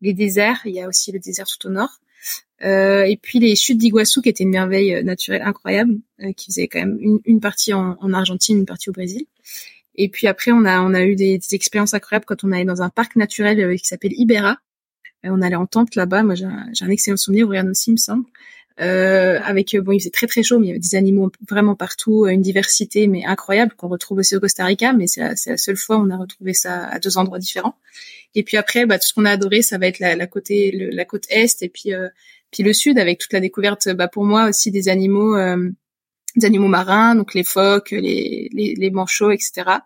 les 0.02 0.13
déserts. 0.13 0.62
Il 0.65 0.73
y 0.73 0.82
a 0.82 0.88
aussi 0.88 1.12
le 1.12 1.19
désert 1.19 1.47
tout 1.47 1.67
au 1.67 1.71
nord. 1.71 2.00
Et 2.62 3.20
puis 3.22 3.39
les 3.39 3.56
chutes 3.56 3.78
d'Iguassou, 3.78 4.22
qui 4.22 4.30
étaient 4.30 4.43
une 4.43 4.52
merveille 4.52 5.04
naturelle 5.04 5.43
incroyable, 5.43 5.96
qui 6.36 6.48
faisait 6.48 6.67
quand 6.67 6.80
même 6.80 6.98
une, 7.00 7.20
une 7.26 7.39
partie 7.39 7.74
en, 7.74 7.98
en, 8.02 8.13
Argentine, 8.13 8.58
une 8.58 8.65
partie 8.65 8.89
au 8.89 8.93
Brésil. 8.93 9.26
Et 9.96 10.10
puis 10.10 10.28
après, 10.28 10.52
on 10.52 10.65
a 10.65 10.82
on 10.82 10.93
a 10.93 11.04
eu 11.04 11.15
des, 11.15 11.38
des 11.38 11.56
expériences 11.56 11.93
incroyables 11.93 12.26
quand 12.26 12.43
on 12.43 12.52
allait 12.52 12.65
dans 12.65 12.82
un 12.82 12.89
parc 12.89 13.15
naturel 13.15 13.78
qui 13.78 13.86
s'appelle 13.86 14.13
Ibera. 14.13 14.58
on 15.24 15.41
allait 15.41 15.56
en 15.56 15.65
tente 15.65 15.96
là-bas. 15.96 16.24
Moi, 16.24 16.36
j'ai 16.36 16.46
un, 16.46 16.72
un, 16.82 16.89
excellent 16.89 17.17
souvenir. 17.17 17.50
Rien 17.50 17.67
aussi, 17.67 17.91
il 17.91 17.93
me 17.93 17.98
semble. 17.98 18.26
Euh, 18.80 19.39
avec 19.43 19.76
bon 19.76 19.91
il 19.91 20.00
faisait 20.00 20.12
très 20.12 20.28
très 20.28 20.43
chaud 20.43 20.60
mais 20.60 20.67
il 20.67 20.70
y 20.70 20.72
avait 20.72 20.80
des 20.80 20.93
animaux 20.93 21.32
vraiment 21.50 21.74
partout 21.74 22.28
une 22.28 22.43
diversité 22.43 23.08
mais 23.08 23.26
incroyable 23.26 23.74
qu'on 23.76 23.88
retrouve 23.88 24.20
aussi 24.20 24.36
au 24.36 24.39
Costa 24.39 24.65
Rica 24.65 24.93
mais 24.93 25.08
c'est 25.08 25.22
la, 25.22 25.34
la, 25.48 25.58
seule 25.58 25.78
fois 25.78 25.98
où 25.98 26.06
on 26.06 26.12
a 26.12 26.17
retrouvé 26.17 26.54
ça 26.54 26.86
à 26.86 27.00
deux 27.00 27.17
endroits 27.17 27.39
différents 27.39 27.76
et 28.36 28.43
puis 28.43 28.56
après 28.56 28.86
bah, 28.86 29.00
tout 29.00 29.08
ce 29.08 29.15
qu'on 29.15 29.26
a 29.26 29.32
adoré 29.32 29.63
ça 29.63 29.80
va 29.80 29.88
être 29.88 29.98
la, 29.98 30.15
la 30.15 30.28
côté 30.28 30.70
la 30.91 31.06
côte 31.06 31.26
est 31.32 31.63
et 31.63 31.70
puis 31.70 31.91
euh, 31.91 32.08
puis 32.52 32.64
le 32.64 32.74
sud 32.74 32.98
avec 33.00 33.20
toute 33.20 33.34
la 33.34 33.40
découverte 33.40 33.90
bah, 33.90 34.08
pour 34.08 34.26
moi 34.26 34.50
aussi 34.50 34.72
des 34.72 34.90
animaux 34.90 35.36
euh, 35.36 35.70
des 36.36 36.46
animaux 36.46 36.68
marins 36.68 37.16
donc 37.16 37.34
les 37.34 37.44
phoques 37.44 37.92
les 37.92 38.50
les, 38.52 38.76
les 38.76 38.92
manchots 38.92 39.32
etc 39.32 39.80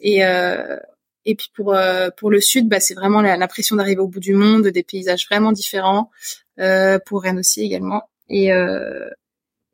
et 0.00 0.24
euh, 0.24 0.76
et 1.24 1.34
puis 1.34 1.50
pour 1.54 1.76
pour 2.16 2.30
le 2.30 2.40
sud, 2.40 2.68
bah, 2.68 2.80
c'est 2.80 2.94
vraiment 2.94 3.20
l'impression 3.20 3.76
d'arriver 3.76 4.00
au 4.00 4.08
bout 4.08 4.20
du 4.20 4.32
monde, 4.32 4.68
des 4.68 4.82
paysages 4.82 5.26
vraiment 5.26 5.52
différents. 5.52 6.10
Euh, 6.58 6.98
pour 7.04 7.22
Rennes 7.22 7.38
aussi 7.38 7.62
également 7.62 8.08
et 8.28 8.52
euh, 8.52 9.08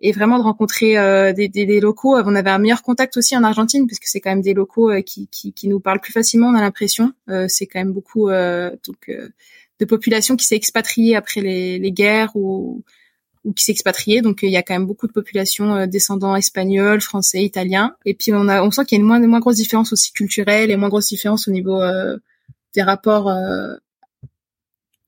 et 0.03 0.12
vraiment 0.12 0.37
de 0.38 0.42
rencontrer 0.42 0.99
euh, 0.99 1.33
des, 1.33 1.49
des, 1.49 1.64
des, 1.64 1.81
locaux. 1.81 2.14
On 2.18 2.35
avait 2.35 2.51
un 2.51 2.59
meilleur 2.59 2.83
contact 2.83 3.16
aussi 3.16 3.35
en 3.37 3.42
Argentine 3.42 3.87
parce 3.87 3.99
que 3.99 4.09
c'est 4.09 4.20
quand 4.20 4.29
même 4.29 4.42
des 4.42 4.53
locaux 4.53 4.90
euh, 4.90 5.01
qui, 5.01 5.29
qui, 5.29 5.55
qui, 5.55 5.66
nous 5.68 5.81
parlent 5.81 6.01
plus 6.01 6.12
facilement. 6.12 6.49
On 6.49 6.55
a 6.55 6.61
l'impression. 6.61 7.14
c'est 7.49 7.66
quand 7.66 7.79
même 7.79 7.92
beaucoup 7.92 8.29
donc 8.29 9.11
de 9.85 9.88
population 9.88 10.37
qui 10.37 10.47
s'est 10.47 10.57
expatriée 10.57 11.16
après 11.16 11.40
les, 11.40 11.79
les 11.79 11.92
guerres 11.92 12.35
ou 12.35 12.83
ou 13.44 13.53
qui 13.53 13.62
s'est 13.62 13.73
expatriée. 13.73 14.23
Donc 14.23 14.38
il 14.42 14.51
y 14.51 14.57
a 14.57 14.62
quand 14.62 14.75
même 14.75 14.87
beaucoup 14.87 15.07
de 15.07 15.12
populations 15.12 15.87
descendants 15.87 16.35
espagnols, 16.35 17.03
français, 17.03 17.42
italiens. 17.42 17.94
Et 18.07 18.14
puis 18.14 18.33
on 18.33 18.49
a 18.49 18.62
on 18.62 18.70
sent 18.70 18.87
qu'il 18.87 18.97
y 18.97 19.01
a 19.01 19.03
une 19.03 19.07
moins 19.07 19.20
moins 19.20 19.40
grosse 19.40 19.57
différence 19.57 19.92
aussi 19.92 20.12
culturelle 20.12 20.70
et 20.70 20.77
moins 20.77 20.88
grosse 20.88 21.09
différence 21.09 21.47
au 21.47 21.51
niveau 21.51 21.79
des 22.75 22.83
rapports 22.83 23.31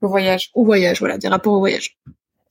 au 0.03 0.09
voyage. 0.09 0.51
Au 0.55 0.65
voyage, 0.65 1.01
voilà, 1.01 1.19
des 1.19 1.29
rapports 1.29 1.55
au 1.55 1.59
voyage. 1.59 1.97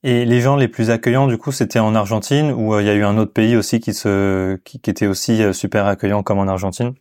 Et 0.04 0.26
les 0.26 0.42
gens 0.42 0.56
les 0.56 0.68
plus 0.68 0.92
accueillants, 0.92 1.28
du 1.28 1.38
coup, 1.38 1.52
c'était 1.52 1.80
en 1.80 1.96
Argentine 1.96 2.52
ou 2.52 2.76
euh, 2.76 2.82
il 2.82 2.86
y 2.86 2.92
a 2.92 2.94
eu 2.94 3.04
un 3.04 3.18
autre 3.18 3.34
pays 3.34 3.56
aussi 3.56 3.80
qui 3.80 3.94
se, 3.94 4.56
qui, 4.58 4.80
qui 4.80 4.92
était 4.92 5.08
aussi 5.08 5.42
euh, 5.42 5.52
super 5.52 5.88
accueillant 5.88 6.22
comme 6.22 6.38
en 6.38 6.48
Argentine? 6.48 6.94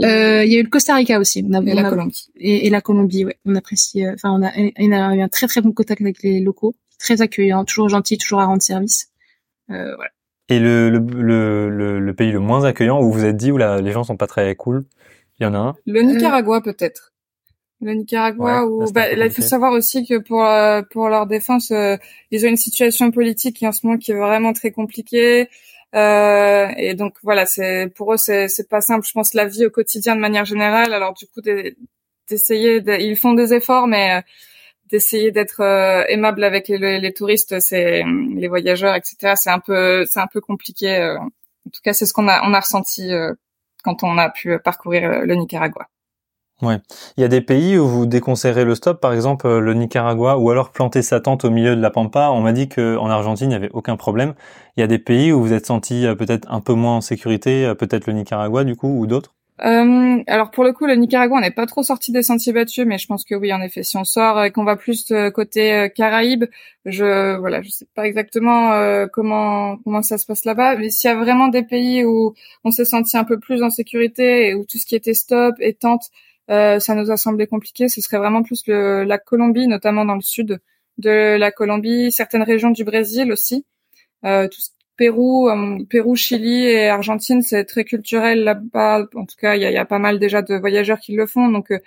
Euh, 0.00 0.44
Il 0.44 0.52
y 0.52 0.56
a 0.56 0.60
eu 0.60 0.62
le 0.62 0.68
Costa 0.68 0.94
Rica 0.94 1.18
aussi. 1.18 1.44
On 1.48 1.52
a, 1.54 1.62
et, 1.62 1.74
la 1.74 1.88
Colombie. 1.88 2.28
Et, 2.36 2.70
la 2.70 2.80
Colombie, 2.80 3.24
ouais. 3.24 3.36
On 3.44 3.54
apprécie. 3.54 4.06
Enfin, 4.08 4.30
on 4.30 4.42
a, 4.42 4.50
on 4.78 4.92
a 4.92 5.16
eu 5.16 5.20
un 5.20 5.28
très 5.28 5.46
très 5.46 5.60
bon 5.60 5.72
contact 5.72 6.00
avec 6.00 6.22
les 6.22 6.40
locaux, 6.40 6.74
très 6.98 7.22
accueillants, 7.22 7.64
toujours 7.64 7.88
gentils, 7.88 8.18
toujours 8.18 8.40
à 8.40 8.46
rendre 8.46 8.62
service. 8.62 9.08
Euh, 9.70 9.94
voilà. 9.96 10.10
Et 10.48 10.60
le, 10.60 10.90
le, 10.90 11.68
le, 11.68 11.98
le, 11.98 12.14
pays 12.14 12.30
le 12.30 12.38
moins 12.38 12.64
accueillant 12.64 13.02
où 13.02 13.10
vous 13.10 13.24
êtes 13.24 13.36
dit 13.36 13.50
où 13.50 13.56
là, 13.56 13.80
les 13.80 13.90
gens 13.90 14.04
sont 14.04 14.16
pas 14.16 14.28
très 14.28 14.54
cool, 14.54 14.84
il 15.40 15.42
y 15.42 15.46
en 15.46 15.54
a 15.54 15.58
un 15.58 15.74
Le 15.86 16.02
Nicaragua 16.02 16.60
peut-être 16.60 17.12
le 17.82 17.92
Nicaragua 17.92 18.64
ou 18.64 18.90
bah, 18.90 19.12
il 19.12 19.30
faut 19.30 19.42
savoir 19.42 19.72
aussi 19.72 20.06
que 20.06 20.18
pour 20.18 20.44
euh, 20.46 20.80
pour 20.90 21.10
leur 21.10 21.26
défense 21.26 21.70
euh, 21.72 21.96
ils 22.30 22.46
ont 22.46 22.48
une 22.48 22.56
situation 22.56 23.10
politique 23.10 23.56
qui 23.56 23.66
en 23.66 23.72
ce 23.72 23.86
moment 23.86 23.98
qui 23.98 24.12
est 24.12 24.18
vraiment 24.18 24.54
très 24.54 24.70
compliquée 24.70 25.48
euh, 25.94 26.68
et 26.76 26.94
donc 26.94 27.14
voilà 27.22 27.46
c'est 27.46 27.88
pour 27.94 28.12
eux 28.12 28.16
c'est 28.16 28.48
c'est 28.48 28.68
pas 28.68 28.80
simple. 28.80 29.06
Je 29.06 29.12
pense 29.12 29.34
la 29.34 29.46
vie 29.46 29.66
au 29.66 29.70
quotidien 29.70 30.16
de 30.16 30.20
manière 30.20 30.44
générale. 30.44 30.92
Alors 30.92 31.14
du 31.14 31.26
coup 31.26 31.40
d'essayer 32.28 32.82
ils 33.00 33.16
font 33.16 33.34
des 33.34 33.54
efforts 33.54 33.86
mais 33.86 34.16
euh, 34.16 34.20
d'essayer 34.90 35.32
d'être 35.32 35.60
aimable 36.08 36.44
avec 36.44 36.68
les, 36.68 37.00
les 37.00 37.12
touristes 37.12 37.60
c'est 37.60 38.04
les 38.36 38.48
voyageurs 38.48 38.94
etc 38.94 39.34
c'est 39.36 39.50
un 39.50 39.60
peu 39.60 40.04
c'est 40.06 40.20
un 40.20 40.28
peu 40.28 40.40
compliqué 40.40 41.16
en 41.18 41.70
tout 41.70 41.80
cas 41.82 41.92
c'est 41.92 42.06
ce 42.06 42.12
qu'on 42.12 42.28
a 42.28 42.42
on 42.48 42.54
a 42.54 42.60
ressenti 42.60 43.10
quand 43.84 44.04
on 44.04 44.18
a 44.18 44.30
pu 44.30 44.58
parcourir 44.60 45.22
le 45.22 45.34
Nicaragua 45.34 45.88
Ouais. 46.62 46.78
Il 47.18 47.20
y 47.20 47.24
a 47.24 47.28
des 47.28 47.42
pays 47.42 47.76
où 47.76 47.86
vous 47.86 48.06
déconseillerez 48.06 48.64
le 48.64 48.74
stop, 48.74 48.98
par 48.98 49.12
exemple 49.12 49.46
euh, 49.46 49.60
le 49.60 49.74
Nicaragua, 49.74 50.38
ou 50.38 50.50
alors 50.50 50.70
planter 50.70 51.02
sa 51.02 51.20
tente 51.20 51.44
au 51.44 51.50
milieu 51.50 51.76
de 51.76 51.82
la 51.82 51.90
pampa. 51.90 52.30
On 52.30 52.40
m'a 52.40 52.52
dit 52.52 52.68
qu'en 52.68 53.10
Argentine, 53.10 53.48
il 53.48 53.50
n'y 53.50 53.54
avait 53.54 53.70
aucun 53.74 53.96
problème. 53.96 54.32
Il 54.76 54.80
y 54.80 54.82
a 54.82 54.86
des 54.86 54.98
pays 54.98 55.32
où 55.32 55.42
vous 55.42 55.52
êtes 55.52 55.66
senti 55.66 56.06
euh, 56.06 56.14
peut-être 56.14 56.50
un 56.50 56.60
peu 56.60 56.72
moins 56.72 56.96
en 56.96 57.00
sécurité, 57.02 57.66
euh, 57.66 57.74
peut-être 57.74 58.06
le 58.06 58.14
Nicaragua 58.14 58.64
du 58.64 58.74
coup, 58.74 58.88
ou 58.88 59.06
d'autres? 59.06 59.34
Euh, 59.64 60.22
alors 60.26 60.50
pour 60.50 60.64
le 60.64 60.72
coup, 60.72 60.86
le 60.86 60.94
Nicaragua, 60.94 61.36
on 61.36 61.40
n'est 61.40 61.50
pas 61.50 61.66
trop 61.66 61.82
sorti 61.82 62.10
des 62.10 62.22
sentiers 62.22 62.54
battus, 62.54 62.86
mais 62.86 62.96
je 62.96 63.06
pense 63.06 63.24
que 63.24 63.34
oui, 63.34 63.52
en 63.52 63.60
effet, 63.60 63.82
si 63.82 63.98
on 63.98 64.04
sort 64.04 64.42
et 64.42 64.50
qu'on 64.50 64.64
va 64.64 64.76
plus 64.76 65.12
côté 65.34 65.90
Caraïbes, 65.94 66.44
je 66.84 67.36
voilà, 67.38 67.62
je 67.62 67.70
sais 67.70 67.86
pas 67.94 68.06
exactement 68.06 69.06
comment 69.14 69.78
comment 69.78 70.02
ça 70.02 70.18
se 70.18 70.26
passe 70.26 70.44
là-bas, 70.44 70.76
mais 70.76 70.90
s'il 70.90 71.08
y 71.08 71.12
a 71.12 71.16
vraiment 71.16 71.48
des 71.48 71.62
pays 71.62 72.04
où 72.04 72.34
on 72.64 72.70
s'est 72.70 72.84
senti 72.84 73.16
un 73.16 73.24
peu 73.24 73.38
plus 73.38 73.62
en 73.62 73.70
sécurité 73.70 74.48
et 74.48 74.54
où 74.54 74.66
tout 74.66 74.76
ce 74.76 74.84
qui 74.84 74.94
était 74.94 75.14
stop 75.14 75.54
et 75.58 75.72
tente 75.72 76.10
euh, 76.50 76.78
ça 76.80 76.94
nous 76.94 77.10
a 77.10 77.16
semblé 77.16 77.46
compliqué. 77.46 77.88
Ce 77.88 78.00
serait 78.00 78.18
vraiment 78.18 78.42
plus 78.42 78.66
le, 78.66 79.04
la 79.04 79.18
Colombie, 79.18 79.66
notamment 79.66 80.04
dans 80.04 80.14
le 80.14 80.20
sud 80.20 80.60
de 80.98 81.36
la 81.36 81.50
Colombie, 81.52 82.12
certaines 82.12 82.42
régions 82.42 82.70
du 82.70 82.84
Brésil 82.84 83.32
aussi. 83.32 83.64
Euh, 84.24 84.48
tout 84.48 84.60
Pérou, 84.96 85.48
euh, 85.50 85.78
Pérou, 85.90 86.16
Chili 86.16 86.64
et 86.64 86.88
Argentine, 86.88 87.42
c'est 87.42 87.64
très 87.64 87.84
culturel 87.84 88.44
là-bas. 88.44 89.06
En 89.14 89.26
tout 89.26 89.36
cas, 89.38 89.54
il 89.54 89.62
y 89.62 89.66
a, 89.66 89.70
y 89.70 89.76
a, 89.76 89.84
pas 89.84 89.98
mal 89.98 90.18
déjà 90.18 90.40
de 90.42 90.54
voyageurs 90.56 90.98
qui 90.98 91.14
le 91.14 91.26
font, 91.26 91.48
donc 91.48 91.70
euh, 91.70 91.78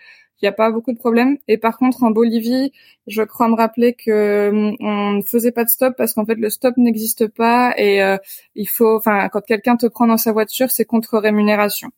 il 0.42 0.46
n'y 0.46 0.50
a 0.50 0.54
pas 0.54 0.72
beaucoup 0.72 0.94
de 0.94 0.98
problèmes. 0.98 1.38
Et 1.48 1.58
par 1.58 1.78
contre, 1.78 2.04
en 2.04 2.12
Bolivie, 2.12 2.72
je 3.08 3.24
crois 3.24 3.48
me 3.50 3.56
rappeler 3.56 3.94
que 3.94 4.50
hum, 4.50 4.76
on 4.80 5.12
ne 5.14 5.22
faisait 5.22 5.52
pas 5.52 5.66
de 5.66 5.70
stop 5.70 5.96
parce 5.98 6.14
qu'en 6.14 6.26
fait, 6.26 6.36
le 6.36 6.50
stop 6.50 6.78
n'existe 6.78 7.28
pas 7.28 7.74
et 7.78 8.02
euh, 8.04 8.18
il 8.56 8.70
faut, 8.70 8.96
enfin, 8.98 9.28
quand 9.30 9.42
quelqu'un 9.42 9.76
te 9.76 9.88
prend 9.88 10.08
dans 10.08 10.18
sa 10.18 10.32
voiture, 10.32 10.72
c'est 10.72 10.86
contre 10.86 11.18
rémunération. 11.18 11.90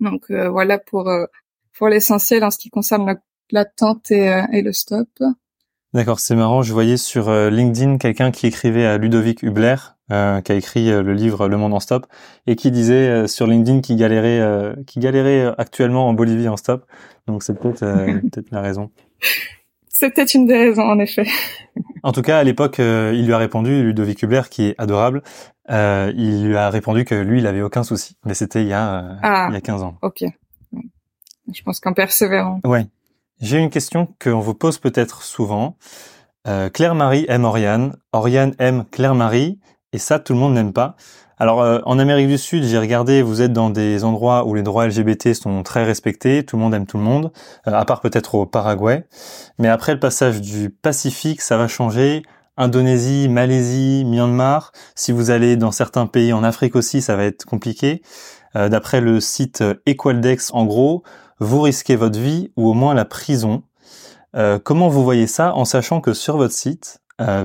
Donc 0.00 0.30
euh, 0.30 0.48
voilà 0.48 0.78
pour 0.78 1.08
euh, 1.08 1.26
pour 1.76 1.88
l'essentiel 1.88 2.44
en 2.44 2.50
ce 2.50 2.58
qui 2.58 2.70
concerne 2.70 3.18
l'attente 3.50 4.10
et, 4.10 4.42
et 4.52 4.62
le 4.62 4.72
stop. 4.72 5.08
D'accord, 5.94 6.20
c'est 6.20 6.36
marrant. 6.36 6.62
Je 6.62 6.72
voyais 6.72 6.96
sur 6.96 7.30
LinkedIn 7.30 7.98
quelqu'un 7.98 8.30
qui 8.30 8.46
écrivait 8.46 8.86
à 8.86 8.96
Ludovic 8.96 9.42
Hubler, 9.42 9.76
euh, 10.10 10.40
qui 10.40 10.52
a 10.52 10.54
écrit 10.54 10.88
le 10.88 11.12
livre 11.12 11.48
Le 11.48 11.58
Monde 11.58 11.74
en 11.74 11.80
stop, 11.80 12.06
et 12.46 12.56
qui 12.56 12.70
disait 12.70 13.28
sur 13.28 13.46
LinkedIn 13.46 13.82
qu'il 13.82 13.96
galérait, 13.96 14.74
qui 14.86 15.00
galérait 15.00 15.52
actuellement 15.58 16.08
en 16.08 16.14
Bolivie 16.14 16.48
en 16.48 16.56
stop. 16.56 16.86
Donc 17.26 17.42
c'est 17.42 17.58
peut-être 17.58 17.82
euh, 17.82 18.20
peut-être 18.32 18.50
la 18.50 18.60
raison. 18.60 18.90
C'est 19.88 20.10
peut-être 20.10 20.34
une 20.34 20.46
des 20.46 20.56
raisons, 20.56 20.82
en 20.82 20.98
effet. 20.98 21.26
En 22.02 22.12
tout 22.12 22.22
cas, 22.22 22.38
à 22.38 22.44
l'époque, 22.44 22.80
euh, 22.80 23.12
il 23.14 23.26
lui 23.26 23.32
a 23.32 23.38
répondu, 23.38 23.82
Ludovic 23.84 24.22
Hubler, 24.22 24.42
qui 24.50 24.64
est 24.64 24.74
adorable, 24.78 25.22
euh, 25.70 26.12
il 26.16 26.48
lui 26.48 26.56
a 26.56 26.70
répondu 26.70 27.04
que 27.04 27.14
lui, 27.14 27.38
il 27.38 27.46
avait 27.46 27.62
aucun 27.62 27.84
souci. 27.84 28.16
Mais 28.24 28.34
c'était 28.34 28.62
il 28.62 28.68
y 28.68 28.72
a 28.72 29.18
ah, 29.22 29.46
il 29.50 29.54
y 29.54 29.56
a 29.56 29.60
15 29.60 29.82
ans. 29.82 29.98
Ok. 30.02 30.24
Je 31.54 31.62
pense 31.62 31.80
qu'en 31.80 31.92
persévérant. 31.92 32.60
Ouais. 32.64 32.86
J'ai 33.40 33.58
une 33.58 33.70
question 33.70 34.08
qu'on 34.22 34.40
vous 34.40 34.54
pose 34.54 34.78
peut-être 34.78 35.22
souvent. 35.22 35.76
Claire-Marie 36.72 37.24
aime 37.28 37.44
Oriane, 37.44 37.96
Oriane 38.12 38.54
aime 38.58 38.84
Claire-Marie, 38.90 39.60
et 39.92 39.98
ça, 39.98 40.18
tout 40.18 40.32
le 40.32 40.38
monde 40.38 40.54
n'aime 40.54 40.72
pas. 40.72 40.96
Alors 41.42 41.60
euh, 41.60 41.80
en 41.86 41.98
Amérique 41.98 42.28
du 42.28 42.38
Sud, 42.38 42.62
j'ai 42.62 42.78
regardé, 42.78 43.20
vous 43.20 43.42
êtes 43.42 43.52
dans 43.52 43.68
des 43.68 44.04
endroits 44.04 44.46
où 44.46 44.54
les 44.54 44.62
droits 44.62 44.86
LGBT 44.86 45.34
sont 45.34 45.64
très 45.64 45.84
respectés, 45.84 46.44
tout 46.44 46.56
le 46.56 46.62
monde 46.62 46.72
aime 46.72 46.86
tout 46.86 46.98
le 46.98 47.02
monde, 47.02 47.32
euh, 47.66 47.72
à 47.72 47.84
part 47.84 48.00
peut-être 48.00 48.36
au 48.36 48.46
Paraguay. 48.46 49.04
Mais 49.58 49.66
après 49.66 49.92
le 49.92 49.98
passage 49.98 50.40
du 50.40 50.70
Pacifique, 50.70 51.40
ça 51.40 51.56
va 51.56 51.66
changer. 51.66 52.22
Indonésie, 52.56 53.28
Malaisie, 53.28 54.04
Myanmar. 54.06 54.70
Si 54.94 55.10
vous 55.10 55.30
allez 55.30 55.56
dans 55.56 55.72
certains 55.72 56.06
pays 56.06 56.32
en 56.32 56.44
Afrique 56.44 56.76
aussi, 56.76 57.02
ça 57.02 57.16
va 57.16 57.24
être 57.24 57.44
compliqué. 57.44 58.02
Euh, 58.54 58.68
d'après 58.68 59.00
le 59.00 59.18
site 59.18 59.64
Equaldex, 59.84 60.52
en 60.54 60.64
gros, 60.64 61.02
vous 61.38 61.60
risquez 61.60 61.96
votre 61.96 62.18
vie 62.18 62.50
ou 62.56 62.68
au 62.68 62.74
moins 62.74 62.94
la 62.94 63.04
prison. 63.04 63.62
comment 64.64 64.88
vous 64.88 65.04
voyez 65.04 65.26
ça 65.26 65.54
en 65.54 65.64
sachant 65.64 66.00
que 66.00 66.12
sur 66.12 66.36
votre 66.36 66.54
site, 66.54 67.00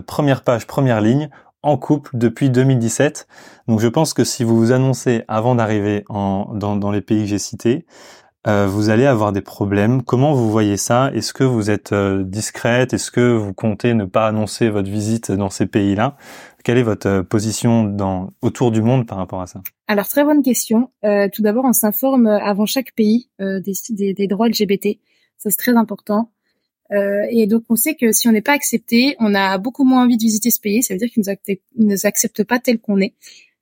première 0.06 0.44
page, 0.44 0.68
première 0.68 1.02
ligne, 1.02 1.30
en 1.64 1.78
couple 1.78 2.12
depuis 2.14 2.50
2017. 2.50 3.28
Donc 3.68 3.80
je 3.80 3.88
pense 3.88 4.14
que 4.14 4.24
si 4.24 4.44
vous 4.44 4.58
vous 4.58 4.72
annoncez 4.72 5.24
avant 5.28 5.56
d'arriver 5.56 6.06
dans, 6.10 6.92
les 6.92 7.02
pays 7.02 7.24
que 7.24 7.30
j'ai 7.30 7.40
cités, 7.40 7.86
euh, 7.86 8.27
vous 8.46 8.90
allez 8.90 9.06
avoir 9.06 9.34
des 9.34 9.42
problèmes. 9.42 10.04
Comment 10.04 10.34
vous 10.34 10.50
voyez 10.50 10.78
ça? 10.78 11.12
Est-ce 11.14 11.34
que 11.34 11.44
vous 11.44 11.70
êtes 11.70 11.92
euh, 11.92 12.24
discrète? 12.24 12.94
Est-ce 12.94 13.12
que 13.12 13.36
vous 13.36 13.54
comptez 13.54 13.94
ne 13.94 14.06
pas 14.06 14.28
annoncer 14.28 14.70
votre 14.70 14.90
visite 14.90 15.32
dans 15.32 15.50
ces 15.50 15.66
pays-là? 15.66 16.16
Quelle 16.64 16.78
est 16.78 16.84
votre 16.84 17.08
euh, 17.08 17.24
position 17.24 17.84
dans, 17.84 18.32
autour 18.42 18.72
du 18.72 18.82
monde 18.82 19.06
par 19.06 19.18
rapport 19.18 19.42
à 19.42 19.48
ça? 19.48 19.62
Alors 19.88 20.08
très 20.08 20.24
bonne 20.24 20.44
question. 20.44 20.92
tout 21.04 21.42
d'abord, 21.42 21.66
on 21.66 21.74
s'informe 21.74 22.28
avant 22.28 22.66
chaque 22.66 22.94
pays 22.94 23.30
des, 23.40 23.74
des, 23.90 24.14
des 24.14 24.28
droits 24.28 24.48
LGBT. 24.48 25.00
Ça 25.38 25.50
c'est 25.50 25.58
très 25.58 25.76
important. 25.76 26.32
Euh, 26.92 27.26
et 27.30 27.48
donc 27.48 27.64
on 27.70 27.76
sait 27.76 27.96
que 27.96 28.12
si 28.12 28.28
on 28.28 28.32
n'est 28.32 28.42
pas 28.42 28.54
accepté, 28.54 29.16
on 29.20 29.36
a 29.36 29.58
beaucoup 29.58 29.84
moins 29.84 30.04
envie 30.04 30.18
de 30.18 30.22
visiter 30.22 30.52
ce 30.52 30.60
pays. 30.60 30.84
Ça 30.84 30.94
veut 30.94 31.00
dire 31.00 31.10
qu'ils 31.10 31.24
ne 31.78 31.86
nous 31.86 32.06
acceptent 32.06 32.44
pas 32.44 32.60
tel 32.60 32.80
qu'on 32.80 33.00
est. 33.00 33.14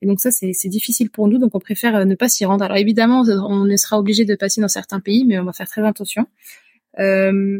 Et 0.06 0.08
donc 0.08 0.20
ça, 0.20 0.30
c'est 0.30 0.70
difficile 0.70 1.10
pour 1.10 1.28
nous, 1.28 1.40
donc 1.40 1.56
on 1.56 1.60
préfère 1.60 1.96
euh, 1.96 2.06
ne 2.06 2.14
pas 2.14 2.30
s'y 2.30 2.46
rendre. 2.46 2.64
Alors 2.64 2.78
évidemment, 2.78 3.22
on 3.22 3.76
sera 3.76 3.98
obligé 3.98 4.24
de 4.24 4.36
passer 4.36 4.62
dans 4.62 4.68
certains 4.68 5.00
pays, 5.00 5.26
mais 5.26 5.40
on 5.40 5.46
va 5.46 5.52
faire 5.52 5.68
très 5.68 5.84
attention. 5.84 6.28
Euh, 7.00 7.60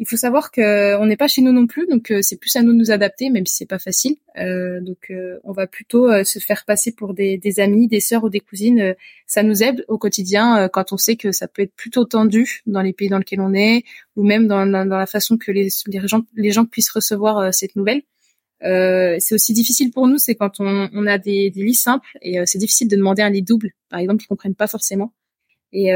il 0.00 0.06
faut 0.08 0.16
savoir 0.16 0.50
qu'on 0.50 1.06
n'est 1.06 1.16
pas 1.16 1.28
chez 1.28 1.40
nous 1.40 1.52
non 1.52 1.68
plus, 1.68 1.86
donc 1.86 2.10
euh, 2.10 2.20
c'est 2.20 2.36
plus 2.36 2.54
à 2.56 2.62
nous 2.62 2.72
de 2.72 2.78
nous 2.78 2.90
adapter, 2.90 3.30
même 3.30 3.46
si 3.46 3.54
c'est 3.54 3.66
pas 3.66 3.78
facile. 3.78 4.16
Euh, 4.38 4.80
donc 4.80 5.10
euh, 5.10 5.38
on 5.44 5.52
va 5.52 5.68
plutôt 5.68 6.24
se 6.24 6.40
faire 6.40 6.64
passer 6.64 6.92
pour 6.92 7.14
des, 7.14 7.40
amis, 7.58 7.86
des 7.86 8.00
sœurs 8.00 8.24
ou 8.24 8.28
des 8.28 8.40
cousines. 8.40 8.96
ça 9.28 9.44
nous 9.44 9.62
aide 9.62 9.84
au 9.86 9.98
quotidien 9.98 10.68
quand 10.72 10.92
on 10.92 10.96
sait 10.96 11.14
que 11.14 11.30
ça 11.30 11.46
peut 11.46 11.62
être 11.62 11.74
plutôt 11.74 12.04
tendu 12.04 12.62
dans 12.66 12.82
les 12.82 12.92
pays 12.92 13.08
dans 13.08 13.18
lesquels 13.18 13.40
on 13.40 13.54
est, 13.54 13.84
ou 14.16 14.24
même 14.24 14.48
dans, 14.48 14.64
la 14.64 15.06
façon 15.06 15.36
que 15.36 15.52
les 15.52 16.50
gens 16.50 16.64
puissent 16.64 16.90
recevoir 16.90 17.54
cette 17.54 17.76
nouvelle. 17.76 18.02
C'est 18.60 19.34
aussi 19.34 19.52
difficile 19.52 19.90
pour 19.90 20.06
nous, 20.08 20.18
c'est 20.18 20.34
quand 20.34 20.60
on, 20.60 20.88
on, 20.92 21.06
a 21.06 21.18
des, 21.18 21.50
des 21.50 21.62
lits 21.62 21.74
simples 21.74 22.18
et 22.22 22.38
c'est 22.46 22.58
difficile 22.58 22.88
de 22.88 22.96
demander 22.96 23.22
un 23.22 23.30
lit 23.30 23.42
double, 23.42 23.72
par 23.88 24.00
exemple, 24.00 24.18
qu'ils 24.20 24.28
comprennent 24.28 24.54
pas 24.54 24.66
forcément. 24.66 25.12
Et 25.72 25.92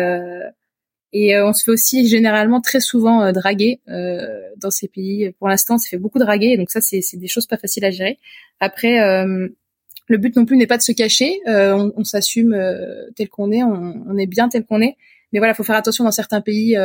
et 1.13 1.37
euh, 1.37 1.47
on 1.47 1.53
se 1.53 1.65
fait 1.65 1.71
aussi 1.71 2.09
généralement 2.09 2.61
très 2.61 2.81
souvent 2.81 3.23
euh, 3.23 3.33
draguer 3.33 3.81
euh, 3.89 4.41
dans 4.57 4.71
ces 4.71 4.89
pays. 4.89 5.31
Pour 5.39 5.49
l'instant, 5.49 5.75
on 5.75 5.79
se 5.79 5.89
fait 5.89 5.99
beaucoup 5.99 6.19
draguer, 6.19 6.57
donc 6.57 6.71
ça, 6.71 6.81
c'est 6.81 7.03
des 7.17 7.29
choses 7.29 7.47
pas 7.47 7.59
faciles 7.59 7.85
à 7.85 7.91
gérer. 7.91 8.19
Après, 8.61 8.99
le 10.09 10.19
but 10.19 10.37
non 10.37 10.45
plus 10.45 10.57
n'est 10.57 10.67
pas 10.67 10.79
de 10.79 10.83
se 10.83 10.93
cacher. 10.93 11.41
on, 11.47 11.93
on 11.97 12.05
s'assume 12.05 12.57
tel 13.17 13.29
qu'on 13.29 13.51
est, 13.53 13.63
on, 13.63 14.05
on, 14.07 14.17
est 14.17 14.27
bien 14.27 14.49
tel 14.49 14.65
qu'on 14.65 14.81
est. 14.81 14.97
Mais 15.33 15.39
voilà, 15.39 15.55
faut 15.55 15.65
faire 15.65 15.77
attention 15.77 16.05
dans 16.05 16.13
certains 16.13 16.41
pays. 16.41 16.77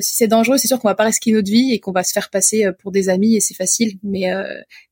Si 0.00 0.16
c'est 0.16 0.26
dangereux, 0.26 0.58
c'est 0.58 0.66
sûr 0.66 0.80
qu'on 0.80 0.88
va 0.88 0.96
pas 0.96 1.04
risquer 1.04 1.32
notre 1.32 1.50
vie 1.50 1.72
et 1.72 1.78
qu'on 1.78 1.92
va 1.92 2.02
se 2.02 2.12
faire 2.12 2.28
passer 2.28 2.66
pour 2.80 2.90
des 2.90 3.08
amis 3.08 3.36
et 3.36 3.40
c'est 3.40 3.54
facile. 3.54 3.98
Mais, 4.02 4.24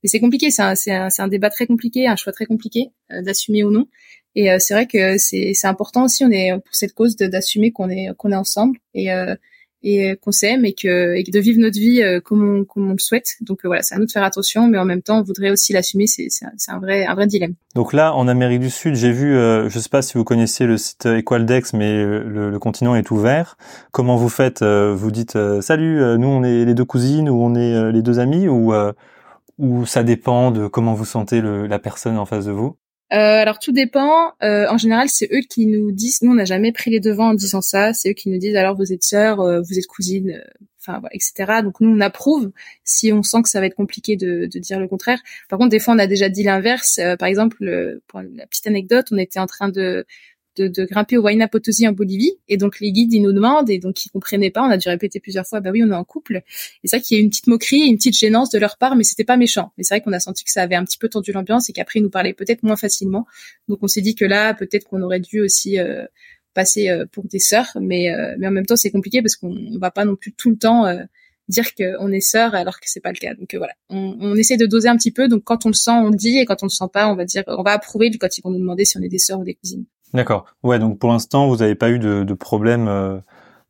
mais 0.03 0.07
c'est 0.09 0.21
compliqué, 0.21 0.51
c'est 0.51 0.61
un, 0.61 0.73
un, 0.87 1.09
un, 1.17 1.27
débat 1.27 1.49
très 1.49 1.67
compliqué, 1.67 2.07
un 2.07 2.15
choix 2.15 2.31
très 2.31 2.45
compliqué 2.45 2.91
d'assumer 3.09 3.63
ou 3.63 3.71
non. 3.71 3.87
Et 4.35 4.51
euh, 4.51 4.57
c'est 4.59 4.73
vrai 4.73 4.85
que 4.85 5.17
c'est 5.17 5.53
c'est 5.53 5.67
important 5.67 6.05
aussi. 6.05 6.25
On 6.25 6.31
est 6.31 6.51
pour 6.51 6.75
cette 6.75 6.93
cause 6.93 7.15
d'assumer 7.15 7.71
qu'on 7.71 7.89
est 7.89 8.09
qu'on 8.17 8.31
est 8.31 8.35
ensemble 8.35 8.77
et 8.93 9.11
euh, 9.11 9.35
et 9.83 10.15
qu'on 10.21 10.31
s'aime 10.31 10.65
et 10.65 10.73
que 10.73 11.15
et 11.15 11.23
de 11.23 11.39
vivre 11.39 11.59
notre 11.59 11.77
vie 11.77 12.01
euh, 12.01 12.19
comme 12.19 12.59
on 12.59 12.63
comme 12.65 12.89
on 12.89 12.93
le 12.93 12.99
souhaite. 12.99 13.35
Donc 13.41 13.59
voilà, 13.63 13.81
c'est 13.81 13.95
à 13.95 13.97
nous 13.97 14.05
de 14.05 14.11
faire 14.11 14.23
attention, 14.23 14.67
mais 14.67 14.77
en 14.77 14.85
même 14.85 15.01
temps, 15.01 15.19
on 15.19 15.23
voudrait 15.23 15.51
aussi 15.51 15.73
l'assumer. 15.73 16.07
C'est 16.07 16.27
un, 16.67 16.79
vrai 16.79 17.05
un 17.05 17.15
vrai 17.15 17.27
dilemme. 17.27 17.53
Donc 17.75 17.93
là, 17.93 18.13
en 18.13 18.27
Amérique 18.27 18.61
du 18.61 18.69
Sud, 18.69 18.95
j'ai 18.95 19.11
vu, 19.11 19.35
euh, 19.35 19.69
je 19.69 19.79
sais 19.79 19.89
pas 19.89 20.01
si 20.01 20.17
vous 20.17 20.23
connaissiez 20.23 20.65
le 20.65 20.77
site 20.77 21.05
Equaldex, 21.05 21.73
mais 21.73 22.03
le, 22.03 22.49
le 22.49 22.59
continent 22.59 22.95
est 22.95 23.11
ouvert. 23.11 23.57
Comment 23.91 24.15
vous 24.17 24.29
faites 24.29 24.63
Vous 24.63 25.11
dites 25.11 25.37
salut, 25.61 25.99
nous 26.17 26.27
on 26.27 26.43
est 26.43 26.65
les 26.65 26.73
deux 26.73 26.85
cousines 26.85 27.29
ou 27.29 27.41
on 27.41 27.55
est 27.55 27.91
les 27.91 28.01
deux 28.01 28.19
amis 28.19 28.47
ou 28.47 28.73
ou 29.57 29.85
ça 29.85 30.03
dépend 30.03 30.51
de 30.51 30.67
comment 30.67 30.93
vous 30.93 31.05
sentez 31.05 31.41
le, 31.41 31.67
la 31.67 31.79
personne 31.79 32.17
en 32.17 32.25
face 32.25 32.45
de 32.45 32.51
vous? 32.51 32.77
Euh, 33.13 33.17
alors 33.41 33.59
tout 33.59 33.71
dépend. 33.71 34.33
Euh, 34.43 34.67
en 34.69 34.77
général, 34.77 35.09
c'est 35.09 35.29
eux 35.31 35.41
qui 35.47 35.67
nous 35.67 35.91
disent. 35.91 36.21
Nous, 36.21 36.31
on 36.31 36.35
n'a 36.35 36.45
jamais 36.45 36.71
pris 36.71 36.91
les 36.91 36.99
devants 36.99 37.29
en 37.29 37.33
disant 37.33 37.61
ça. 37.61 37.93
C'est 37.93 38.09
eux 38.11 38.13
qui 38.13 38.29
nous 38.29 38.37
disent 38.39 38.55
alors 38.55 38.75
vous 38.75 38.91
êtes 38.91 39.03
sœurs, 39.03 39.39
euh, 39.41 39.61
vous 39.61 39.77
êtes 39.77 39.85
cousines, 39.87 40.43
enfin 40.79 40.99
voilà, 40.99 41.15
etc. 41.15 41.61
Donc 41.63 41.79
nous, 41.81 41.95
on 41.95 42.01
approuve 42.01 42.51
si 42.83 43.13
on 43.13 43.21
sent 43.21 43.43
que 43.43 43.49
ça 43.49 43.59
va 43.59 43.67
être 43.67 43.75
compliqué 43.75 44.15
de, 44.15 44.47
de 44.51 44.59
dire 44.59 44.79
le 44.79 44.87
contraire. 44.87 45.19
Par 45.49 45.59
contre, 45.59 45.69
des 45.69 45.79
fois, 45.79 45.93
on 45.93 45.99
a 45.99 46.07
déjà 46.07 46.29
dit 46.29 46.43
l'inverse. 46.43 46.99
par 47.19 47.27
exemple, 47.27 47.57
pour 48.07 48.21
la 48.21 48.47
petite 48.47 48.67
anecdote, 48.67 49.07
on 49.11 49.17
était 49.17 49.39
en 49.39 49.47
train 49.47 49.69
de 49.69 50.05
de, 50.57 50.67
de, 50.67 50.85
grimper 50.85 51.17
au 51.17 51.23
Huayna 51.23 51.49
en 51.51 51.91
Bolivie. 51.91 52.33
Et 52.47 52.57
donc 52.57 52.79
les 52.79 52.91
guides, 52.91 53.13
ils 53.13 53.21
nous 53.21 53.33
demandent, 53.33 53.69
et 53.69 53.79
donc 53.79 54.05
ils 54.05 54.09
comprenaient 54.09 54.51
pas. 54.51 54.61
On 54.61 54.69
a 54.69 54.77
dû 54.77 54.89
répéter 54.89 55.19
plusieurs 55.19 55.45
fois, 55.45 55.59
bah 55.59 55.71
oui, 55.71 55.83
on 55.83 55.91
est 55.91 55.95
en 55.95 56.03
couple. 56.03 56.43
Et 56.83 56.87
c'est 56.87 56.97
vrai 56.97 57.03
qu'il 57.03 57.17
y 57.17 57.19
a 57.19 57.23
une 57.23 57.29
petite 57.29 57.47
moquerie, 57.47 57.81
une 57.81 57.97
petite 57.97 58.17
gênance 58.17 58.49
de 58.49 58.59
leur 58.59 58.77
part, 58.77 58.95
mais 58.95 59.03
c'était 59.03 59.23
pas 59.23 59.37
méchant. 59.37 59.71
Mais 59.77 59.83
c'est 59.83 59.95
vrai 59.95 60.01
qu'on 60.01 60.13
a 60.13 60.19
senti 60.19 60.43
que 60.43 60.51
ça 60.51 60.61
avait 60.61 60.75
un 60.75 60.85
petit 60.85 60.97
peu 60.97 61.09
tendu 61.09 61.31
l'ambiance 61.31 61.69
et 61.69 61.73
qu'après 61.73 61.99
ils 61.99 62.03
nous 62.03 62.09
parlaient 62.09 62.33
peut-être 62.33 62.63
moins 62.63 62.77
facilement. 62.77 63.25
Donc 63.67 63.79
on 63.81 63.87
s'est 63.87 64.01
dit 64.01 64.15
que 64.15 64.25
là, 64.25 64.53
peut-être 64.53 64.85
qu'on 64.85 65.01
aurait 65.01 65.19
dû 65.19 65.41
aussi 65.41 65.79
euh, 65.79 66.05
passer 66.53 66.89
euh, 66.89 67.05
pour 67.11 67.25
des 67.25 67.39
sœurs, 67.39 67.77
mais 67.81 68.11
euh, 68.11 68.35
mais 68.37 68.47
en 68.47 68.51
même 68.51 68.65
temps 68.65 68.75
c'est 68.75 68.91
compliqué 68.91 69.21
parce 69.21 69.35
qu'on 69.35 69.77
va 69.79 69.91
pas 69.91 70.05
non 70.05 70.15
plus 70.15 70.33
tout 70.33 70.49
le 70.49 70.57
temps 70.57 70.85
dire 71.47 71.75
qu'on 71.75 72.11
est 72.11 72.21
sœurs 72.21 72.55
alors 72.55 72.79
que 72.79 72.85
c'est 72.87 73.01
pas 73.01 73.11
le 73.11 73.17
cas. 73.17 73.33
Donc 73.35 73.53
voilà, 73.55 73.73
on, 73.89 74.17
on, 74.19 74.35
essaie 74.35 74.57
de 74.57 74.65
doser 74.65 74.87
un 74.87 74.97
petit 74.97 75.11
peu. 75.11 75.27
Donc 75.27 75.43
quand 75.43 75.65
on 75.65 75.69
le 75.69 75.75
sent, 75.75 75.91
on 75.91 76.09
le 76.09 76.17
dit, 76.17 76.37
et 76.39 76.45
quand 76.45 76.63
on 76.63 76.65
le 76.65 76.71
sent 76.71 76.85
pas, 76.91 77.07
on 77.11 77.15
va 77.15 77.25
dire, 77.25 77.43
on 77.47 77.63
va 77.63 77.71
approuver 77.71 78.11
quand 78.17 78.37
ils 78.37 78.41
vont 78.41 78.49
nous 78.51 78.59
demander 78.59 78.85
si 78.85 78.97
on 78.97 79.01
est 79.01 79.09
des 79.09 79.19
sœurs 79.19 79.39
ou 79.39 79.43
des 79.43 79.55
cousines. 79.55 79.85
D'accord. 80.15 80.45
Ouais, 80.63 80.79
donc 80.79 80.97
pour 80.97 81.11
l'instant, 81.11 81.47
vous 81.47 81.57
n'avez 81.57 81.75
pas 81.75 81.89
eu 81.89 81.99
de, 81.99 82.23
de 82.23 82.33
problème. 82.33 82.87
Euh, 82.87 83.19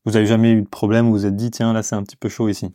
vous 0.05 0.11
n'avez 0.11 0.27
jamais 0.27 0.51
eu 0.51 0.61
de 0.61 0.67
problème 0.67 1.07
où 1.07 1.11
vous 1.11 1.17
vous 1.17 1.25
êtes 1.25 1.35
dit 1.35 1.49
tiens 1.49 1.73
là 1.73 1.81
c'est 1.81 1.95
un 1.95 2.03
petit 2.03 2.15
peu 2.15 2.29
chaud 2.29 2.47
ici. 2.47 2.71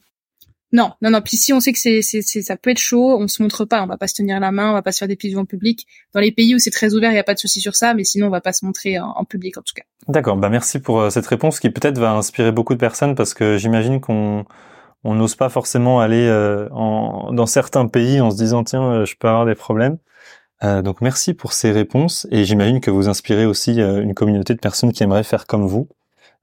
Non, 0.73 0.93
non, 1.03 1.11
non. 1.11 1.21
Puis 1.21 1.37
si 1.37 1.53
on 1.53 1.59
sait 1.59 1.73
que 1.73 1.81
c'est, 1.81 2.01
c'est, 2.03 2.23
ça 2.23 2.57
peut 2.57 2.71
être 2.71 2.79
chaud, 2.79 3.17
on 3.19 3.27
se 3.27 3.43
montre 3.43 3.65
pas. 3.65 3.83
On 3.83 3.87
va 3.87 3.97
pas 3.97 4.07
se 4.07 4.15
tenir 4.15 4.39
la 4.39 4.53
main, 4.53 4.71
on 4.71 4.73
va 4.73 4.83
pas 4.83 4.93
se 4.93 4.99
faire 4.99 5.09
des 5.09 5.17
pieds 5.17 5.37
en 5.37 5.45
public. 5.45 5.87
Dans 6.15 6.21
les 6.21 6.31
pays 6.31 6.55
où 6.55 6.59
c'est 6.61 6.71
très 6.71 6.95
ouvert, 6.95 7.11
il 7.11 7.17
y 7.17 7.19
a 7.19 7.25
pas 7.25 7.35
de 7.35 7.41
souci 7.41 7.61
sur 7.61 7.75
ça, 7.75 7.93
mais 7.95 8.05
sinon 8.05 8.29
on 8.29 8.31
va 8.31 8.41
pas 8.41 8.53
se 8.53 8.65
montrer 8.65 8.99
en, 9.01 9.25
public 9.25 9.59
en 9.59 9.63
tout 9.63 9.75
cas. 9.75 9.83
D'accord. 10.09 10.37
Bah 10.37 10.49
merci 10.49 10.79
pour 10.79 11.01
euh, 11.01 11.11
cette 11.11 11.27
réponse 11.27 11.59
qui 11.59 11.71
peut-être 11.71 11.99
va 11.99 12.13
inspirer 12.13 12.53
beaucoup 12.53 12.75
de 12.75 12.79
personnes 12.79 13.15
parce 13.17 13.35
que 13.35 13.57
j'imagine 13.57 14.01
qu'on 14.01 14.45
on 15.03 15.15
n'ose 15.15 15.35
pas 15.35 15.49
forcément 15.49 16.01
aller 16.01 16.27
euh, 16.27 16.69
en, 16.71 17.33
dans 17.33 17.47
certains 17.47 17.89
pays 17.89 18.21
en 18.21 18.31
se 18.31 18.37
disant 18.37 18.63
tiens 18.63 19.05
je 19.05 19.15
peux 19.19 19.29
avoir 19.29 19.47
des 19.47 19.57
problèmes. 19.57 19.99
Euh, 20.63 20.83
donc 20.83 21.01
merci 21.01 21.35
pour 21.35 21.53
ces 21.53 21.71
réponses 21.71 22.27
et 22.31 22.45
j'imagine 22.45 22.81
que 22.81 22.91
vous 22.91 23.09
inspirez 23.09 23.47
aussi 23.47 23.81
euh, 23.81 24.03
une 24.03 24.15
communauté 24.15 24.55
de 24.55 24.59
personnes 24.59 24.93
qui 24.93 25.03
aimeraient 25.03 25.25
faire 25.25 25.47
comme 25.47 25.67
vous, 25.67 25.89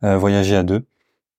euh, 0.04 0.18
voyager 0.18 0.56
à 0.56 0.64
deux. 0.64 0.86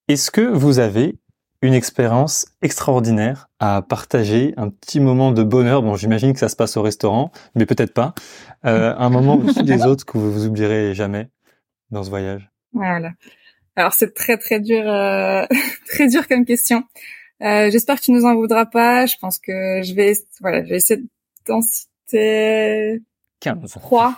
Est-ce 0.07 0.31
que 0.31 0.41
vous 0.41 0.79
avez 0.79 1.19
une 1.61 1.75
expérience 1.75 2.47
extraordinaire 2.63 3.49
à 3.59 3.83
partager, 3.83 4.55
un 4.57 4.69
petit 4.69 5.01
moment 5.01 5.33
de 5.33 5.43
bonheur, 5.43 5.83
bon 5.83 5.97
j'imagine 5.97 6.33
que 6.33 6.39
ça 6.39 6.49
se 6.49 6.55
passe 6.55 6.77
au 6.77 6.83
restaurant, 6.83 7.33
mais 7.57 7.67
peut-être 7.67 7.93
pas, 7.93 8.15
un 8.63 9.11
moment 9.11 9.35
au-dessus 9.35 9.65
des 9.65 9.85
autres 9.85 10.07
que 10.07 10.19
vous 10.19 10.33
vous 10.33 10.47
oublierez 10.47 10.95
jamais 10.95 11.29
dans 11.91 12.05
ce 12.05 12.11
voyage 12.11 12.49
Voilà. 12.73 13.11
Alors 13.79 13.93
c'est 13.93 14.13
très 14.13 14.37
très 14.37 14.59
dur, 14.59 14.83
euh, 14.89 15.47
très 15.89 16.09
dur 16.09 16.27
comme 16.27 16.45
question. 16.45 16.83
Euh, 17.43 17.71
J'espère 17.71 18.01
que 18.01 18.07
tu 18.07 18.11
nous 18.11 18.25
en 18.25 18.35
voudras 18.35 18.67
pas. 18.67 19.07
Je 19.07 19.15
pense 19.21 19.39
que 19.39 19.83
je 19.85 19.95
vais, 19.95 20.15
voilà, 20.41 20.65
je 20.65 20.71
vais 20.71 20.77
essayer 20.77 21.01
citer 22.09 23.03
15. 23.41 23.79
3. 23.81 24.15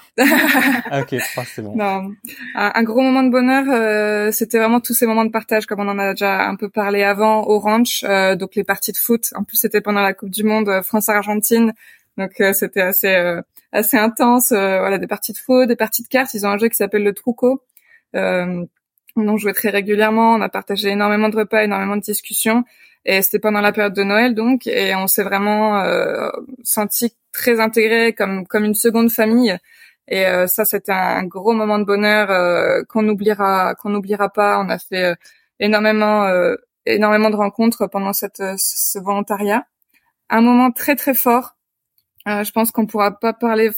ah, 0.91 1.01
ok, 1.03 1.15
3 1.19 1.45
c'est 1.45 1.63
bon. 1.63 1.77
Non. 1.77 2.13
Un, 2.55 2.83
gros 2.83 3.03
moment 3.03 3.23
de 3.23 3.29
bonheur, 3.29 3.67
euh, 3.69 4.31
c'était 4.33 4.59
vraiment 4.59 4.81
tous 4.81 4.95
ces 4.95 5.07
moments 5.07 5.27
de 5.27 5.31
partage, 5.31 5.67
comme 5.67 5.81
on 5.81 5.89
en 5.89 5.99
a 5.99 6.13
déjà 6.13 6.49
un 6.49 6.57
peu 6.57 6.71
parlé 6.71 7.03
avant, 7.03 7.43
au 7.47 7.59
ranch, 7.59 8.03
euh, 8.05 8.35
donc 8.35 8.55
les 8.55 8.65
parties 8.65 8.93
de 8.93 8.97
foot. 8.97 9.27
En 9.35 9.45
plus, 9.45 9.59
c'était 9.59 9.83
pendant 9.83 10.01
la 10.01 10.15
Coupe 10.15 10.31
du 10.31 10.43
Monde 10.43 10.71
euh, 10.71 10.83
France-Argentine, 10.83 11.75
donc 12.17 12.41
euh, 12.41 12.55
c'était 12.55 12.81
assez 12.81 13.15
euh, 13.15 13.43
assez 13.73 13.99
intense. 13.99 14.53
voilà, 14.53 14.97
des 14.97 15.07
parties 15.07 15.33
de 15.33 15.39
foot, 15.39 15.69
des 15.69 15.77
parties 15.77 16.03
de 16.03 16.09
cartes. 16.09 16.33
Ils 16.33 16.47
ont 16.47 16.51
un 16.51 16.59
jeu 16.59 16.69
qui 16.69 16.77
s'appelle 16.77 17.05
le 17.05 17.13
Truco. 17.13 17.63
Euh, 18.17 18.65
on 19.17 19.37
jouait 19.37 19.53
très 19.53 19.69
régulièrement. 19.69 20.35
On 20.35 20.41
a 20.41 20.49
partagé 20.49 20.89
énormément 20.89 21.29
de 21.29 21.37
repas, 21.37 21.63
énormément 21.63 21.97
de 21.97 22.03
discussions. 22.03 22.65
Et 23.05 23.23
c'était 23.23 23.39
pendant 23.39 23.61
la 23.61 23.73
période 23.73 23.95
de 23.95 24.03
Noël, 24.03 24.35
donc, 24.35 24.67
et 24.67 24.95
on 24.95 25.07
s'est 25.07 25.23
vraiment 25.23 25.83
senti 26.63 27.15
très 27.33 27.61
intégré 27.61 28.13
comme 28.15 28.47
comme 28.47 28.65
une 28.65 28.75
seconde 28.75 29.11
famille. 29.11 29.59
Et 30.11 30.27
euh, 30.27 30.47
ça, 30.49 30.65
c'était 30.65 30.93
un 30.93 31.25
gros 31.25 31.53
moment 31.53 31.79
de 31.79 31.85
bonheur 31.85 32.31
euh, 32.31 32.83
qu'on 32.89 33.03
n'oubliera 33.03 33.75
qu'on 33.77 33.91
n'oubliera 33.91 34.29
pas. 34.29 34.59
On 34.61 34.69
a 34.69 34.79
fait 34.79 35.05
euh, 35.05 35.15
énormément 35.61 36.29
énormément 36.87 37.31
de 37.31 37.37
rencontres 37.37 37.87
pendant 37.87 38.13
cette 38.13 38.43
ce 38.59 38.99
volontariat. 38.99 39.67
Un 40.31 40.43
moment 40.43 40.73
très 40.73 40.97
très 40.97 41.15
fort. 41.15 41.57
je 42.27 42.51
pense 42.53 42.71
qu'on 42.73 42.87
pourra 42.87 43.13
pas 43.19 43.33
parler 43.33 43.71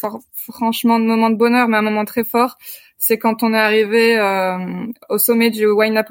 franchement 0.49 0.99
de 1.01 1.05
moment 1.05 1.31
de 1.31 1.37
bonheur, 1.37 1.69
mais 1.69 1.77
un 1.79 1.83
moment 1.83 2.05
très 2.05 2.25
fort, 2.25 2.59
c'est 3.05 3.19
quand 3.19 3.43
on 3.43 3.53
est 3.53 3.59
arrivé 3.59 4.17
au 5.09 5.19
sommet 5.19 5.51
du 5.51 5.65
Huayna 5.67 6.05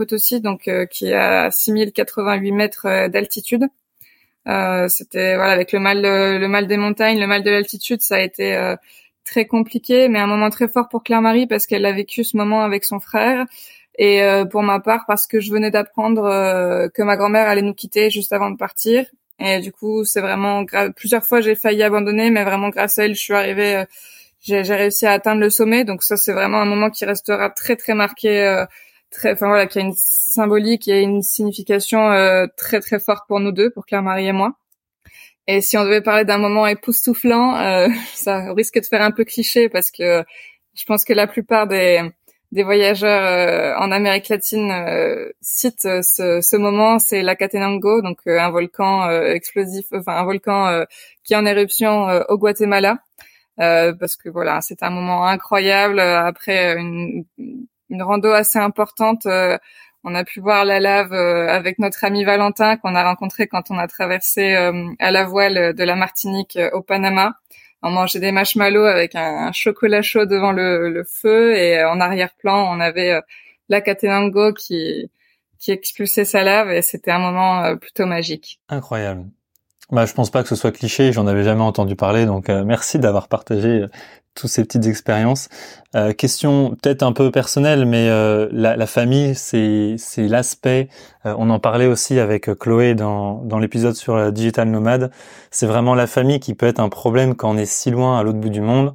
donc 0.43 0.69
qui 0.89 1.05
est 1.05 1.13
à 1.13 1.49
6088 1.49 2.51
mètres 2.51 3.07
d'altitude. 3.07 3.69
Euh, 4.45 4.89
c'était 4.89 5.35
voilà 5.35 5.53
avec 5.53 5.71
le 5.71 5.79
mal 5.79 6.01
le 6.01 6.47
mal 6.47 6.67
des 6.67 6.75
montagnes, 6.75 7.17
le 7.17 7.27
mal 7.27 7.43
de 7.43 7.49
l'altitude, 7.49 8.01
ça 8.01 8.15
a 8.15 8.19
été 8.19 8.57
euh, 8.57 8.75
très 9.23 9.45
compliqué, 9.45 10.09
mais 10.09 10.19
un 10.19 10.27
moment 10.27 10.49
très 10.49 10.67
fort 10.67 10.89
pour 10.89 11.01
Claire-Marie 11.03 11.47
parce 11.47 11.65
qu'elle 11.65 11.85
a 11.85 11.93
vécu 11.93 12.25
ce 12.25 12.35
moment 12.35 12.61
avec 12.63 12.83
son 12.83 12.99
frère. 12.99 13.45
Et 13.97 14.21
euh, 14.23 14.43
pour 14.43 14.61
ma 14.61 14.81
part, 14.81 15.05
parce 15.07 15.27
que 15.27 15.39
je 15.39 15.49
venais 15.53 15.71
d'apprendre 15.71 16.23
que 16.93 17.01
ma 17.03 17.15
grand-mère 17.15 17.47
allait 17.47 17.61
nous 17.61 17.73
quitter 17.73 18.09
juste 18.09 18.33
avant 18.33 18.51
de 18.51 18.57
partir. 18.57 19.05
Et 19.39 19.59
du 19.59 19.71
coup, 19.71 20.03
c'est 20.03 20.21
vraiment 20.21 20.65
plusieurs 20.97 21.23
fois 21.23 21.39
j'ai 21.39 21.55
failli 21.55 21.83
abandonner, 21.83 22.31
mais 22.31 22.43
vraiment 22.43 22.69
grâce 22.69 22.99
à 22.99 23.05
elle, 23.05 23.15
je 23.15 23.21
suis 23.21 23.33
arrivée, 23.33 23.85
j'ai 24.41 24.61
réussi 24.61 25.05
à 25.05 25.11
atteindre 25.11 25.41
le 25.41 25.49
sommet. 25.49 25.85
Donc 25.85 26.03
ça, 26.03 26.17
c'est 26.17 26.33
vraiment 26.33 26.61
un 26.61 26.65
moment 26.65 26.89
qui 26.89 27.05
restera 27.05 27.49
très 27.49 27.75
très 27.75 27.93
marqué, 27.93 28.65
très, 29.11 29.33
enfin 29.33 29.47
voilà, 29.47 29.67
qui 29.67 29.79
a 29.79 29.81
une 29.81 29.93
symbolique 30.31 30.87
et 30.87 31.01
une 31.01 31.21
signification 31.21 32.11
euh, 32.11 32.47
très 32.57 32.79
très 32.79 32.99
forte 32.99 33.27
pour 33.27 33.39
nous 33.39 33.51
deux, 33.51 33.69
pour 33.69 33.85
Claire-Marie 33.85 34.27
et 34.27 34.31
moi. 34.31 34.53
Et 35.47 35.61
si 35.61 35.77
on 35.77 35.83
devait 35.83 36.01
parler 36.01 36.23
d'un 36.25 36.37
moment 36.37 36.67
époustouflant, 36.67 37.57
euh, 37.57 37.89
ça 38.13 38.53
risque 38.53 38.79
de 38.79 38.85
faire 38.85 39.01
un 39.01 39.11
peu 39.11 39.25
cliché 39.25 39.69
parce 39.69 39.91
que 39.91 40.23
je 40.73 40.85
pense 40.85 41.03
que 41.03 41.13
la 41.13 41.27
plupart 41.27 41.67
des, 41.67 42.01
des 42.53 42.63
voyageurs 42.63 43.25
euh, 43.25 43.75
en 43.77 43.91
Amérique 43.91 44.29
latine 44.29 44.71
citent 45.41 45.81
ce, 46.01 46.39
ce 46.41 46.55
moment, 46.55 46.97
c'est 46.99 47.21
la 47.23 47.35
Catenango, 47.35 48.01
donc 48.01 48.19
un 48.25 48.49
volcan 48.51 49.09
explosif, 49.09 49.87
enfin 49.91 50.13
un 50.15 50.23
volcan 50.23 50.85
qui 51.23 51.33
est 51.33 51.37
en 51.37 51.45
éruption 51.45 52.07
au 52.29 52.37
Guatemala. 52.37 52.99
Parce 53.57 54.15
que 54.15 54.29
voilà, 54.29 54.61
c'est 54.61 54.83
un 54.83 54.89
moment 54.89 55.27
incroyable 55.27 55.99
après 55.99 56.75
une, 56.77 57.25
une 57.37 58.03
rando 58.03 58.31
assez 58.31 58.59
importante 58.59 59.27
on 60.03 60.15
a 60.15 60.23
pu 60.23 60.39
voir 60.39 60.65
la 60.65 60.79
lave 60.79 61.13
euh, 61.13 61.47
avec 61.47 61.77
notre 61.79 62.03
ami 62.03 62.23
Valentin 62.23 62.77
qu'on 62.77 62.95
a 62.95 63.03
rencontré 63.03 63.47
quand 63.47 63.69
on 63.69 63.77
a 63.77 63.87
traversé 63.87 64.55
euh, 64.55 64.89
à 64.99 65.11
la 65.11 65.25
voile 65.25 65.73
de 65.73 65.83
la 65.83 65.95
Martinique 65.95 66.57
euh, 66.57 66.71
au 66.73 66.81
Panama. 66.81 67.35
On 67.83 67.91
mangeait 67.91 68.19
des 68.19 68.31
marshmallows 68.31 68.85
avec 68.85 69.15
un, 69.15 69.51
chocolat 69.51 70.01
chaud 70.01 70.25
devant 70.25 70.51
le, 70.51 71.03
feu 71.03 71.55
et 71.55 71.83
en 71.83 71.99
arrière-plan 71.99 72.71
on 72.71 72.79
avait 72.79 73.19
la 73.69 73.81
Catenango 73.81 74.53
qui 74.53 75.09
qui 75.57 75.71
expulsait 75.71 76.25
sa 76.25 76.43
lave 76.43 76.71
et 76.71 76.83
c'était 76.83 77.09
un 77.09 77.17
moment 77.17 77.75
plutôt 77.77 78.05
magique. 78.05 78.59
Incroyable. 78.69 79.25
Bah, 79.91 80.05
je 80.05 80.13
pense 80.13 80.29
pas 80.29 80.41
que 80.41 80.49
ce 80.49 80.55
soit 80.55 80.71
cliché, 80.71 81.11
j'en 81.11 81.27
avais 81.27 81.43
jamais 81.43 81.63
entendu 81.63 81.95
parler, 81.95 82.25
donc 82.25 82.47
merci 82.47 82.97
d'avoir 82.97 83.27
partagé 83.27 83.87
toutes 84.35 84.49
ces 84.49 84.63
petites 84.63 84.85
expériences. 84.85 85.49
Euh, 85.95 86.13
question 86.13 86.75
peut-être 86.81 87.03
un 87.03 87.11
peu 87.11 87.31
personnelle, 87.31 87.85
mais 87.85 88.09
euh, 88.09 88.47
la, 88.51 88.87
famille, 88.87 89.35
c'est 89.35 89.97
l'aspect. 90.17 90.89
Euh, 91.25 91.35
on 91.37 91.49
en 91.49 91.59
parlait 91.59 91.87
aussi 91.87 92.19
avec 92.19 92.49
Chloé 92.57 92.95
dans 92.95 93.41
dans 93.43 93.59
l'épisode 93.59 93.95
sur 93.95 94.15
la 94.15 94.31
digital 94.31 94.69
nomade. 94.69 95.11
C'est 95.51 95.67
vraiment 95.67 95.95
la 95.95 96.07
famille 96.07 96.39
qui 96.39 96.53
peut 96.53 96.65
être 96.67 96.79
un 96.79 96.89
problème 96.89 97.35
quand 97.35 97.51
on 97.51 97.57
est 97.57 97.65
si 97.65 97.91
loin 97.91 98.19
à 98.19 98.23
l'autre 98.23 98.39
bout 98.39 98.49
du 98.49 98.61
monde. 98.61 98.93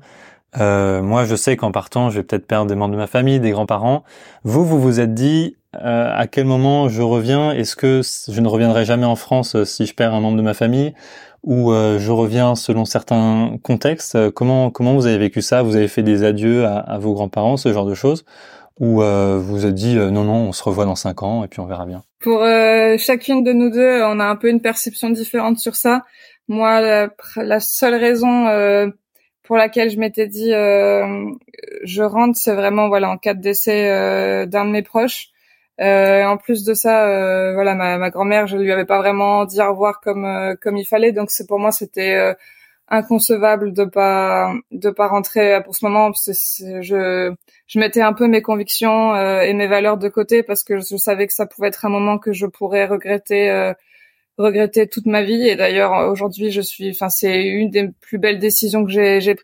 Euh, 0.59 1.03
moi, 1.03 1.25
je 1.25 1.37
sais 1.37 1.57
qu'en 1.57 1.73
partant, 1.73 2.11
je 2.11 2.17
vais 2.17 2.23
peut-être 2.23 2.47
perdre 2.47 2.67
des 2.67 2.75
membres 2.75 2.93
de 2.93 2.99
ma 2.99 3.07
famille, 3.07 3.41
des 3.41 3.51
grands-parents. 3.51 4.05
Vous, 4.45 4.65
vous 4.65 4.81
vous 4.81 5.01
êtes 5.01 5.15
dit 5.15 5.57
à 5.79 6.27
quel 6.27 6.47
moment 6.47 6.89
je 6.89 7.03
reviens? 7.03 7.53
Est-ce 7.53 7.77
que 7.77 8.01
je 8.03 8.41
ne 8.41 8.49
reviendrai 8.49 8.87
jamais 8.87 9.05
en 9.05 9.17
France 9.17 9.63
si 9.65 9.85
je 9.85 9.95
perds 9.95 10.15
un 10.15 10.21
membre 10.21 10.39
de 10.39 10.43
ma 10.43 10.55
famille? 10.55 10.95
Ou 11.47 11.71
euh, 11.71 11.99
je 11.99 12.11
reviens 12.11 12.57
selon 12.57 12.85
certains 12.85 13.57
contextes? 13.63 14.17
Euh, 14.17 14.31
comment 14.33 14.71
comment 14.71 14.95
vous 14.95 15.07
avez 15.07 15.17
vécu 15.17 15.43
ça? 15.43 15.63
Vous 15.63 15.77
avez 15.77 15.87
fait 15.87 16.03
des 16.03 16.25
adieux 16.25 16.67
à, 16.67 16.99
vos 16.99 17.15
grands-parents, 17.15 17.57
ce 17.57 17.73
genre 17.73 17.87
de 17.87 17.95
choses? 17.95 18.25
Ou 18.81 19.01
euh, 19.01 19.39
vous 19.41 19.59
vous 19.59 19.67
êtes 19.67 19.75
dit 19.75 19.95
non 19.95 20.25
non, 20.25 20.49
on 20.49 20.53
se 20.53 20.63
revoit 20.65 20.85
dans 20.85 20.97
cinq 20.97 21.23
ans 21.23 21.45
et 21.45 21.49
puis 21.49 21.61
on 21.61 21.67
verra 21.67 21.87
bien? 21.87 22.03
Pour 22.21 22.45
chacune 22.99 23.45
de 23.45 23.53
nous 23.53 23.71
deux, 23.71 24.03
on 24.03 24.19
a 24.19 24.25
un 24.25 24.37
peu 24.37 24.49
une 24.49 24.61
perception 24.61 25.11
différente 25.11 25.59
sur 25.59 25.77
ça. 25.77 26.03
Moi, 26.49 27.09
la, 27.37 27.61
seule 27.61 27.95
raison 27.95 28.47
pour 29.47 29.57
laquelle 29.57 29.90
je 29.90 29.99
m'étais 29.99 30.26
dit 30.26 30.51
je 30.51 32.03
rentre, 32.03 32.38
c'est 32.38 32.55
vraiment 32.55 32.88
voilà 32.88 33.11
en 33.11 33.18
cas 33.18 33.34
de 33.34 33.40
décès 33.40 34.47
d'un 34.47 34.64
de 34.66 34.70
mes 34.70 34.82
proches. 34.82 35.30
Euh, 35.80 36.24
en 36.24 36.36
plus 36.38 36.64
de 36.64 36.72
ça, 36.74 37.07
euh, 37.09 37.53
voilà, 37.53 37.74
ma, 37.74 37.99
ma 37.99 38.11
grand-mère, 38.11 38.47
je 38.47 38.57
lui 38.57 38.72
avais 38.72 38.86
pas 38.86 38.99
vraiment 38.99 39.44
dit 39.44 39.61
au 39.61 39.68
revoir 39.70 40.01
comme 40.01 40.24
euh, 40.24 40.55
comme 40.61 40.76
il 40.78 40.86
fallait, 40.86 41.12
donc 41.12 41.30
c'est 41.30 41.47
pour 41.47 41.59
moi 41.59 41.70
c'était 41.70 42.14
euh, 42.14 42.34
inconcevable 42.88 43.72
de 43.74 43.84
pas 43.84 44.55
de 44.72 44.90
pas 44.90 45.09
rentrer 45.09 45.61
pour 45.64 45.74
ce 45.76 45.84
moment. 45.84 46.12
Je 46.14 47.34
je 47.66 47.78
mettais 47.78 48.01
un 48.03 48.12
peu 48.14 48.26
mes 48.28 48.42
convictions 48.42 49.16
et 49.42 49.53
mes 49.55 49.66
valeurs 49.66 49.99
de 49.99 50.09
côté 50.09 50.42
parce 50.42 50.62
que 50.64 50.78
je 50.78 50.97
savais 50.97 51.26
que 51.26 51.32
ça 51.34 51.47
pouvait 51.47 51.68
être 51.68 51.84
un 51.84 51.90
moment 51.90 52.18
que 52.18 52.32
je 52.32 52.47
pourrais 52.47 52.86
regretter 52.86 53.72
regretter 54.39 54.89
toute 54.89 55.07
ma 55.07 55.22
vie. 55.22 55.49
Et 55.49 55.57
d'ailleurs 55.57 56.11
aujourd'hui, 56.11 56.51
je 56.51 56.61
suis, 56.61 56.91
enfin 56.91 57.09
c'est 57.09 57.45
une 57.45 57.70
des 57.70 57.89
plus 58.01 58.18
belles 58.18 58.39
décisions 58.39 58.84
que 58.84 58.91
j'ai 58.91 59.20
j'ai 59.20 59.37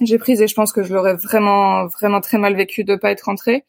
j'ai 0.00 0.18
prise 0.18 0.40
et 0.40 0.46
je 0.46 0.54
pense 0.54 0.72
que 0.72 0.82
je 0.82 0.94
l'aurais 0.94 1.16
vraiment 1.16 1.86
vraiment 1.86 2.20
très 2.20 2.38
mal 2.38 2.54
vécu 2.56 2.84
de 2.84 2.94
pas 2.96 3.10
être 3.10 3.22
rentrée 3.22 3.64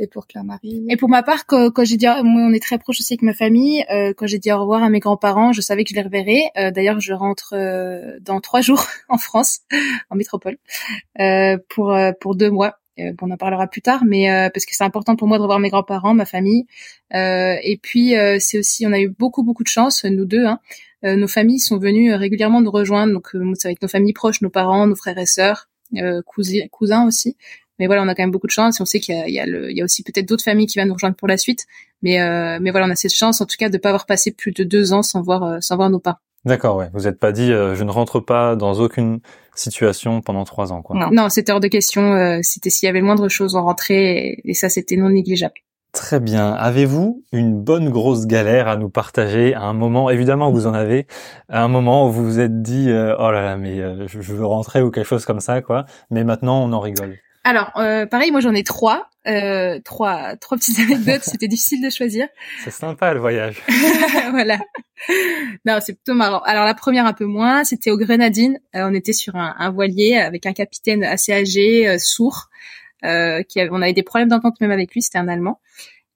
et 0.00 0.06
pour 0.06 0.26
Claire-Marie. 0.26 0.86
Et 0.88 0.96
pour 0.96 1.08
ma 1.08 1.22
part, 1.22 1.46
quand, 1.46 1.70
quand 1.70 1.84
j'ai 1.84 1.96
dit, 1.96 2.06
moi, 2.06 2.42
on 2.42 2.52
est 2.52 2.62
très 2.62 2.78
proche 2.78 2.98
aussi 3.00 3.12
avec 3.12 3.22
ma 3.22 3.34
famille. 3.34 3.84
Euh, 3.92 4.12
quand 4.16 4.26
j'ai 4.26 4.38
dit 4.38 4.50
au 4.50 4.58
revoir 4.58 4.82
à 4.82 4.88
mes 4.88 4.98
grands-parents, 4.98 5.52
je 5.52 5.60
savais 5.60 5.84
que 5.84 5.90
je 5.90 5.94
les 5.94 6.02
reverrais. 6.02 6.50
Euh, 6.56 6.70
D'ailleurs, 6.70 7.00
je 7.00 7.12
rentre 7.12 7.54
euh, 7.54 8.18
dans 8.20 8.40
trois 8.40 8.62
jours 8.62 8.84
en 9.08 9.18
France, 9.18 9.60
en 10.08 10.16
métropole, 10.16 10.56
euh, 11.20 11.58
pour 11.68 11.92
euh, 11.92 12.12
pour 12.18 12.34
deux 12.34 12.50
mois. 12.50 12.79
Euh, 12.98 13.12
on 13.22 13.30
en 13.30 13.36
parlera 13.36 13.66
plus 13.66 13.82
tard, 13.82 14.04
mais 14.04 14.26
parce 14.52 14.66
que 14.66 14.74
c'est 14.74 14.84
important 14.84 15.16
pour 15.16 15.28
moi 15.28 15.38
de 15.38 15.42
revoir 15.42 15.60
mes 15.60 15.70
grands-parents, 15.70 16.14
ma 16.14 16.26
famille. 16.26 16.66
et 17.12 17.78
puis 17.82 18.14
c'est 18.38 18.58
aussi, 18.58 18.86
on 18.86 18.92
a 18.92 19.00
eu 19.00 19.08
beaucoup 19.08 19.42
beaucoup 19.42 19.62
de 19.62 19.68
chance, 19.68 20.04
nous 20.04 20.26
deux. 20.26 20.44
Hein. 20.44 20.58
nos 21.02 21.28
familles 21.28 21.60
sont 21.60 21.78
venues 21.78 22.12
régulièrement 22.14 22.60
nous 22.60 22.70
rejoindre, 22.70 23.12
donc 23.12 23.28
ça 23.58 23.68
va 23.68 23.72
être 23.72 23.82
nos 23.82 23.88
familles 23.88 24.12
proches, 24.12 24.42
nos 24.42 24.50
parents, 24.50 24.86
nos 24.86 24.96
frères 24.96 25.18
et 25.18 25.26
sœurs, 25.26 25.68
cousins, 26.26 26.66
cousins 26.70 27.06
aussi. 27.06 27.36
Mais 27.80 27.86
voilà, 27.86 28.02
on 28.02 28.08
a 28.08 28.14
quand 28.14 28.22
même 28.22 28.30
beaucoup 28.30 28.46
de 28.46 28.52
chance 28.52 28.78
et 28.78 28.82
on 28.82 28.84
sait 28.84 29.00
qu'il 29.00 29.16
y 29.16 29.18
a, 29.18 29.26
il 29.26 29.34
y 29.34 29.40
a, 29.40 29.46
le, 29.46 29.70
il 29.70 29.76
y 29.76 29.80
a 29.80 29.84
aussi 29.84 30.02
peut-être 30.02 30.28
d'autres 30.28 30.44
familles 30.44 30.66
qui 30.66 30.74
viennent 30.74 30.88
nous 30.88 30.94
rejoindre 30.94 31.16
pour 31.16 31.26
la 31.26 31.38
suite. 31.38 31.66
Mais, 32.02 32.20
euh, 32.20 32.58
mais 32.60 32.70
voilà, 32.70 32.86
on 32.86 32.90
a 32.90 32.94
cette 32.94 33.14
chance 33.14 33.40
en 33.40 33.46
tout 33.46 33.56
cas 33.58 33.70
de 33.70 33.78
pas 33.78 33.88
avoir 33.88 34.04
passé 34.04 34.32
plus 34.32 34.52
de 34.52 34.64
deux 34.64 34.92
ans 34.92 35.02
sans 35.02 35.22
voir, 35.22 35.42
euh, 35.42 35.58
sans 35.60 35.76
voir 35.76 35.88
nos 35.88 35.98
parents. 35.98 36.18
D'accord, 36.44 36.76
ouais. 36.76 36.88
Vous 36.94 37.02
n'êtes 37.02 37.18
pas 37.18 37.32
dit, 37.32 37.52
euh, 37.52 37.74
je 37.74 37.84
ne 37.84 37.90
rentre 37.90 38.18
pas 38.20 38.56
dans 38.56 38.74
aucune 38.74 39.20
situation 39.54 40.22
pendant 40.22 40.44
trois 40.44 40.72
ans, 40.72 40.80
quoi. 40.80 40.96
Non, 40.96 41.10
non 41.10 41.28
c'était 41.28 41.52
hors 41.52 41.60
de 41.60 41.68
question. 41.68 42.14
Euh, 42.14 42.38
c'était 42.42 42.70
s'il 42.70 42.86
y 42.86 42.88
avait 42.88 43.00
le 43.00 43.06
moindre 43.06 43.28
chose, 43.28 43.56
en 43.56 43.64
rentrait 43.64 44.40
et, 44.44 44.54
ça, 44.54 44.68
c'était 44.68 44.96
non 44.96 45.10
négligeable. 45.10 45.54
Très 45.92 46.20
bien. 46.20 46.52
Avez-vous 46.52 47.24
une 47.32 47.60
bonne 47.60 47.90
grosse 47.90 48.26
galère 48.26 48.68
à 48.68 48.76
nous 48.76 48.88
partager 48.88 49.54
à 49.54 49.64
un 49.64 49.72
moment? 49.72 50.08
Évidemment, 50.08 50.50
vous 50.50 50.66
en 50.66 50.72
avez. 50.72 51.06
À 51.48 51.64
un 51.64 51.68
moment 51.68 52.06
où 52.06 52.12
vous 52.12 52.24
vous 52.24 52.40
êtes 52.40 52.62
dit, 52.62 52.86
oh 52.88 53.30
là 53.30 53.42
là, 53.42 53.56
mais 53.56 53.78
je, 54.06 54.20
je 54.20 54.32
veux 54.32 54.46
rentrer 54.46 54.82
ou 54.82 54.92
quelque 54.92 55.06
chose 55.06 55.24
comme 55.24 55.40
ça, 55.40 55.62
quoi. 55.62 55.86
Mais 56.10 56.22
maintenant, 56.22 56.62
on 56.62 56.72
en 56.72 56.80
rigole. 56.80 57.18
Alors, 57.42 57.72
euh, 57.76 58.06
pareil, 58.06 58.30
moi 58.30 58.40
j'en 58.40 58.54
ai 58.54 58.62
trois, 58.64 59.08
euh, 59.26 59.80
trois, 59.84 60.36
trois 60.36 60.58
petites 60.58 60.78
anecdotes. 60.90 61.22
C'était 61.22 61.48
difficile 61.48 61.82
de 61.82 61.90
choisir. 61.90 62.28
C'est 62.64 62.70
sympa 62.70 63.14
le 63.14 63.20
voyage. 63.20 63.62
voilà. 64.30 64.58
Non, 65.64 65.78
c'est 65.80 65.94
plutôt 65.94 66.14
marrant. 66.14 66.40
Alors 66.40 66.64
la 66.64 66.74
première 66.74 67.06
un 67.06 67.14
peu 67.14 67.24
moins, 67.24 67.64
c'était 67.64 67.90
aux 67.90 67.98
Grenadines. 67.98 68.58
Euh, 68.76 68.88
on 68.90 68.94
était 68.94 69.14
sur 69.14 69.36
un, 69.36 69.54
un, 69.58 69.70
voilier 69.70 70.16
avec 70.16 70.44
un 70.46 70.52
capitaine 70.52 71.02
assez 71.02 71.32
âgé, 71.32 71.88
euh, 71.88 71.96
sourd. 71.98 72.48
Euh, 73.04 73.42
qui 73.42 73.58
avait, 73.58 73.70
on 73.72 73.80
avait 73.80 73.94
des 73.94 74.02
problèmes 74.02 74.28
d'entente 74.28 74.60
même 74.60 74.70
avec 74.70 74.92
lui. 74.92 75.02
C'était 75.02 75.18
un 75.18 75.28
Allemand. 75.28 75.60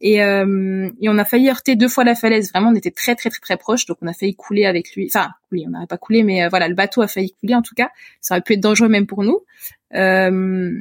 Et, 0.01 0.23
euh, 0.23 0.91
et 1.01 1.09
on 1.09 1.17
a 1.17 1.25
failli 1.25 1.49
heurter 1.49 1.77
deux 1.77 1.89
fois 1.89 2.05
la 2.05 2.15
falaise. 2.15 2.51
Vraiment, 2.51 2.71
on 2.71 2.75
était 2.75 2.91
très 2.91 3.15
très 3.15 3.31
très 3.31 3.41
très 3.41 3.57
proche, 3.57 3.87
donc 3.87 3.97
on 4.03 4.07
a 4.07 4.13
failli 4.13 4.35
couler 4.35 4.67
avec 4.67 4.95
lui. 4.95 5.07
Enfin, 5.07 5.31
couler, 5.49 5.65
on 5.67 5.71
n'aurait 5.71 5.87
pas 5.87 5.97
coulé, 5.97 6.23
mais 6.23 6.45
euh, 6.45 6.49
voilà, 6.51 6.69
le 6.69 6.75
bateau 6.75 7.01
a 7.01 7.09
failli 7.09 7.35
couler 7.41 7.55
en 7.55 7.63
tout 7.63 7.75
cas. 7.75 7.91
Ça 8.21 8.35
aurait 8.35 8.43
pu 8.43 8.55
être 8.55 8.61
dangereux 8.61 8.89
même 8.89 9.07
pour 9.07 9.23
nous. 9.23 9.41
Euh, 9.95 10.73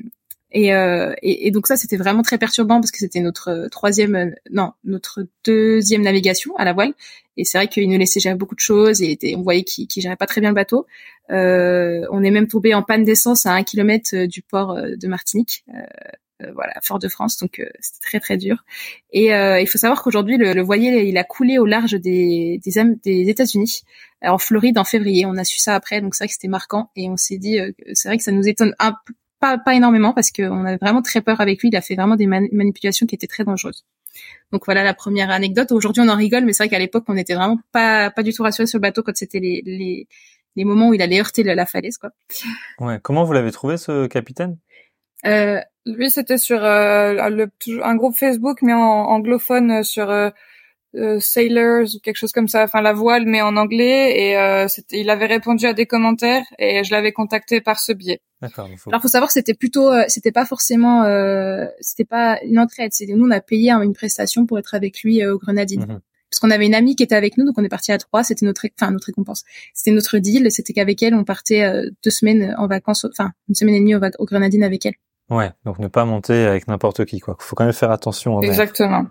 et, 0.54 0.74
euh, 0.74 1.14
et, 1.22 1.48
et, 1.48 1.52
donc 1.52 1.68
ça, 1.68 1.76
c'était 1.76 1.98
vraiment 1.98 2.22
très 2.22 2.38
perturbant 2.38 2.80
parce 2.80 2.92
que 2.92 3.00
c'était 3.00 3.20
notre 3.20 3.68
troisième, 3.72 4.34
non, 4.52 4.72
notre 4.84 5.26
deuxième 5.46 6.02
navigation 6.02 6.56
à 6.58 6.66
la 6.66 6.74
voile. 6.74 6.94
Et 7.36 7.44
c'est 7.44 7.58
vrai 7.58 7.68
qu'il 7.68 7.90
nous 7.90 7.98
laissait 7.98 8.20
gérer 8.20 8.36
beaucoup 8.36 8.56
de 8.56 8.60
choses 8.60 9.02
et 9.02 9.18
on 9.36 9.42
voyait 9.42 9.64
qu'il 9.64 9.88
qu 9.88 10.00
gérait 10.00 10.16
pas 10.16 10.28
très 10.28 10.40
bien 10.40 10.52
le 10.52 10.56
bateau. 10.56 10.86
Euh, 11.32 12.06
on 12.12 12.24
est 12.24 12.32
même 12.32 12.48
tombé 12.48 12.74
en 12.74 12.84
panne 12.84 13.04
d'essence 13.04 13.46
à 13.46 13.54
un 13.54 13.64
kilomètre 13.64 14.26
du 14.28 14.42
port 14.42 14.76
de 14.76 15.08
Martinique. 15.08 15.66
Euh, 15.74 15.82
euh, 16.44 16.52
voilà, 16.54 16.74
Fort-de-France, 16.82 17.38
donc 17.38 17.60
euh, 17.60 17.66
c'était 17.80 18.00
très 18.02 18.20
très 18.20 18.38
dur. 18.38 18.64
Et 19.12 19.34
euh, 19.34 19.60
il 19.60 19.68
faut 19.68 19.78
savoir 19.78 20.02
qu'aujourd'hui 20.02 20.38
le, 20.38 20.54
le, 20.54 20.62
voilier 20.62 21.04
il 21.08 21.18
a 21.18 21.24
coulé 21.24 21.58
au 21.58 21.66
large 21.66 21.94
des 21.94 22.60
des, 22.64 22.86
des 23.04 23.30
États-Unis, 23.30 23.84
en 24.22 24.38
Floride 24.38 24.78
en 24.78 24.84
février. 24.84 25.26
On 25.26 25.38
a 25.38 25.44
su 25.44 25.60
ça 25.60 25.76
après, 25.76 26.02
donc 26.02 26.16
c'est 26.16 26.24
vrai 26.24 26.28
que 26.28 26.34
c'était 26.34 26.48
marquant 26.48 26.90
et 26.96 27.10
on 27.10 27.18
s'est 27.18 27.38
dit, 27.38 27.60
c'est 27.94 28.08
vrai 28.08 28.18
que 28.18 28.24
ça 28.24 28.32
nous 28.32 28.48
étonne 28.48 28.76
un 28.80 28.96
peu 29.06 29.14
pas, 29.44 29.58
pas 29.58 29.74
énormément 29.76 30.14
parce 30.14 30.32
qu'on 30.32 30.66
avait 30.66 30.78
vraiment 30.78 31.02
très 31.02 31.22
peur 31.22 31.42
avec 31.42 31.62
lui. 31.62 31.68
Il 31.68 31.76
a 31.76 31.82
fait 31.82 31.96
vraiment 31.96 32.16
des 32.16 32.28
manipulations 32.28 33.06
qui 33.06 33.16
étaient 33.16 33.28
très 33.28 33.44
dangereuses. 33.44 33.86
Donc 34.52 34.62
voilà 34.66 34.84
la 34.84 34.94
première 34.94 35.30
anecdote. 35.32 35.72
Aujourd'hui 35.74 36.02
on 36.06 36.10
en 36.10 36.16
rigole, 36.16 36.46
mais 36.46 36.54
c'est 36.54 36.64
vrai 36.64 36.70
qu'à 36.70 36.80
l'époque 36.80 37.04
on 37.08 37.18
était 37.18 37.36
vraiment 37.36 37.60
pas 37.72 38.10
pas 38.10 38.24
du 38.24 38.32
tout 38.32 38.44
rassurés 38.44 38.68
sur 38.68 38.78
le 38.78 38.84
bateau 38.88 39.04
quand 39.04 39.18
c'était 39.18 39.42
les, 39.42 39.62
les 39.66 40.08
les 40.56 40.66
moments 40.66 40.90
où 40.90 40.94
il 40.94 41.02
allait 41.02 41.20
heurter 41.20 41.44
la, 41.44 41.56
la 41.56 41.66
falaise 41.66 41.98
quoi. 41.98 42.12
Ouais. 42.80 43.00
Comment 43.02 43.26
vous 43.26 43.34
l'avez 43.34 43.52
trouvé 43.52 43.76
ce 43.78 44.08
capitaine? 44.08 44.58
Euh, 45.26 45.60
lui, 45.86 46.10
c'était 46.10 46.38
sur 46.38 46.64
euh, 46.64 47.30
le, 47.30 47.50
un 47.84 47.96
groupe 47.96 48.16
Facebook, 48.16 48.62
mais 48.62 48.74
en 48.74 48.80
anglophone 49.16 49.84
sur 49.84 50.10
euh, 50.10 50.30
Sailors 51.20 51.88
ou 51.96 52.00
quelque 52.00 52.18
chose 52.18 52.32
comme 52.32 52.48
ça, 52.48 52.64
enfin 52.64 52.82
la 52.82 52.94
voile, 52.94 53.26
mais 53.26 53.42
en 53.42 53.58
anglais. 53.58 54.14
Et 54.20 54.38
euh, 54.38 54.68
il 54.92 55.10
avait 55.10 55.26
répondu 55.26 55.66
à 55.66 55.74
des 55.74 55.86
commentaires 55.86 56.44
et 56.60 56.84
je 56.84 56.92
l'avais 56.92 57.12
contacté 57.12 57.62
par 57.62 57.80
ce 57.80 57.92
biais. 57.92 58.22
D'accord. 58.42 58.70
Faut... 58.78 58.90
Alors, 58.90 59.02
faut 59.02 59.08
savoir 59.08 59.28
que 59.28 59.34
c'était 59.34 59.54
plutôt, 59.54 59.92
c'était 60.08 60.32
pas 60.32 60.46
forcément, 60.46 61.04
c'était 61.80 62.06
pas 62.06 62.40
une 62.44 62.60
entraide. 62.60 62.94
C'était 62.94 63.14
nous, 63.14 63.26
on 63.26 63.32
a 63.32 63.42
payé 63.42 63.72
une 63.72 63.94
prestation 63.94 64.46
pour 64.46 64.60
être 64.60 64.76
avec 64.76 65.02
lui 65.02 65.26
au 65.26 65.38
Grenadine. 65.38 65.82
Mhm. 65.82 66.00
Parce 66.30 66.40
qu'on 66.40 66.50
avait 66.50 66.66
une 66.66 66.74
amie 66.74 66.96
qui 66.96 67.04
était 67.04 67.16
avec 67.16 67.38
nous, 67.38 67.46
donc 67.46 67.56
on 67.58 67.64
est 67.64 67.70
parti 67.70 67.92
à 67.92 67.98
trois. 67.98 68.24
C'était 68.24 68.46
notre, 68.46 68.66
enfin 68.80 68.92
notre 68.92 69.06
récompense. 69.06 69.44
C'était 69.74 69.96
notre 69.96 70.18
deal. 70.18 70.52
C'était 70.52 70.74
qu'avec 70.74 71.04
elle, 71.04 71.14
on 71.14 71.24
partait 71.24 71.84
deux 72.04 72.10
semaines 72.10 72.56
en 72.58 72.68
vacances, 72.68 73.06
enfin 73.06 73.32
une 73.50 73.56
semaine 73.56 73.76
et 73.76 73.80
demie 73.80 73.96
au, 73.96 74.00
au 74.18 74.26
Grenadine 74.26 74.64
avec 74.64 74.86
elle. 74.86 74.96
Ouais, 75.30 75.52
donc 75.66 75.80
ne 75.80 75.88
pas 75.88 76.06
monter 76.06 76.46
avec 76.46 76.68
n'importe 76.68 77.06
qui, 77.06 77.20
quoi. 77.20 77.38
Faut 77.40 77.56
quand 77.56 77.64
même 77.64 77.74
faire 77.74 77.92
attention. 77.92 78.42
Exactement. 78.42 79.06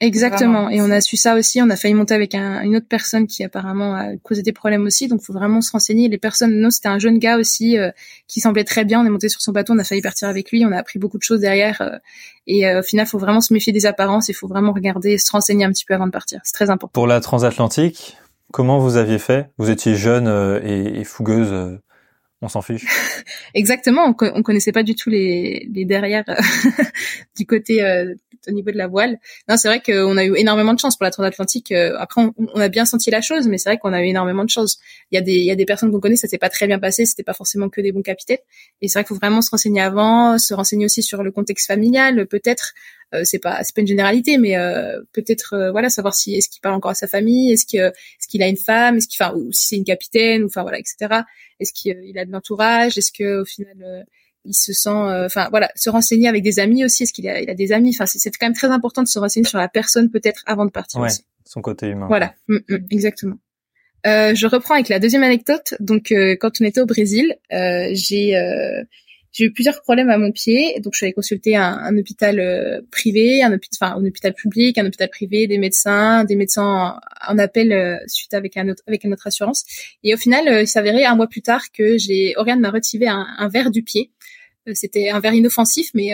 Exactement. 0.00 0.70
Et 0.70 0.80
on 0.80 0.90
a 0.90 1.02
su 1.02 1.18
ça 1.18 1.36
aussi. 1.36 1.60
On 1.60 1.68
a 1.68 1.76
failli 1.76 1.92
monter 1.92 2.14
avec 2.14 2.34
un, 2.34 2.62
une 2.62 2.76
autre 2.76 2.86
personne 2.88 3.26
qui 3.26 3.44
apparemment 3.44 3.94
a 3.94 4.16
causé 4.16 4.42
des 4.42 4.52
problèmes 4.52 4.86
aussi. 4.86 5.08
Donc, 5.08 5.20
faut 5.20 5.34
vraiment 5.34 5.60
se 5.60 5.70
renseigner. 5.70 6.08
Les 6.08 6.16
personnes, 6.16 6.58
non, 6.58 6.70
c'était 6.70 6.88
un 6.88 6.98
jeune 6.98 7.18
gars 7.18 7.36
aussi 7.36 7.78
euh, 7.78 7.90
qui 8.26 8.40
semblait 8.40 8.64
très 8.64 8.86
bien. 8.86 9.02
On 9.02 9.04
est 9.04 9.10
monté 9.10 9.28
sur 9.28 9.42
son 9.42 9.52
bateau. 9.52 9.74
On 9.74 9.78
a 9.78 9.84
failli 9.84 10.00
partir 10.00 10.28
avec 10.28 10.50
lui. 10.50 10.64
On 10.64 10.72
a 10.72 10.78
appris 10.78 10.98
beaucoup 10.98 11.18
de 11.18 11.22
choses 11.22 11.40
derrière. 11.40 11.82
Euh, 11.82 11.98
et 12.46 12.66
euh, 12.66 12.80
au 12.80 12.82
final, 12.82 13.06
faut 13.06 13.18
vraiment 13.18 13.42
se 13.42 13.52
méfier 13.52 13.74
des 13.74 13.84
apparences. 13.84 14.30
Il 14.30 14.34
faut 14.34 14.48
vraiment 14.48 14.72
regarder, 14.72 15.18
se 15.18 15.30
renseigner 15.30 15.66
un 15.66 15.70
petit 15.70 15.84
peu 15.84 15.92
avant 15.92 16.06
de 16.06 16.12
partir. 16.12 16.40
C'est 16.44 16.54
très 16.54 16.70
important. 16.70 16.92
Pour 16.94 17.06
la 17.06 17.20
transatlantique, 17.20 18.16
comment 18.52 18.78
vous 18.78 18.96
aviez 18.96 19.18
fait? 19.18 19.50
Vous 19.58 19.68
étiez 19.68 19.96
jeune 19.96 20.28
et, 20.64 21.00
et 21.00 21.04
fougueuse 21.04 21.78
on 22.42 22.48
s'en 22.48 22.62
fiche. 22.62 22.86
Exactement, 23.54 24.06
on, 24.06 24.26
on, 24.34 24.42
connaissait 24.42 24.72
pas 24.72 24.82
du 24.82 24.94
tout 24.94 25.10
les, 25.10 25.68
les 25.72 25.84
derrière 25.84 26.24
euh, 26.28 26.34
du 27.36 27.46
côté 27.46 27.82
euh, 27.82 28.14
au 28.48 28.52
niveau 28.52 28.70
de 28.70 28.76
la 28.76 28.86
voile. 28.86 29.18
Non, 29.48 29.56
c'est 29.56 29.68
vrai 29.68 29.80
qu'on 29.80 30.16
a 30.16 30.24
eu 30.24 30.36
énormément 30.36 30.74
de 30.74 30.78
chance 30.78 30.96
pour 30.96 31.04
la 31.04 31.10
transatlantique. 31.10 31.72
Euh, 31.72 31.96
après, 31.98 32.22
on, 32.36 32.60
a 32.60 32.68
bien 32.68 32.84
senti 32.84 33.10
la 33.10 33.20
chose, 33.20 33.46
mais 33.48 33.58
c'est 33.58 33.70
vrai 33.70 33.78
qu'on 33.78 33.92
a 33.92 34.02
eu 34.02 34.06
énormément 34.06 34.44
de 34.44 34.50
chance. 34.50 34.78
Il 35.10 35.16
y 35.16 35.18
a 35.18 35.20
des 35.20 35.32
il 35.32 35.44
y 35.44 35.50
a 35.50 35.56
des 35.56 35.66
personnes 35.66 35.90
qu'on 35.90 36.00
connaît, 36.00 36.16
ça 36.16 36.28
s'est 36.28 36.38
pas 36.38 36.48
très 36.48 36.66
bien 36.66 36.78
passé, 36.78 37.06
c'était 37.06 37.22
pas 37.22 37.34
forcément 37.34 37.68
que 37.68 37.80
des 37.80 37.92
bons 37.92 38.02
capitaines. 38.02 38.38
Et 38.82 38.88
c'est 38.88 38.98
vrai 38.98 39.04
qu'il 39.04 39.14
faut 39.14 39.20
vraiment 39.20 39.42
se 39.42 39.50
renseigner 39.50 39.80
avant, 39.80 40.38
se 40.38 40.54
renseigner 40.54 40.84
aussi 40.84 41.02
sur 41.02 41.22
le 41.22 41.30
contexte 41.30 41.66
familial, 41.66 42.26
peut-être. 42.26 42.74
Euh, 43.12 43.22
c'est 43.24 43.40
pas 43.40 43.64
c'est 43.64 43.74
pas 43.74 43.80
une 43.80 43.88
généralité 43.88 44.38
mais 44.38 44.56
euh, 44.56 45.02
peut-être 45.12 45.54
euh, 45.54 45.72
voilà 45.72 45.90
savoir 45.90 46.14
si 46.14 46.36
est-ce 46.36 46.48
qu'il 46.48 46.60
parle 46.60 46.76
encore 46.76 46.92
à 46.92 46.94
sa 46.94 47.08
famille 47.08 47.52
est-ce 47.52 47.66
que 47.66 47.88
est-ce 47.88 48.28
qu'il 48.28 48.40
a 48.40 48.46
une 48.46 48.56
femme 48.56 48.98
est-ce 48.98 49.08
qu'il 49.08 49.20
enfin 49.20 49.34
ou 49.34 49.50
si 49.50 49.66
c'est 49.66 49.76
une 49.76 49.84
capitaine 49.84 50.44
ou 50.44 50.46
enfin 50.46 50.62
voilà 50.62 50.78
etc 50.78 51.22
est-ce 51.58 51.72
qu'il 51.72 52.16
a 52.16 52.24
de 52.24 52.30
l'entourage 52.30 52.98
est-ce 52.98 53.10
que 53.10 53.40
au 53.40 53.44
final 53.44 54.06
il 54.44 54.54
se 54.54 54.72
sent 54.72 54.88
enfin 54.88 55.48
voilà 55.50 55.70
se 55.76 55.90
renseigner 55.90 56.28
avec 56.28 56.42
des 56.42 56.58
amis 56.58 56.84
aussi 56.84 57.02
est-ce 57.02 57.12
qu'il 57.12 57.28
a 57.28 57.40
il 57.40 57.50
a 57.50 57.54
des 57.54 57.72
amis? 57.72 57.90
Enfin 57.90 58.06
c'est 58.06 58.30
quand 58.30 58.46
même 58.46 58.54
très 58.54 58.68
important 58.68 59.02
de 59.02 59.08
se 59.08 59.18
renseigner 59.18 59.46
sur 59.46 59.58
la 59.58 59.68
personne 59.68 60.10
peut-être 60.10 60.42
avant 60.46 60.64
de 60.64 60.70
partir 60.70 61.00
ouais, 61.00 61.08
aussi. 61.08 61.24
son 61.44 61.60
côté 61.60 61.88
humain 61.88 62.06
voilà 62.08 62.34
mm, 62.48 62.56
mm, 62.68 62.86
exactement 62.90 63.36
euh, 64.06 64.34
je 64.34 64.46
reprends 64.46 64.74
avec 64.74 64.88
la 64.88 64.98
deuxième 64.98 65.22
anecdote 65.22 65.74
donc 65.78 66.14
quand 66.40 66.50
on 66.60 66.64
était 66.64 66.80
au 66.80 66.86
Brésil 66.86 67.36
j'ai 67.50 68.34
j'ai 69.32 69.44
eu 69.44 69.52
plusieurs 69.52 69.80
problèmes 69.82 70.10
à 70.10 70.18
mon 70.18 70.32
pied, 70.32 70.80
donc 70.80 70.94
je 70.94 70.98
suis 70.98 71.06
allée 71.06 71.12
consulter 71.12 71.54
un, 71.54 71.78
un 71.78 71.96
hôpital 71.96 72.40
euh, 72.40 72.80
privé, 72.90 73.42
un 73.42 73.52
hôpital, 73.52 73.78
enfin 73.80 74.00
un 74.00 74.04
hôpital 74.04 74.34
public, 74.34 74.76
un 74.78 74.86
hôpital 74.86 75.08
privé, 75.08 75.46
des 75.46 75.58
médecins, 75.58 76.24
des 76.24 76.34
médecins 76.34 76.98
en, 77.28 77.38
appel 77.38 77.72
euh, 77.72 77.96
suite 78.08 78.34
avec 78.34 78.56
un 78.56 78.68
autre 78.68 78.82
avec 78.88 79.04
une 79.04 79.12
autre 79.12 79.28
assurance. 79.28 79.64
Et 80.02 80.14
au 80.14 80.16
final, 80.16 80.48
euh, 80.48 80.62
il 80.62 80.66
s'avérait 80.66 81.04
un 81.04 81.14
mois 81.14 81.28
plus 81.28 81.42
tard 81.42 81.62
que 81.72 81.96
j'ai 81.96 82.34
Oriane 82.36 82.60
m'a 82.60 82.70
retiré 82.70 83.06
un, 83.06 83.24
un 83.38 83.48
verre 83.48 83.70
du 83.70 83.82
pied. 83.82 84.10
C'était 84.74 85.10
un 85.10 85.20
verre 85.20 85.34
inoffensif, 85.34 85.90
mais 85.94 86.12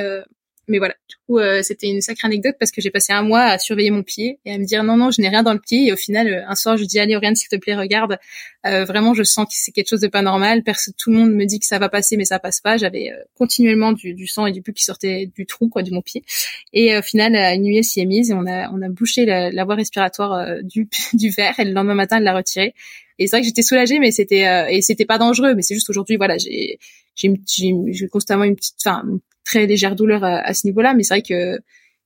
mais 0.68 0.78
voilà, 0.78 0.94
du 1.08 1.14
coup, 1.26 1.38
euh, 1.38 1.62
c'était 1.62 1.86
une 1.86 2.00
sacrée 2.00 2.26
anecdote 2.26 2.56
parce 2.58 2.72
que 2.72 2.80
j'ai 2.80 2.90
passé 2.90 3.12
un 3.12 3.22
mois 3.22 3.42
à 3.42 3.58
surveiller 3.58 3.92
mon 3.92 4.02
pied 4.02 4.40
et 4.44 4.52
à 4.52 4.58
me 4.58 4.64
dire 4.64 4.82
non, 4.82 4.96
non, 4.96 5.12
je 5.12 5.20
n'ai 5.20 5.28
rien 5.28 5.44
dans 5.44 5.52
le 5.52 5.60
pied. 5.60 5.86
Et 5.86 5.92
au 5.92 5.96
final, 5.96 6.26
euh, 6.26 6.48
un 6.48 6.56
soir, 6.56 6.76
je 6.76 6.84
dis 6.84 6.98
allez, 6.98 7.14
Oriane, 7.14 7.36
s'il 7.36 7.48
te 7.48 7.56
plaît, 7.56 7.76
regarde. 7.76 8.18
Euh, 8.66 8.84
vraiment, 8.84 9.14
je 9.14 9.22
sens 9.22 9.46
que 9.46 9.52
c'est 9.54 9.70
quelque 9.70 9.88
chose 9.88 10.00
de 10.00 10.08
pas 10.08 10.22
normal. 10.22 10.64
Tout 10.98 11.10
le 11.12 11.18
monde 11.18 11.32
me 11.32 11.44
dit 11.44 11.60
que 11.60 11.66
ça 11.66 11.78
va 11.78 11.88
passer, 11.88 12.16
mais 12.16 12.24
ça 12.24 12.40
passe 12.40 12.60
pas. 12.60 12.78
J'avais 12.78 13.12
continuellement 13.36 13.92
du, 13.92 14.12
du, 14.12 14.26
sang 14.26 14.46
et 14.46 14.52
du 14.52 14.60
pus 14.60 14.72
qui 14.72 14.82
sortait 14.82 15.30
du 15.36 15.46
trou, 15.46 15.68
quoi, 15.68 15.84
de 15.84 15.92
mon 15.92 16.02
pied. 16.02 16.24
Et 16.72 16.98
au 16.98 17.02
final, 17.02 17.36
une 17.54 17.62
nuit, 17.62 17.76
elle 17.76 17.84
s'y 17.84 18.00
est 18.00 18.04
mise 18.06 18.32
et 18.32 18.34
on 18.34 18.46
a, 18.46 18.68
on 18.72 18.82
a 18.82 18.88
bouché 18.88 19.24
la, 19.24 19.52
la 19.52 19.64
voie 19.64 19.76
respiratoire 19.76 20.64
du, 20.64 20.88
du 21.12 21.30
verre. 21.30 21.60
Et 21.60 21.64
le 21.64 21.72
lendemain 21.72 21.94
matin, 21.94 22.16
elle 22.16 22.24
l'a 22.24 22.34
retiré. 22.34 22.74
Et 23.18 23.26
c'est 23.26 23.36
vrai 23.36 23.40
que 23.40 23.46
j'étais 23.46 23.62
soulagée, 23.62 23.98
mais 23.98 24.10
c'était 24.10 24.66
et 24.70 24.82
c'était 24.82 25.06
pas 25.06 25.18
dangereux. 25.18 25.54
Mais 25.54 25.62
c'est 25.62 25.74
juste 25.74 25.88
aujourd'hui, 25.90 26.16
voilà, 26.16 26.36
j'ai 26.38 26.78
j'ai 27.16 28.08
constamment 28.08 28.44
une 28.44 28.56
petite, 28.56 28.76
enfin, 28.84 29.02
très 29.44 29.66
légère 29.66 29.96
douleur 29.96 30.22
à, 30.24 30.52
ce 30.52 30.66
niveau-là, 30.66 30.92
mais 30.94 31.02
c'est 31.02 31.14
vrai 31.14 31.22
que 31.22 31.58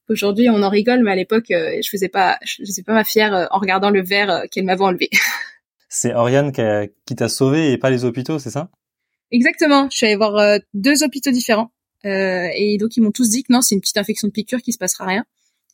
aujourd'hui 0.09 0.49
on 0.51 0.63
en 0.63 0.69
rigole, 0.69 1.03
mais 1.03 1.13
à 1.13 1.17
l'époque 1.17 1.51
euh, 1.51 1.81
je 1.83 1.89
faisais 1.89 2.09
pas, 2.09 2.39
je 2.45 2.63
faisais 2.65 2.83
pas 2.83 2.93
ma 2.93 3.05
fière 3.05 3.35
euh, 3.35 3.47
en 3.51 3.59
regardant 3.59 3.91
le 3.91 4.03
verre 4.03 4.31
euh, 4.31 4.45
qu'elle 4.51 4.65
m'avait 4.65 4.83
enlevé. 4.83 5.09
C'est 5.89 6.15
Oriane 6.15 6.53
qui, 6.53 7.17
t'a 7.17 7.29
sauvé 7.29 7.73
et 7.73 7.79
pas 7.79 7.91
les 7.91 8.05
hôpitaux, 8.05 8.39
c'est 8.39 8.51
ça? 8.51 8.71
Exactement. 9.33 9.89
Je 9.91 9.97
suis 9.97 10.07
allée 10.07 10.15
voir 10.15 10.61
deux 10.73 11.03
hôpitaux 11.03 11.33
différents 11.33 11.73
et 12.05 12.77
donc 12.79 12.97
ils 12.97 13.01
m'ont 13.01 13.11
tous 13.11 13.29
dit 13.29 13.43
que 13.43 13.53
non, 13.53 13.61
c'est 13.61 13.75
une 13.75 13.81
petite 13.81 13.97
infection 13.97 14.29
de 14.29 14.33
piqûre 14.33 14.63
qui 14.63 14.73
se 14.73 14.79
passera 14.79 15.05
rien. 15.05 15.25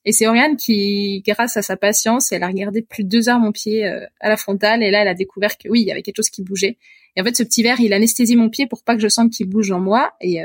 Et 0.07 0.13
c'est 0.13 0.27
Oriane 0.27 0.57
qui, 0.57 1.23
grâce 1.27 1.59
à 1.59 1.63
sa 1.63 1.77
patience, 1.77 2.33
elle 2.33 2.45
a 2.45 2.47
regardé 2.47 2.81
plus 2.81 3.05
de 3.05 3.09
deux 3.09 3.29
heures 3.29 3.41
mon 3.41 3.53
pied 3.53 3.85
à 3.85 4.29
la 4.29 4.37
frontale 4.37 4.83
et 4.83 4.91
là 4.91 5.03
elle 5.03 5.09
a 5.09 5.15
découvert 5.15 5.59
que 5.59 5.69
oui, 5.69 5.83
il 5.83 5.87
y 5.87 5.91
avait 5.91 6.03
quelque 6.03 6.17
chose 6.17 6.31
qui 6.31 6.43
bougeait. 6.43 6.79
Et 7.17 7.21
en 7.21 7.25
fait, 7.25 7.37
ce 7.37 7.43
petit 7.43 7.63
verre, 7.63 7.81
il 7.81 7.93
anesthésie 7.93 8.37
mon 8.37 8.49
pied 8.49 8.67
pour 8.67 8.85
pas 8.85 8.95
que 8.95 9.03
je 9.03 9.09
sente 9.09 9.33
qu'il 9.33 9.49
bouge 9.49 9.73
en 9.73 9.81
moi 9.81 10.13
et, 10.21 10.41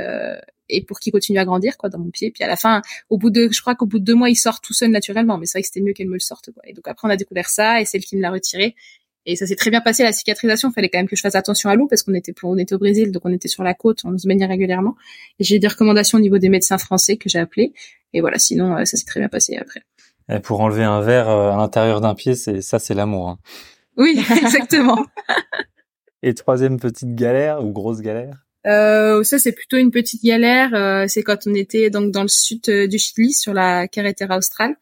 et 0.71 0.81
pour 0.81 0.99
qu'il 0.99 1.11
continue 1.11 1.37
à 1.37 1.45
grandir 1.45 1.77
quoi 1.77 1.89
dans 1.89 1.99
mon 1.99 2.09
pied. 2.09 2.31
Puis 2.31 2.43
à 2.43 2.47
la 2.47 2.55
fin, 2.55 2.81
au 3.09 3.17
bout 3.17 3.29
de, 3.29 3.49
je 3.51 3.61
crois 3.61 3.75
qu'au 3.75 3.85
bout 3.85 3.99
de 3.99 4.05
deux 4.05 4.15
mois, 4.15 4.29
il 4.29 4.35
sort 4.35 4.61
tout 4.61 4.73
seul 4.73 4.89
naturellement. 4.89 5.37
Mais 5.37 5.45
c'est 5.45 5.57
vrai 5.57 5.61
que 5.61 5.67
c'était 5.67 5.81
mieux 5.81 5.93
qu'elle 5.93 6.07
me 6.07 6.13
le 6.13 6.19
sorte. 6.19 6.51
Quoi. 6.51 6.63
Et 6.65 6.73
donc 6.73 6.87
après, 6.87 7.07
on 7.07 7.11
a 7.11 7.17
découvert 7.17 7.49
ça 7.49 7.81
et 7.81 7.85
c'est 7.85 7.97
elle 7.97 8.05
qui 8.05 8.15
me 8.15 8.21
l'a 8.21 8.31
retiré. 8.31 8.75
Et 9.25 9.35
ça 9.35 9.45
s'est 9.45 9.55
très 9.55 9.69
bien 9.69 9.81
passé 9.81 10.03
la 10.03 10.11
cicatrisation. 10.11 10.69
Il 10.69 10.73
fallait 10.73 10.89
quand 10.89 10.99
même 10.99 11.07
que 11.07 11.15
je 11.15 11.21
fasse 11.21 11.35
attention 11.35 11.69
à 11.69 11.75
l'eau 11.75 11.87
parce 11.87 12.03
qu'on 12.03 12.13
était 12.13 12.33
on 12.43 12.57
était 12.57 12.73
au 12.73 12.79
Brésil, 12.79 13.11
donc 13.11 13.23
on 13.25 13.31
était 13.31 13.47
sur 13.47 13.63
la 13.63 13.73
côte, 13.73 13.99
on 14.03 14.17
se 14.17 14.27
baignait 14.27 14.45
régulièrement. 14.45 14.95
Et 15.39 15.43
j'ai 15.43 15.59
des 15.59 15.67
recommandations 15.67 16.17
au 16.17 16.21
niveau 16.21 16.39
des 16.39 16.49
médecins 16.49 16.77
français 16.77 17.17
que 17.17 17.29
j'ai 17.29 17.39
appelés. 17.39 17.73
Et 18.13 18.21
voilà, 18.21 18.39
sinon 18.39 18.75
euh, 18.75 18.85
ça 18.85 18.97
s'est 18.97 19.05
très 19.05 19.19
bien 19.19 19.29
passé 19.29 19.57
après. 19.57 19.83
Et 20.29 20.39
pour 20.39 20.61
enlever 20.61 20.83
un 20.83 21.01
verre 21.01 21.29
euh, 21.29 21.51
à 21.51 21.57
l'intérieur 21.57 22.01
d'un 22.01 22.15
pied, 22.15 22.35
c'est 22.35 22.61
ça, 22.61 22.79
c'est 22.79 22.93
l'amour. 22.93 23.29
Hein. 23.29 23.39
Oui, 23.97 24.19
exactement. 24.43 25.05
Et 26.23 26.33
troisième 26.33 26.79
petite 26.79 27.15
galère 27.15 27.63
ou 27.63 27.71
grosse 27.71 28.01
galère? 28.01 28.45
Euh, 28.67 29.23
ça 29.23 29.39
c'est 29.39 29.53
plutôt 29.53 29.77
une 29.77 29.89
petite 29.89 30.23
galère. 30.23 30.73
Euh, 30.75 31.05
c'est 31.07 31.23
quand 31.23 31.47
on 31.47 31.53
était 31.55 31.89
donc 31.89 32.11
dans 32.11 32.21
le 32.21 32.27
sud 32.27 32.61
du 32.69 32.99
Chili 32.99 33.33
sur 33.33 33.53
la 33.53 33.87
carretera 33.87 34.37
australe. 34.37 34.75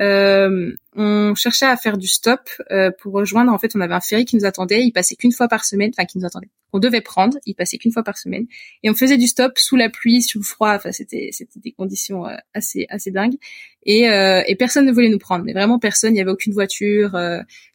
Euh, 0.00 0.72
on 0.94 1.34
cherchait 1.34 1.66
à 1.66 1.76
faire 1.76 1.96
du 1.96 2.06
stop 2.06 2.40
euh, 2.70 2.90
pour 3.00 3.12
rejoindre. 3.12 3.52
En 3.52 3.58
fait, 3.58 3.74
on 3.74 3.80
avait 3.80 3.94
un 3.94 4.00
ferry 4.00 4.24
qui 4.24 4.36
nous 4.36 4.44
attendait. 4.44 4.82
Il 4.82 4.92
passait 4.92 5.16
qu'une 5.16 5.32
fois 5.32 5.48
par 5.48 5.64
semaine, 5.64 5.90
enfin 5.96 6.06
qui 6.06 6.18
nous 6.18 6.24
attendait. 6.24 6.50
On 6.72 6.78
devait 6.78 7.00
prendre. 7.00 7.38
Il 7.46 7.54
passait 7.54 7.78
qu'une 7.78 7.92
fois 7.92 8.02
par 8.02 8.18
semaine, 8.18 8.46
et 8.82 8.90
on 8.90 8.94
faisait 8.94 9.16
du 9.16 9.26
stop 9.26 9.58
sous 9.58 9.76
la 9.76 9.90
pluie, 9.90 10.22
sous 10.22 10.38
le 10.38 10.44
froid. 10.44 10.74
Enfin, 10.74 10.92
c'était 10.92 11.30
c'était 11.32 11.60
des 11.60 11.72
conditions 11.72 12.26
euh, 12.26 12.36
assez 12.54 12.86
assez 12.90 13.10
dingues. 13.10 13.36
Et, 13.84 14.08
euh, 14.10 14.42
et 14.46 14.54
personne 14.54 14.86
ne 14.86 14.92
voulait 14.92 15.08
nous 15.08 15.18
prendre. 15.18 15.44
Mais 15.44 15.52
vraiment 15.52 15.78
personne. 15.78 16.14
Il 16.14 16.18
y 16.18 16.20
avait 16.20 16.30
aucune 16.30 16.52
voiture. 16.52 17.16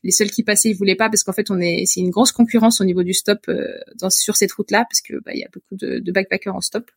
les 0.03 0.11
seuls 0.11 0.29
qui 0.29 0.43
passaient, 0.43 0.69
ils 0.69 0.75
voulaient 0.75 0.95
pas 0.95 1.09
parce 1.09 1.23
qu'en 1.23 1.33
fait, 1.33 1.49
on 1.49 1.59
est 1.59 1.85
c'est 1.85 2.01
une 2.01 2.11
grosse 2.11 2.31
concurrence 2.31 2.81
au 2.81 2.85
niveau 2.85 3.03
du 3.03 3.13
stop 3.13 3.49
dans, 3.99 4.09
sur 4.09 4.35
cette 4.35 4.51
route-là 4.51 4.85
parce 4.89 5.01
que 5.01 5.19
bah, 5.23 5.31
il 5.33 5.39
y 5.39 5.43
a 5.43 5.49
beaucoup 5.53 5.75
de, 5.75 5.99
de 5.99 6.11
backpackers 6.11 6.55
en 6.55 6.61
stop. 6.61 6.91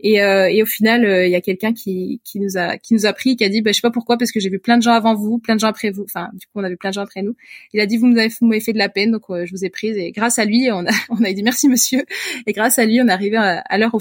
Et, 0.00 0.22
euh, 0.22 0.48
et 0.48 0.62
au 0.62 0.66
final, 0.66 1.04
euh, 1.04 1.26
il 1.26 1.30
y 1.30 1.34
a 1.34 1.40
quelqu'un 1.40 1.72
qui, 1.72 2.20
qui 2.24 2.38
nous 2.38 2.56
a 2.56 2.78
qui 2.78 2.94
nous 2.94 3.06
a 3.06 3.12
pris, 3.12 3.36
qui 3.36 3.44
a 3.44 3.48
dit, 3.48 3.62
bah, 3.62 3.72
je 3.72 3.76
sais 3.76 3.80
pas 3.80 3.90
pourquoi, 3.90 4.16
parce 4.16 4.30
que 4.30 4.38
j'ai 4.38 4.48
vu 4.48 4.60
plein 4.60 4.76
de 4.76 4.82
gens 4.82 4.92
avant 4.92 5.14
vous, 5.14 5.38
plein 5.38 5.54
de 5.56 5.60
gens 5.60 5.66
après 5.66 5.90
vous. 5.90 6.04
Enfin, 6.04 6.30
du 6.34 6.46
coup, 6.46 6.52
on 6.56 6.64
a 6.64 6.68
vu 6.68 6.76
plein 6.76 6.90
de 6.90 6.94
gens 6.94 7.02
après 7.02 7.22
nous. 7.22 7.34
Il 7.72 7.80
a 7.80 7.86
dit, 7.86 7.96
vous 7.96 8.06
m'avez 8.06 8.60
fait 8.60 8.72
de 8.72 8.78
la 8.78 8.88
peine, 8.88 9.10
donc 9.10 9.22
je 9.28 9.50
vous 9.50 9.64
ai 9.64 9.70
prise. 9.70 9.96
Et 9.96 10.12
grâce 10.12 10.38
à 10.38 10.44
lui, 10.44 10.70
on 10.70 10.86
a 10.86 10.90
on 11.10 11.24
a 11.24 11.32
dit 11.32 11.42
merci 11.42 11.68
monsieur. 11.68 12.04
Et 12.46 12.52
grâce 12.52 12.78
à 12.78 12.84
lui, 12.84 13.00
on 13.00 13.08
est 13.08 13.12
arrivé 13.12 13.36
à, 13.36 13.58
à 13.58 13.78
l'heure 13.78 13.96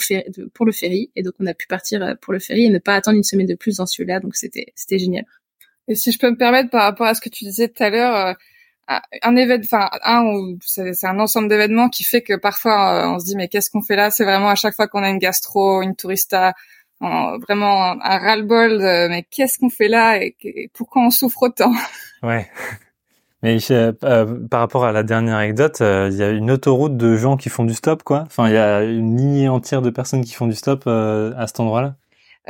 pour 0.53 0.65
le 0.65 0.71
ferry. 0.71 1.11
Et 1.15 1.23
donc, 1.23 1.33
on 1.39 1.45
a 1.47 1.53
pu 1.53 1.67
partir 1.67 2.15
pour 2.21 2.33
le 2.33 2.39
ferry 2.39 2.65
et 2.65 2.69
ne 2.69 2.79
pas 2.79 2.95
attendre 2.95 3.17
une 3.17 3.23
semaine 3.23 3.47
de 3.47 3.55
plus 3.55 3.77
dans 3.77 3.85
celui-là. 3.85 4.19
Donc, 4.19 4.35
c'était 4.35 4.67
c'était 4.75 4.99
génial. 4.99 5.25
Et 5.87 5.95
si 5.95 6.11
je 6.11 6.19
peux 6.19 6.29
me 6.29 6.37
permettre, 6.37 6.69
par 6.69 6.83
rapport 6.83 7.07
à 7.07 7.15
ce 7.15 7.21
que 7.21 7.29
tu 7.29 7.45
disais 7.45 7.69
tout 7.69 7.81
à 7.81 7.89
l'heure 7.89 8.35
un 8.87 9.35
événement, 9.35 9.65
enfin 9.65 9.89
un, 10.03 10.55
c'est 10.61 11.07
un 11.07 11.19
ensemble 11.19 11.49
d'événements 11.49 11.89
qui 11.89 12.03
fait 12.03 12.21
que 12.21 12.35
parfois 12.35 12.93
euh, 12.93 13.09
on 13.09 13.19
se 13.19 13.25
dit 13.25 13.35
mais 13.35 13.47
qu'est-ce 13.47 13.69
qu'on 13.69 13.81
fait 13.81 13.95
là? 13.95 14.11
C'est 14.11 14.23
vraiment 14.23 14.49
à 14.49 14.55
chaque 14.55 14.75
fois 14.75 14.87
qu'on 14.87 15.03
a 15.03 15.09
une 15.09 15.17
gastro, 15.17 15.81
une 15.81 15.95
tourista, 15.95 16.53
vraiment 17.01 17.91
un, 18.01 18.17
ras-le-bol 18.17 18.77
de 18.79 19.09
mais 19.09 19.23
qu'est-ce 19.29 19.59
qu'on 19.59 19.69
fait 19.69 19.89
là? 19.89 20.21
Et, 20.21 20.69
pourquoi 20.73 21.03
on 21.03 21.11
souffre 21.11 21.43
autant? 21.43 21.71
Ouais. 22.23 22.49
Mais 23.43 23.59
euh, 23.69 23.93
par 24.49 24.59
rapport 24.59 24.83
à 24.83 24.91
la 24.91 25.03
dernière 25.03 25.35
anecdote, 25.35 25.81
euh, 25.81 26.09
il 26.11 26.17
y 26.17 26.23
a 26.23 26.31
une 26.31 26.49
autoroute 26.49 26.97
de 26.97 27.15
gens 27.15 27.37
qui 27.37 27.49
font 27.49 27.63
du 27.63 27.75
stop, 27.75 28.01
quoi. 28.01 28.23
Enfin, 28.25 28.47
il 28.47 28.55
y 28.55 28.57
a 28.57 28.81
une 28.81 29.15
lignée 29.15 29.49
entière 29.49 29.83
de 29.83 29.91
personnes 29.91 30.25
qui 30.25 30.33
font 30.33 30.47
du 30.47 30.55
stop 30.55 30.87
à 30.87 31.45
cet 31.45 31.59
endroit-là. 31.59 31.95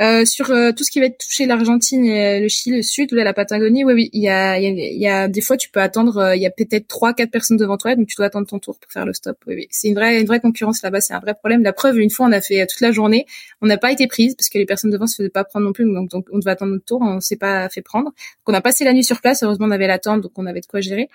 Euh, 0.00 0.24
sur 0.24 0.52
euh, 0.52 0.70
tout 0.70 0.84
ce 0.84 0.92
qui 0.92 1.00
va 1.00 1.06
être 1.06 1.18
touché 1.18 1.46
l'Argentine 1.46 2.04
et 2.04 2.38
le 2.38 2.46
Chili, 2.46 2.76
le 2.76 2.82
Sud, 2.82 3.10
la 3.10 3.34
Patagonie, 3.34 3.84
oui, 3.84 3.94
oui, 3.94 4.10
il 4.12 4.22
y 4.22 4.28
a, 4.28 4.56
il 4.56 4.78
y 4.78 5.08
a, 5.08 5.26
des 5.26 5.40
fois 5.40 5.56
tu 5.56 5.70
peux 5.70 5.80
attendre, 5.80 6.18
euh, 6.18 6.36
il 6.36 6.42
y 6.42 6.46
a 6.46 6.50
peut-être 6.50 6.86
trois, 6.86 7.14
quatre 7.14 7.32
personnes 7.32 7.56
devant 7.56 7.76
toi, 7.76 7.96
donc 7.96 8.06
tu 8.06 8.14
dois 8.16 8.26
attendre 8.26 8.46
ton 8.46 8.60
tour 8.60 8.78
pour 8.78 8.92
faire 8.92 9.04
le 9.04 9.12
stop. 9.12 9.36
Oui, 9.48 9.54
oui. 9.56 9.66
c'est 9.70 9.88
une 9.88 9.96
vraie, 9.96 10.20
une 10.20 10.26
vraie 10.26 10.38
concurrence 10.38 10.82
là-bas, 10.82 11.00
c'est 11.00 11.14
un 11.14 11.18
vrai 11.18 11.34
problème. 11.34 11.64
La 11.64 11.72
preuve, 11.72 11.98
une 11.98 12.10
fois, 12.10 12.26
on 12.26 12.32
a 12.32 12.40
fait 12.40 12.64
toute 12.66 12.80
la 12.80 12.92
journée, 12.92 13.26
on 13.60 13.66
n'a 13.66 13.76
pas 13.76 13.90
été 13.90 14.06
prise 14.06 14.36
parce 14.36 14.48
que 14.48 14.58
les 14.58 14.66
personnes 14.66 14.92
devant 14.92 15.08
se 15.08 15.16
faisaient 15.16 15.30
pas 15.30 15.42
prendre 15.42 15.66
non 15.66 15.72
plus, 15.72 15.84
donc, 15.92 16.08
donc 16.10 16.28
on 16.32 16.38
devait 16.38 16.52
attendre 16.52 16.72
notre 16.72 16.84
tour, 16.84 17.00
on 17.02 17.18
s'est 17.18 17.36
pas 17.36 17.68
fait 17.68 17.82
prendre. 17.82 18.06
Donc 18.06 18.14
on 18.46 18.54
a 18.54 18.60
passé 18.60 18.84
la 18.84 18.92
nuit 18.92 19.04
sur 19.04 19.20
place, 19.20 19.42
heureusement 19.42 19.66
on 19.66 19.72
avait 19.72 19.88
l'attente, 19.88 20.20
donc 20.20 20.32
on 20.36 20.46
avait 20.46 20.60
de 20.60 20.66
quoi 20.66 20.80
gérer. 20.80 21.08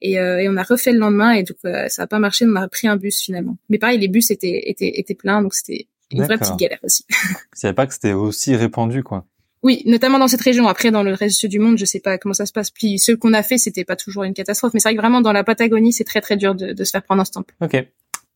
Et, 0.00 0.12
et, 0.12 0.48
on 0.48 0.56
a 0.56 0.62
refait 0.62 0.92
le 0.92 1.00
lendemain 1.00 1.32
et 1.32 1.42
donc 1.42 1.56
ça 1.88 2.02
a 2.02 2.06
pas 2.06 2.20
marché. 2.20 2.46
On 2.46 2.54
a 2.54 2.68
pris 2.68 2.86
un 2.86 2.96
bus 2.96 3.20
finalement. 3.20 3.56
Mais 3.68 3.78
pareil, 3.78 3.98
les 3.98 4.06
bus 4.06 4.30
étaient 4.30 4.62
étaient, 4.66 4.92
étaient 4.94 5.16
pleins, 5.16 5.42
donc 5.42 5.54
c'était 5.54 5.88
une 6.10 6.24
vraie 6.24 6.38
petite 6.38 6.56
galère 6.56 6.78
aussi. 6.82 7.04
je 7.10 7.60
savais 7.60 7.74
pas 7.74 7.86
que 7.86 7.94
c'était 7.94 8.12
aussi 8.12 8.56
répandu, 8.56 9.02
quoi. 9.02 9.24
Oui, 9.62 9.82
notamment 9.86 10.18
dans 10.18 10.28
cette 10.28 10.40
région. 10.40 10.68
Après, 10.68 10.90
dans 10.90 11.02
le 11.02 11.14
reste 11.14 11.44
du 11.46 11.58
monde, 11.58 11.78
je 11.78 11.84
sais 11.84 11.98
pas 12.00 12.16
comment 12.16 12.32
ça 12.32 12.46
se 12.46 12.52
passe. 12.52 12.70
Puis, 12.70 12.98
ce 12.98 13.12
qu'on 13.12 13.32
a 13.32 13.42
fait, 13.42 13.58
c'était 13.58 13.84
pas 13.84 13.96
toujours 13.96 14.22
une 14.22 14.34
catastrophe. 14.34 14.72
Mais 14.72 14.80
c'est 14.80 14.88
vrai 14.88 14.96
que 14.96 15.00
vraiment, 15.00 15.20
dans 15.20 15.32
la 15.32 15.42
Patagonie, 15.42 15.92
c'est 15.92 16.04
très 16.04 16.20
très 16.20 16.36
dur 16.36 16.54
de, 16.54 16.72
de 16.72 16.84
se 16.84 16.90
faire 16.90 17.02
prendre 17.02 17.22
un 17.22 17.24
stamp. 17.24 17.44
Ok. 17.60 17.84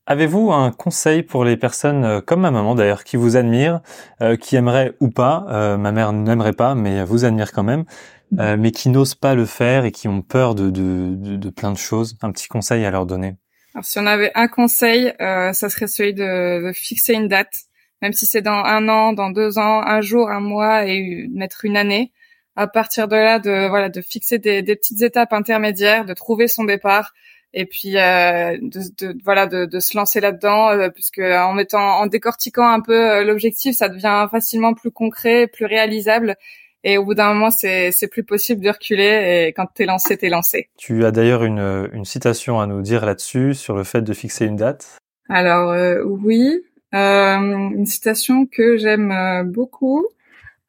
Avez-vous 0.06 0.50
un 0.50 0.72
conseil 0.72 1.22
pour 1.22 1.44
les 1.44 1.56
personnes 1.56 2.04
euh, 2.04 2.20
comme 2.20 2.40
ma 2.40 2.50
maman 2.50 2.74
d'ailleurs 2.74 3.04
qui 3.04 3.16
vous 3.16 3.36
admirent, 3.36 3.80
euh, 4.20 4.36
qui 4.36 4.56
aimeraient 4.56 4.96
ou 4.98 5.10
pas, 5.10 5.46
euh, 5.48 5.76
ma 5.76 5.92
mère 5.92 6.12
n'aimerait 6.12 6.54
pas, 6.54 6.74
mais 6.74 7.04
vous 7.04 7.24
admire 7.24 7.52
quand 7.52 7.62
même, 7.62 7.84
mais 8.32 8.72
qui 8.72 8.88
n'osent 8.88 9.14
pas 9.14 9.34
le 9.34 9.44
faire 9.44 9.84
et 9.84 9.92
qui 9.92 10.08
ont 10.08 10.22
peur 10.22 10.54
de, 10.54 10.70
de, 10.70 11.14
de, 11.14 11.36
de, 11.36 11.50
plein 11.50 11.70
de 11.70 11.76
choses? 11.76 12.16
Un 12.22 12.32
petit 12.32 12.48
conseil 12.48 12.84
à 12.86 12.90
leur 12.90 13.04
donner 13.04 13.36
alors, 13.74 13.84
si 13.84 13.98
on 13.98 14.06
avait 14.06 14.32
un 14.34 14.48
conseil, 14.48 15.12
euh, 15.20 15.52
ça 15.52 15.70
serait 15.70 15.86
celui 15.86 16.12
de, 16.12 16.72
fixer 16.74 17.14
une 17.14 17.28
date, 17.28 17.62
même 18.02 18.12
si 18.12 18.26
c'est 18.26 18.42
dans 18.42 18.52
un 18.64 18.88
an, 18.88 19.12
dans 19.14 19.30
deux 19.30 19.58
ans, 19.58 19.82
un 19.82 20.02
jour, 20.02 20.30
un 20.30 20.40
mois 20.40 20.86
et 20.86 21.26
mettre 21.30 21.64
une 21.64 21.76
année. 21.76 22.12
À 22.54 22.66
partir 22.66 23.08
de 23.08 23.16
là, 23.16 23.38
de 23.38 23.68
voilà, 23.68 23.88
de 23.88 24.02
fixer 24.02 24.38
des, 24.38 24.62
petites 24.62 25.00
étapes 25.00 25.32
intermédiaires, 25.32 26.04
de 26.04 26.12
trouver 26.12 26.48
son 26.48 26.64
départ 26.64 27.14
et 27.54 27.66
puis 27.66 27.98
euh, 27.98 28.56
de, 28.60 29.16
voilà 29.24 29.46
de, 29.46 29.66
de 29.66 29.80
se 29.80 29.96
lancer 29.96 30.20
là-dedans, 30.20 30.70
euh, 30.70 30.88
puisque 30.90 31.18
en 31.18 31.52
mettant, 31.54 31.80
en 31.80 32.06
décortiquant 32.06 32.66
un 32.66 32.80
peu 32.80 32.94
euh, 32.94 33.24
l'objectif, 33.24 33.76
ça 33.76 33.88
devient 33.88 34.26
facilement 34.30 34.74
plus 34.74 34.90
concret, 34.90 35.46
plus 35.46 35.66
réalisable 35.66 36.36
et 36.84 36.98
au 36.98 37.04
bout 37.04 37.14
d'un 37.14 37.32
moment, 37.32 37.50
c'est, 37.50 37.92
c'est 37.92 38.08
plus 38.08 38.24
possible 38.24 38.62
de 38.62 38.70
reculer. 38.70 39.46
Et 39.46 39.52
quand 39.52 39.66
t'es 39.74 39.86
lancé, 39.86 40.16
t'es 40.16 40.28
lancé. 40.28 40.68
Tu 40.76 41.04
as 41.04 41.10
d'ailleurs 41.10 41.44
une, 41.44 41.88
une 41.92 42.04
citation 42.04 42.60
à 42.60 42.66
nous 42.66 42.82
dire 42.82 43.04
là-dessus, 43.04 43.54
sur 43.54 43.76
le 43.76 43.84
fait 43.84 44.02
de 44.02 44.12
fixer 44.12 44.46
une 44.46 44.56
date. 44.56 44.98
Alors 45.28 45.70
euh, 45.70 46.02
oui, 46.04 46.62
euh, 46.94 47.36
une 47.36 47.86
citation 47.86 48.46
que 48.46 48.76
j'aime 48.76 49.12
euh, 49.12 49.44
beaucoup. 49.44 50.06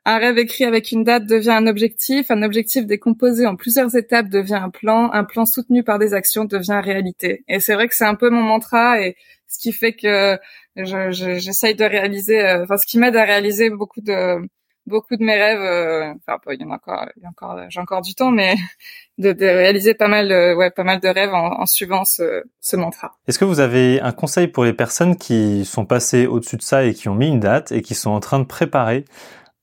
Un 0.05 0.17
rêve 0.17 0.37
écrit 0.37 0.65
avec 0.65 0.91
une 0.91 1.05
date 1.05 1.25
devient 1.25 1.51
un 1.51 1.65
objectif, 1.65 2.29
un 2.29 2.43
objectif 2.43 2.85
décomposé 2.85 3.45
en 3.45 3.55
plusieurs 3.55 3.95
étapes 3.95 4.27
devient 4.27 4.59
un 4.61 4.69
plan, 4.69 5.09
un 5.13 5.23
plan 5.23 5.45
soutenu 5.45 5.81
par 5.81 5.97
des 5.97 6.13
actions 6.13 6.43
devient 6.43 6.81
réalité. 6.83 7.45
Et 7.47 7.61
c'est 7.61 7.73
vrai 7.73 7.87
que 7.87 7.95
c'est 7.95 8.05
un 8.05 8.15
peu 8.15 8.29
mon 8.29 8.41
mantra 8.41 9.01
et 9.01 9.15
ce 9.47 9.59
qui 9.59 9.71
fait 9.71 9.93
que 9.93 10.37
je, 10.75 11.11
je, 11.11 11.39
j'essaye 11.39 11.75
de 11.75 11.85
réaliser, 11.85 12.41
euh, 12.41 12.63
enfin 12.63 12.77
ce 12.77 12.85
qui 12.85 12.99
m'aide 12.99 13.15
à 13.15 13.23
réaliser 13.23 13.69
beaucoup 13.69 14.01
de 14.01 14.45
beaucoup 14.85 15.15
de 15.15 15.23
mes 15.23 15.35
rêves, 15.35 15.61
euh, 15.61 16.13
enfin 16.27 16.39
il 16.51 16.61
y 16.61 16.65
en 16.65 16.71
a 16.71 16.75
encore, 16.75 17.05
il 17.15 17.23
y 17.23 17.25
a 17.25 17.29
encore, 17.29 17.59
j'ai 17.69 17.79
encore 17.79 18.01
du 18.01 18.15
temps, 18.15 18.31
mais 18.31 18.55
de, 19.17 19.31
de, 19.31 19.45
réaliser 19.45 19.93
pas 19.93 20.07
mal, 20.07 20.27
de, 20.27 20.55
ouais, 20.55 20.71
pas 20.71 20.83
mal 20.83 20.99
de 20.99 21.07
rêves 21.07 21.33
en, 21.33 21.61
en 21.61 21.65
suivant 21.65 22.05
ce, 22.05 22.43
ce 22.59 22.75
mantra. 22.75 23.15
Est-ce 23.27 23.39
que 23.39 23.45
vous 23.45 23.59
avez 23.59 24.01
un 24.01 24.11
conseil 24.11 24.47
pour 24.47 24.65
les 24.65 24.73
personnes 24.73 25.17
qui 25.17 25.65
sont 25.65 25.85
passées 25.85 26.27
au-dessus 26.27 26.57
de 26.57 26.61
ça 26.61 26.83
et 26.83 26.93
qui 26.93 27.09
ont 27.09 27.15
mis 27.15 27.27
une 27.27 27.39
date 27.39 27.71
et 27.71 27.81
qui 27.81 27.95
sont 27.95 28.11
en 28.11 28.19
train 28.19 28.39
de 28.39 28.45
préparer 28.45 29.05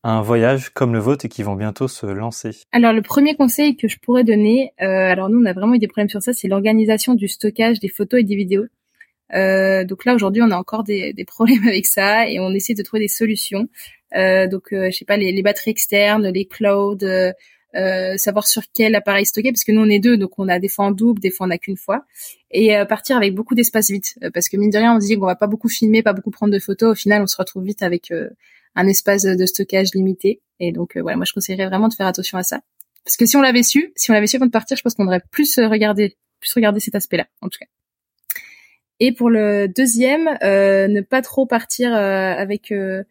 un 0.03 0.23
voyage 0.23 0.71
comme 0.71 0.93
le 0.93 0.99
vôtre 0.99 1.27
et 1.27 1.29
qui 1.29 1.43
vont 1.43 1.55
bientôt 1.55 1.89
se 1.89 2.07
lancer? 2.07 2.51
Alors 2.73 2.93
le 2.93 3.03
premier 3.03 3.37
conseil 3.37 3.77
que 3.77 3.89
je 3.89 3.99
pourrais 3.99 4.25
donner, 4.25 4.73
euh, 4.81 4.87
alors 4.87 5.29
nous 5.29 5.41
on 5.41 5.47
a 5.47 5.53
vraiment 5.53 5.75
eu 5.75 5.79
des 5.79 5.89
problèmes 5.89 6.09
sur 6.09 6.23
ça, 6.23 6.33
c'est 6.33 6.49
l'organisation 6.49 7.15
du 7.15 7.29
stockage 7.29 7.81
des 7.81 7.89
photos 7.89 8.21
et 8.21 8.25
des 8.25 8.37
vidéos. 8.37 8.65
Euh, 9.35 9.85
donc 9.85 10.05
là 10.05 10.15
aujourd'hui 10.15 10.43
on 10.43 10.51
a 10.51 10.57
encore 10.57 10.85
des, 10.85 11.13
des, 11.13 11.25
problèmes 11.25 11.63
avec 11.69 11.87
ça 11.87 12.29
et 12.29 12.41
on 12.41 12.51
essaie 12.51 12.75
de 12.75 12.83
trouver 12.83 13.01
des 13.01 13.09
solutions. 13.09 13.69
Euh, 14.17 14.49
donc 14.49 14.73
euh, 14.73 14.91
je 14.91 14.99
sais 14.99 15.05
pas 15.05 15.17
les, 15.17 15.33
les, 15.33 15.43
batteries 15.43 15.71
externes, 15.71 16.29
les 16.29 16.47
clouds, 16.47 16.99
euh, 17.03 17.33
euh, 17.77 18.17
savoir 18.17 18.49
sur 18.49 18.63
quel 18.75 18.97
appareil 18.97 19.25
stocker 19.25 19.53
parce 19.53 19.63
que 19.63 19.71
nous 19.71 19.83
on 19.83 19.89
est 19.89 20.01
deux 20.01 20.17
donc 20.17 20.37
on 20.39 20.49
a 20.49 20.59
des 20.59 20.69
fois 20.69 20.87
en 20.87 20.91
double, 20.91 21.21
des 21.21 21.31
fois 21.31 21.47
on 21.47 21.51
a 21.51 21.59
qu'une 21.59 21.77
fois 21.77 22.05
et 22.51 22.75
partir 22.89 23.17
avec 23.17 23.33
beaucoup 23.33 23.55
d'espace 23.55 23.91
vide 23.91 24.05
parce 24.35 24.49
que 24.49 24.57
mine 24.57 24.71
de 24.71 24.79
rien 24.79 24.97
on 24.97 25.01
se 25.01 25.07
dit 25.07 25.17
qu'on 25.17 25.27
va 25.27 25.37
pas 25.37 25.47
beaucoup 25.47 25.69
filmer, 25.69 26.03
pas 26.03 26.13
beaucoup 26.13 26.33
prendre 26.33 26.53
de 26.53 26.59
photos. 26.59 26.91
Au 26.91 26.95
final 26.97 27.23
on 27.23 27.29
se 27.29 27.37
retrouve 27.37 27.63
vite 27.63 27.85
avec 27.85 28.13
un 28.75 28.87
espace 28.89 29.23
de 29.23 29.47
stockage 29.47 29.95
limité 29.95 30.41
et 30.59 30.73
donc 30.73 30.97
voilà 30.97 31.17
moi 31.17 31.25
je 31.25 31.33
conseillerais 31.33 31.67
vraiment 31.67 31.87
de 31.87 31.95
faire 31.95 32.09
attention 32.09 32.39
à 32.39 32.43
ça 32.43 32.61
parce 33.05 33.17
que 33.17 33.25
si 33.25 33.37
on 33.37 33.41
l'avait 33.41 33.63
su, 33.63 33.93
si 33.95 34.11
on 34.11 34.15
l'avait 34.15 34.27
su 34.27 34.35
avant 34.35 34.47
de 34.47 34.51
partir, 34.51 34.77
je 34.77 34.83
pense 34.83 34.95
qu'on 34.95 35.07
aurait 35.07 35.23
plus 35.31 35.57
regardé 35.61 36.17
plus 36.41 36.53
regardé 36.55 36.81
cet 36.81 36.97
aspect-là 36.97 37.29
en 37.41 37.49
tout 37.49 37.59
cas. 37.61 37.67
Et 39.01 39.13
pour 39.13 39.31
le 39.31 39.67
deuxième, 39.67 40.29
euh, 40.43 40.87
ne 40.87 41.01
pas 41.01 41.23
trop 41.23 41.47
partir 41.47 41.93
euh, 41.95 42.35
avec 42.37 42.71
euh, 42.71 43.03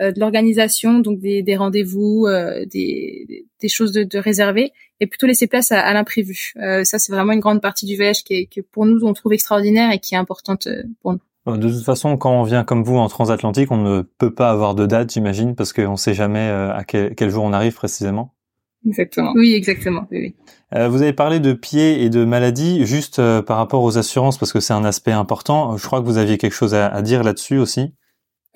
de 0.00 0.18
l'organisation, 0.18 0.98
donc 0.98 1.20
des, 1.20 1.42
des 1.42 1.56
rendez-vous, 1.56 2.26
des, 2.72 3.46
des, 3.60 3.68
choses 3.68 3.92
de, 3.92 4.02
de 4.02 4.18
réserver, 4.18 4.72
et 4.98 5.06
plutôt 5.06 5.28
laisser 5.28 5.46
place 5.46 5.70
à, 5.70 5.80
à 5.80 5.92
l'imprévu. 5.92 6.52
ça, 6.56 6.98
c'est 6.98 7.12
vraiment 7.12 7.32
une 7.32 7.38
grande 7.38 7.62
partie 7.62 7.86
du 7.86 7.94
voyage 7.94 8.24
qui 8.24 8.34
est, 8.34 8.46
que 8.46 8.60
pour 8.60 8.86
nous, 8.86 9.04
on 9.04 9.12
trouve 9.12 9.34
extraordinaire 9.34 9.92
et 9.92 10.00
qui 10.00 10.16
est 10.16 10.18
importante 10.18 10.66
pour 11.00 11.12
nous. 11.12 11.56
De 11.56 11.68
toute 11.68 11.84
façon, 11.84 12.16
quand 12.16 12.40
on 12.40 12.42
vient 12.42 12.64
comme 12.64 12.82
vous 12.82 12.96
en 12.96 13.06
transatlantique, 13.06 13.70
on 13.70 13.76
ne 13.76 14.02
peut 14.02 14.34
pas 14.34 14.50
avoir 14.50 14.74
de 14.74 14.84
date, 14.84 15.12
j'imagine, 15.12 15.54
parce 15.54 15.72
qu'on 15.72 15.92
ne 15.92 15.96
sait 15.96 16.14
jamais 16.14 16.48
à 16.48 16.82
quel, 16.84 17.14
quel 17.14 17.30
jour 17.30 17.44
on 17.44 17.52
arrive 17.52 17.74
précisément. 17.74 18.34
Exactement. 18.86 19.32
Oui, 19.34 19.54
exactement. 19.54 20.06
Oui, 20.10 20.18
euh, 20.18 20.30
vous 20.74 21.02
avez 21.02 21.12
parlé 21.12 21.40
de 21.40 21.52
pieds 21.52 22.02
et 22.02 22.10
de 22.10 22.24
maladies, 22.24 22.84
juste 22.84 23.18
euh, 23.18 23.42
par 23.42 23.56
rapport 23.56 23.82
aux 23.82 23.96
assurances, 23.98 24.38
parce 24.38 24.52
que 24.52 24.60
c'est 24.60 24.72
un 24.72 24.84
aspect 24.84 25.12
important. 25.12 25.76
Je 25.76 25.86
crois 25.86 26.00
que 26.00 26.06
vous 26.06 26.18
aviez 26.18 26.38
quelque 26.38 26.54
chose 26.54 26.74
à, 26.74 27.00
dire 27.02 27.22
là-dessus 27.22 27.58
aussi. 27.58 27.94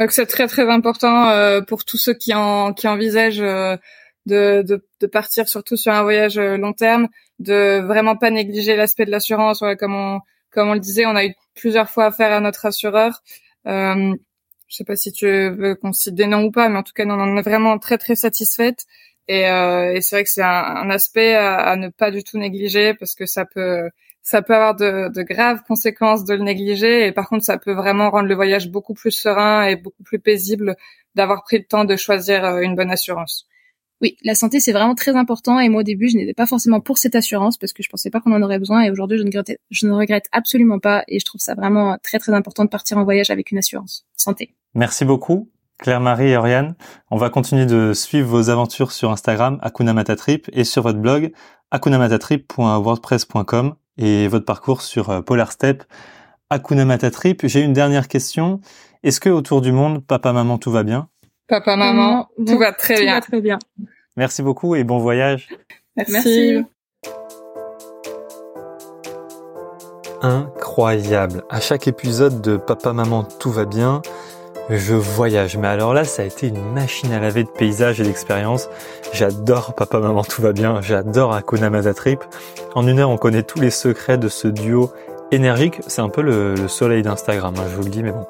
Euh, 0.00 0.06
c'est 0.10 0.26
très 0.26 0.46
très 0.48 0.68
important 0.68 1.30
pour 1.66 1.84
tous 1.84 1.98
ceux 1.98 2.14
qui, 2.14 2.34
en, 2.34 2.72
qui 2.72 2.88
envisagent 2.88 3.38
de, 3.38 3.78
de, 4.26 4.84
de, 5.00 5.06
partir 5.06 5.48
surtout 5.48 5.76
sur 5.76 5.92
un 5.92 6.02
voyage 6.02 6.38
long 6.38 6.72
terme, 6.72 7.08
de 7.38 7.80
vraiment 7.80 8.16
pas 8.16 8.30
négliger 8.30 8.76
l'aspect 8.76 9.04
de 9.04 9.10
l'assurance. 9.10 9.62
comme 9.78 9.94
on 9.94 10.20
comme 10.50 10.70
on 10.70 10.74
le 10.74 10.80
disait, 10.80 11.06
on 11.06 11.16
a 11.16 11.24
eu 11.24 11.34
plusieurs 11.54 11.90
fois 11.90 12.06
affaire 12.06 12.32
à 12.32 12.40
notre 12.40 12.66
assureur. 12.66 13.22
Euh, 13.66 14.14
je 14.68 14.76
sais 14.76 14.84
pas 14.84 14.96
si 14.96 15.12
tu 15.12 15.26
veux 15.26 15.74
qu'on 15.74 15.92
cite 15.92 16.14
des 16.14 16.26
noms 16.26 16.44
ou 16.44 16.50
pas, 16.50 16.68
mais 16.68 16.78
en 16.78 16.82
tout 16.82 16.92
cas, 16.94 17.04
on 17.06 17.10
en 17.10 17.36
est 17.36 17.42
vraiment 17.42 17.78
très 17.78 17.98
très 17.98 18.16
satisfaite. 18.16 18.84
Et, 19.28 19.46
euh, 19.46 19.92
et 19.92 20.00
c'est 20.00 20.16
vrai 20.16 20.24
que 20.24 20.30
c'est 20.30 20.42
un, 20.42 20.48
un, 20.48 20.90
aspect 20.90 21.34
à, 21.34 21.56
à, 21.56 21.76
ne 21.76 21.88
pas 21.88 22.10
du 22.10 22.24
tout 22.24 22.38
négliger 22.38 22.94
parce 22.94 23.14
que 23.14 23.26
ça 23.26 23.44
peut 23.44 23.90
ça 24.22 24.42
peut 24.42 24.54
avoir 24.54 24.74
de, 24.74 25.10
de, 25.14 25.22
graves 25.22 25.62
conséquences 25.66 26.24
de 26.24 26.34
le 26.34 26.42
négliger 26.42 27.06
et 27.06 27.12
par 27.12 27.28
contre 27.28 27.44
ça 27.44 27.56
peut 27.58 27.72
vraiment 27.72 28.10
rendre 28.10 28.28
le 28.28 28.34
voyage 28.34 28.70
beaucoup 28.70 28.94
plus 28.94 29.10
serein 29.10 29.64
et 29.64 29.76
beaucoup 29.76 30.02
plus 30.02 30.18
paisible 30.18 30.76
d'avoir 31.14 31.44
pris 31.44 31.58
le 31.58 31.64
temps 31.64 31.84
de 31.84 31.96
choisir 31.96 32.44
euh, 32.44 32.60
une 32.60 32.74
bonne 32.74 32.90
assurance. 32.90 33.46
Oui, 34.00 34.16
la 34.22 34.34
santé 34.34 34.60
c'est 34.60 34.72
vraiment 34.72 34.94
très 34.94 35.14
important 35.14 35.60
et 35.60 35.68
moi 35.68 35.80
au 35.80 35.84
début 35.84 36.08
je 36.08 36.16
n'étais 36.16 36.34
pas 36.34 36.46
forcément 36.46 36.80
pour 36.80 36.96
cette 36.96 37.14
assurance 37.14 37.58
parce 37.58 37.74
que 37.74 37.82
je 37.82 37.88
pensais 37.90 38.10
pas 38.10 38.20
qu'on 38.20 38.32
en 38.32 38.42
aurait 38.42 38.58
besoin 38.58 38.82
et 38.82 38.90
aujourd'hui 38.90 39.18
je 39.18 39.24
ne 39.24 39.28
regrette, 39.28 39.60
je 39.70 39.86
ne 39.86 39.92
regrette 39.92 40.26
absolument 40.32 40.78
pas 40.78 41.04
et 41.06 41.18
je 41.18 41.24
trouve 41.24 41.40
ça 41.40 41.54
vraiment 41.54 41.98
très 42.02 42.18
très 42.18 42.32
important 42.32 42.64
de 42.64 42.70
partir 42.70 42.96
en 42.96 43.04
voyage 43.04 43.30
avec 43.30 43.50
une 43.50 43.58
assurance 43.58 44.06
santé. 44.16 44.54
Merci 44.74 45.04
beaucoup. 45.04 45.50
Claire-Marie 45.78 46.30
et 46.30 46.36
Oriane. 46.36 46.74
On 47.10 47.16
va 47.16 47.30
continuer 47.30 47.66
de 47.66 47.92
suivre 47.92 48.28
vos 48.28 48.50
aventures 48.50 48.92
sur 48.92 49.10
Instagram, 49.10 49.58
Akuna 49.62 49.92
Matatrip, 49.92 50.48
et 50.52 50.64
sur 50.64 50.82
votre 50.82 50.98
blog, 50.98 51.32
akunamatatrip.wordpress.com, 51.70 53.74
et 53.96 54.28
votre 54.28 54.44
parcours 54.44 54.82
sur 54.82 55.10
euh, 55.10 55.22
Polar 55.22 55.52
Step, 55.52 55.84
Hakuna 56.50 56.84
Matata 56.84 57.30
J'ai 57.44 57.60
une 57.60 57.72
dernière 57.72 58.08
question. 58.08 58.60
Est-ce 59.02 59.20
que 59.20 59.28
autour 59.28 59.60
du 59.60 59.70
monde, 59.70 60.04
papa, 60.04 60.32
maman, 60.32 60.58
tout 60.58 60.70
va 60.70 60.82
bien? 60.82 61.08
Papa, 61.46 61.76
maman, 61.76 62.28
tout 62.46 62.58
va 62.58 62.72
très 62.72 63.00
bien. 63.00 63.20
très 63.20 63.40
bien. 63.40 63.58
Merci 64.16 64.42
beaucoup 64.42 64.74
et 64.74 64.84
bon 64.84 64.98
voyage. 64.98 65.48
Merci. 65.96 66.64
Incroyable. 70.22 71.44
À 71.48 71.60
chaque 71.60 71.86
épisode 71.86 72.40
de 72.40 72.56
Papa, 72.56 72.92
maman, 72.92 73.24
tout 73.24 73.50
va 73.50 73.64
bien, 73.64 74.02
je 74.70 74.94
voyage. 74.94 75.56
Mais 75.56 75.68
alors 75.68 75.94
là, 75.94 76.04
ça 76.04 76.22
a 76.22 76.24
été 76.24 76.48
une 76.48 76.72
machine 76.72 77.12
à 77.12 77.20
laver 77.20 77.44
de 77.44 77.48
paysages 77.48 78.00
et 78.00 78.04
d'expériences. 78.04 78.68
J'adore 79.12 79.74
Papa, 79.74 79.98
Maman, 79.98 80.24
tout 80.24 80.42
va 80.42 80.52
bien. 80.52 80.80
J'adore 80.80 81.34
Hakuna 81.34 81.94
Trip. 81.94 82.22
En 82.74 82.86
une 82.86 82.98
heure, 82.98 83.10
on 83.10 83.16
connaît 83.16 83.42
tous 83.42 83.60
les 83.60 83.70
secrets 83.70 84.18
de 84.18 84.28
ce 84.28 84.48
duo 84.48 84.90
énergique. 85.30 85.80
C'est 85.86 86.02
un 86.02 86.08
peu 86.08 86.22
le, 86.22 86.68
soleil 86.68 87.02
d'Instagram, 87.02 87.54
hein, 87.58 87.64
je 87.70 87.76
vous 87.76 87.84
le 87.84 87.90
dis, 87.90 88.02
mais 88.02 88.12
bon. 88.12 88.26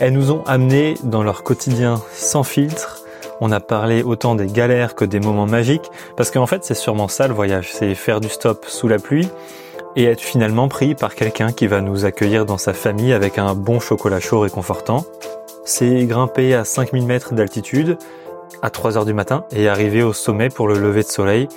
Elles 0.00 0.12
nous 0.12 0.30
ont 0.30 0.42
amenés 0.46 0.94
dans 1.02 1.22
leur 1.22 1.42
quotidien 1.42 2.00
sans 2.12 2.42
filtre. 2.42 3.00
On 3.40 3.50
a 3.50 3.60
parlé 3.60 4.02
autant 4.02 4.36
des 4.36 4.46
galères 4.46 4.94
que 4.94 5.04
des 5.04 5.18
moments 5.18 5.46
magiques. 5.46 5.90
Parce 6.16 6.30
qu'en 6.30 6.46
fait, 6.46 6.64
c'est 6.64 6.74
sûrement 6.74 7.08
ça 7.08 7.26
le 7.26 7.34
voyage. 7.34 7.70
C'est 7.72 7.94
faire 7.94 8.20
du 8.20 8.28
stop 8.28 8.66
sous 8.68 8.86
la 8.88 8.98
pluie 8.98 9.28
et 9.96 10.04
être 10.04 10.20
finalement 10.20 10.68
pris 10.68 10.94
par 10.94 11.14
quelqu'un 11.14 11.52
qui 11.52 11.66
va 11.66 11.80
nous 11.80 12.04
accueillir 12.04 12.46
dans 12.46 12.56
sa 12.56 12.72
famille 12.72 13.12
avec 13.12 13.36
un 13.38 13.54
bon 13.54 13.78
chocolat 13.78 14.20
chaud 14.20 14.40
réconfortant 14.40 15.04
c'est 15.64 16.04
grimper 16.06 16.54
à 16.54 16.64
5000 16.64 17.06
mètres 17.06 17.34
d'altitude 17.34 17.98
à 18.62 18.70
3 18.70 18.96
heures 18.96 19.04
du 19.04 19.14
matin 19.14 19.44
et 19.50 19.68
arriver 19.68 20.02
au 20.02 20.12
sommet 20.12 20.48
pour 20.48 20.68
le 20.68 20.78
lever 20.78 21.02
de 21.02 21.08
soleil. 21.08 21.48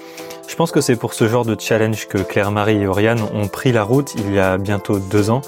Je 0.48 0.56
pense 0.56 0.72
que 0.72 0.82
c'est 0.82 0.96
pour 0.96 1.14
ce 1.14 1.28
genre 1.28 1.46
de 1.46 1.56
challenge 1.60 2.08
que 2.08 2.18
Claire-Marie 2.18 2.82
et 2.82 2.88
Oriane 2.88 3.22
ont 3.34 3.48
pris 3.48 3.72
la 3.72 3.84
route 3.84 4.14
il 4.16 4.34
y 4.34 4.40
a 4.40 4.58
bientôt 4.58 5.00
deux 5.00 5.30
ans 5.30 5.42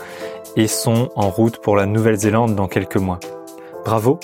et 0.55 0.67
sont 0.67 1.09
en 1.15 1.29
route 1.29 1.57
pour 1.57 1.75
la 1.75 1.85
Nouvelle-Zélande 1.85 2.55
dans 2.55 2.67
quelques 2.67 2.97
mois. 2.97 3.19
Bravo 3.85 4.19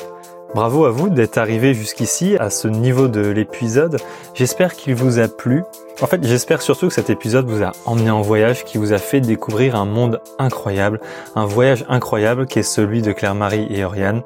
Bravo 0.53 0.85
à 0.85 0.91
vous 0.91 1.09
d'être 1.09 1.39
arrivé 1.39 1.73
jusqu'ici 1.73 2.37
à 2.37 2.51
ce 2.51 2.67
niveau 2.67 3.07
de 3.07 3.21
l'épisode. 3.21 3.97
J'espère 4.35 4.75
qu'il 4.75 4.93
vous 4.93 5.17
a 5.17 5.27
plu. 5.27 5.63
En 5.99 6.05
fait, 6.05 6.23
j'espère 6.23 6.61
surtout 6.61 6.89
que 6.89 6.93
cet 6.93 7.09
épisode 7.09 7.49
vous 7.49 7.63
a 7.63 7.71
emmené 7.85 8.11
en 8.11 8.21
voyage, 8.21 8.63
qui 8.63 8.77
vous 8.77 8.93
a 8.93 8.99
fait 8.99 9.19
découvrir 9.19 9.75
un 9.75 9.85
monde 9.85 10.21
incroyable, 10.37 10.99
un 11.35 11.45
voyage 11.45 11.85
incroyable 11.89 12.45
qui 12.45 12.59
est 12.59 12.63
celui 12.63 13.01
de 13.01 13.11
Claire-Marie 13.13 13.65
et 13.71 13.83
Oriane. 13.83 14.21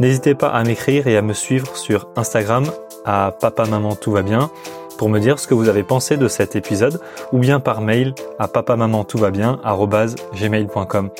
N'hésitez 0.00 0.34
pas 0.34 0.48
à 0.48 0.64
m'écrire 0.64 1.06
et 1.06 1.18
à 1.18 1.22
me 1.22 1.34
suivre 1.34 1.76
sur 1.76 2.08
Instagram 2.16 2.64
à 3.04 3.34
papa 3.38 3.66
maman 3.66 3.94
tout 3.94 4.12
va 4.12 4.22
bien 4.22 4.50
pour 4.96 5.10
me 5.10 5.18
dire 5.18 5.38
ce 5.38 5.46
que 5.46 5.54
vous 5.54 5.68
avez 5.68 5.82
pensé 5.82 6.16
de 6.16 6.28
cet 6.28 6.56
épisode 6.56 7.00
ou 7.32 7.38
bien 7.38 7.60
par 7.60 7.82
mail 7.82 8.14
à 8.38 8.48
papa 8.48 8.76
maman 8.76 9.04
tout 9.04 9.18
va 9.18 9.30
bien 9.30 9.60
gmail.com. 10.34 11.10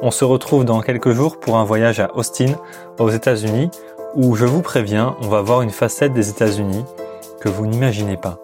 On 0.00 0.12
se 0.12 0.24
retrouve 0.24 0.64
dans 0.64 0.80
quelques 0.80 1.10
jours 1.10 1.40
pour 1.40 1.56
un 1.56 1.64
voyage 1.64 1.98
à 1.98 2.14
Austin, 2.14 2.52
aux 3.00 3.10
États-Unis, 3.10 3.68
où 4.18 4.34
je 4.34 4.46
vous 4.46 4.62
préviens, 4.62 5.14
on 5.22 5.28
va 5.28 5.42
voir 5.42 5.62
une 5.62 5.70
facette 5.70 6.12
des 6.12 6.28
États-Unis 6.28 6.84
que 7.40 7.48
vous 7.48 7.68
n'imaginez 7.68 8.16
pas. 8.16 8.40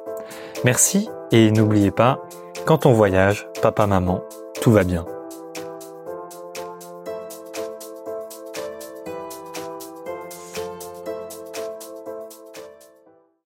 Merci 0.64 1.11
et 1.33 1.51
n'oubliez 1.51 1.91
pas, 1.91 2.20
quand 2.64 2.87
on 2.87 2.93
voyage, 2.93 3.49
papa, 3.61 3.89
maman, 3.89 4.22
tout 4.61 4.70
va 4.70 4.85
bien. 4.85 5.05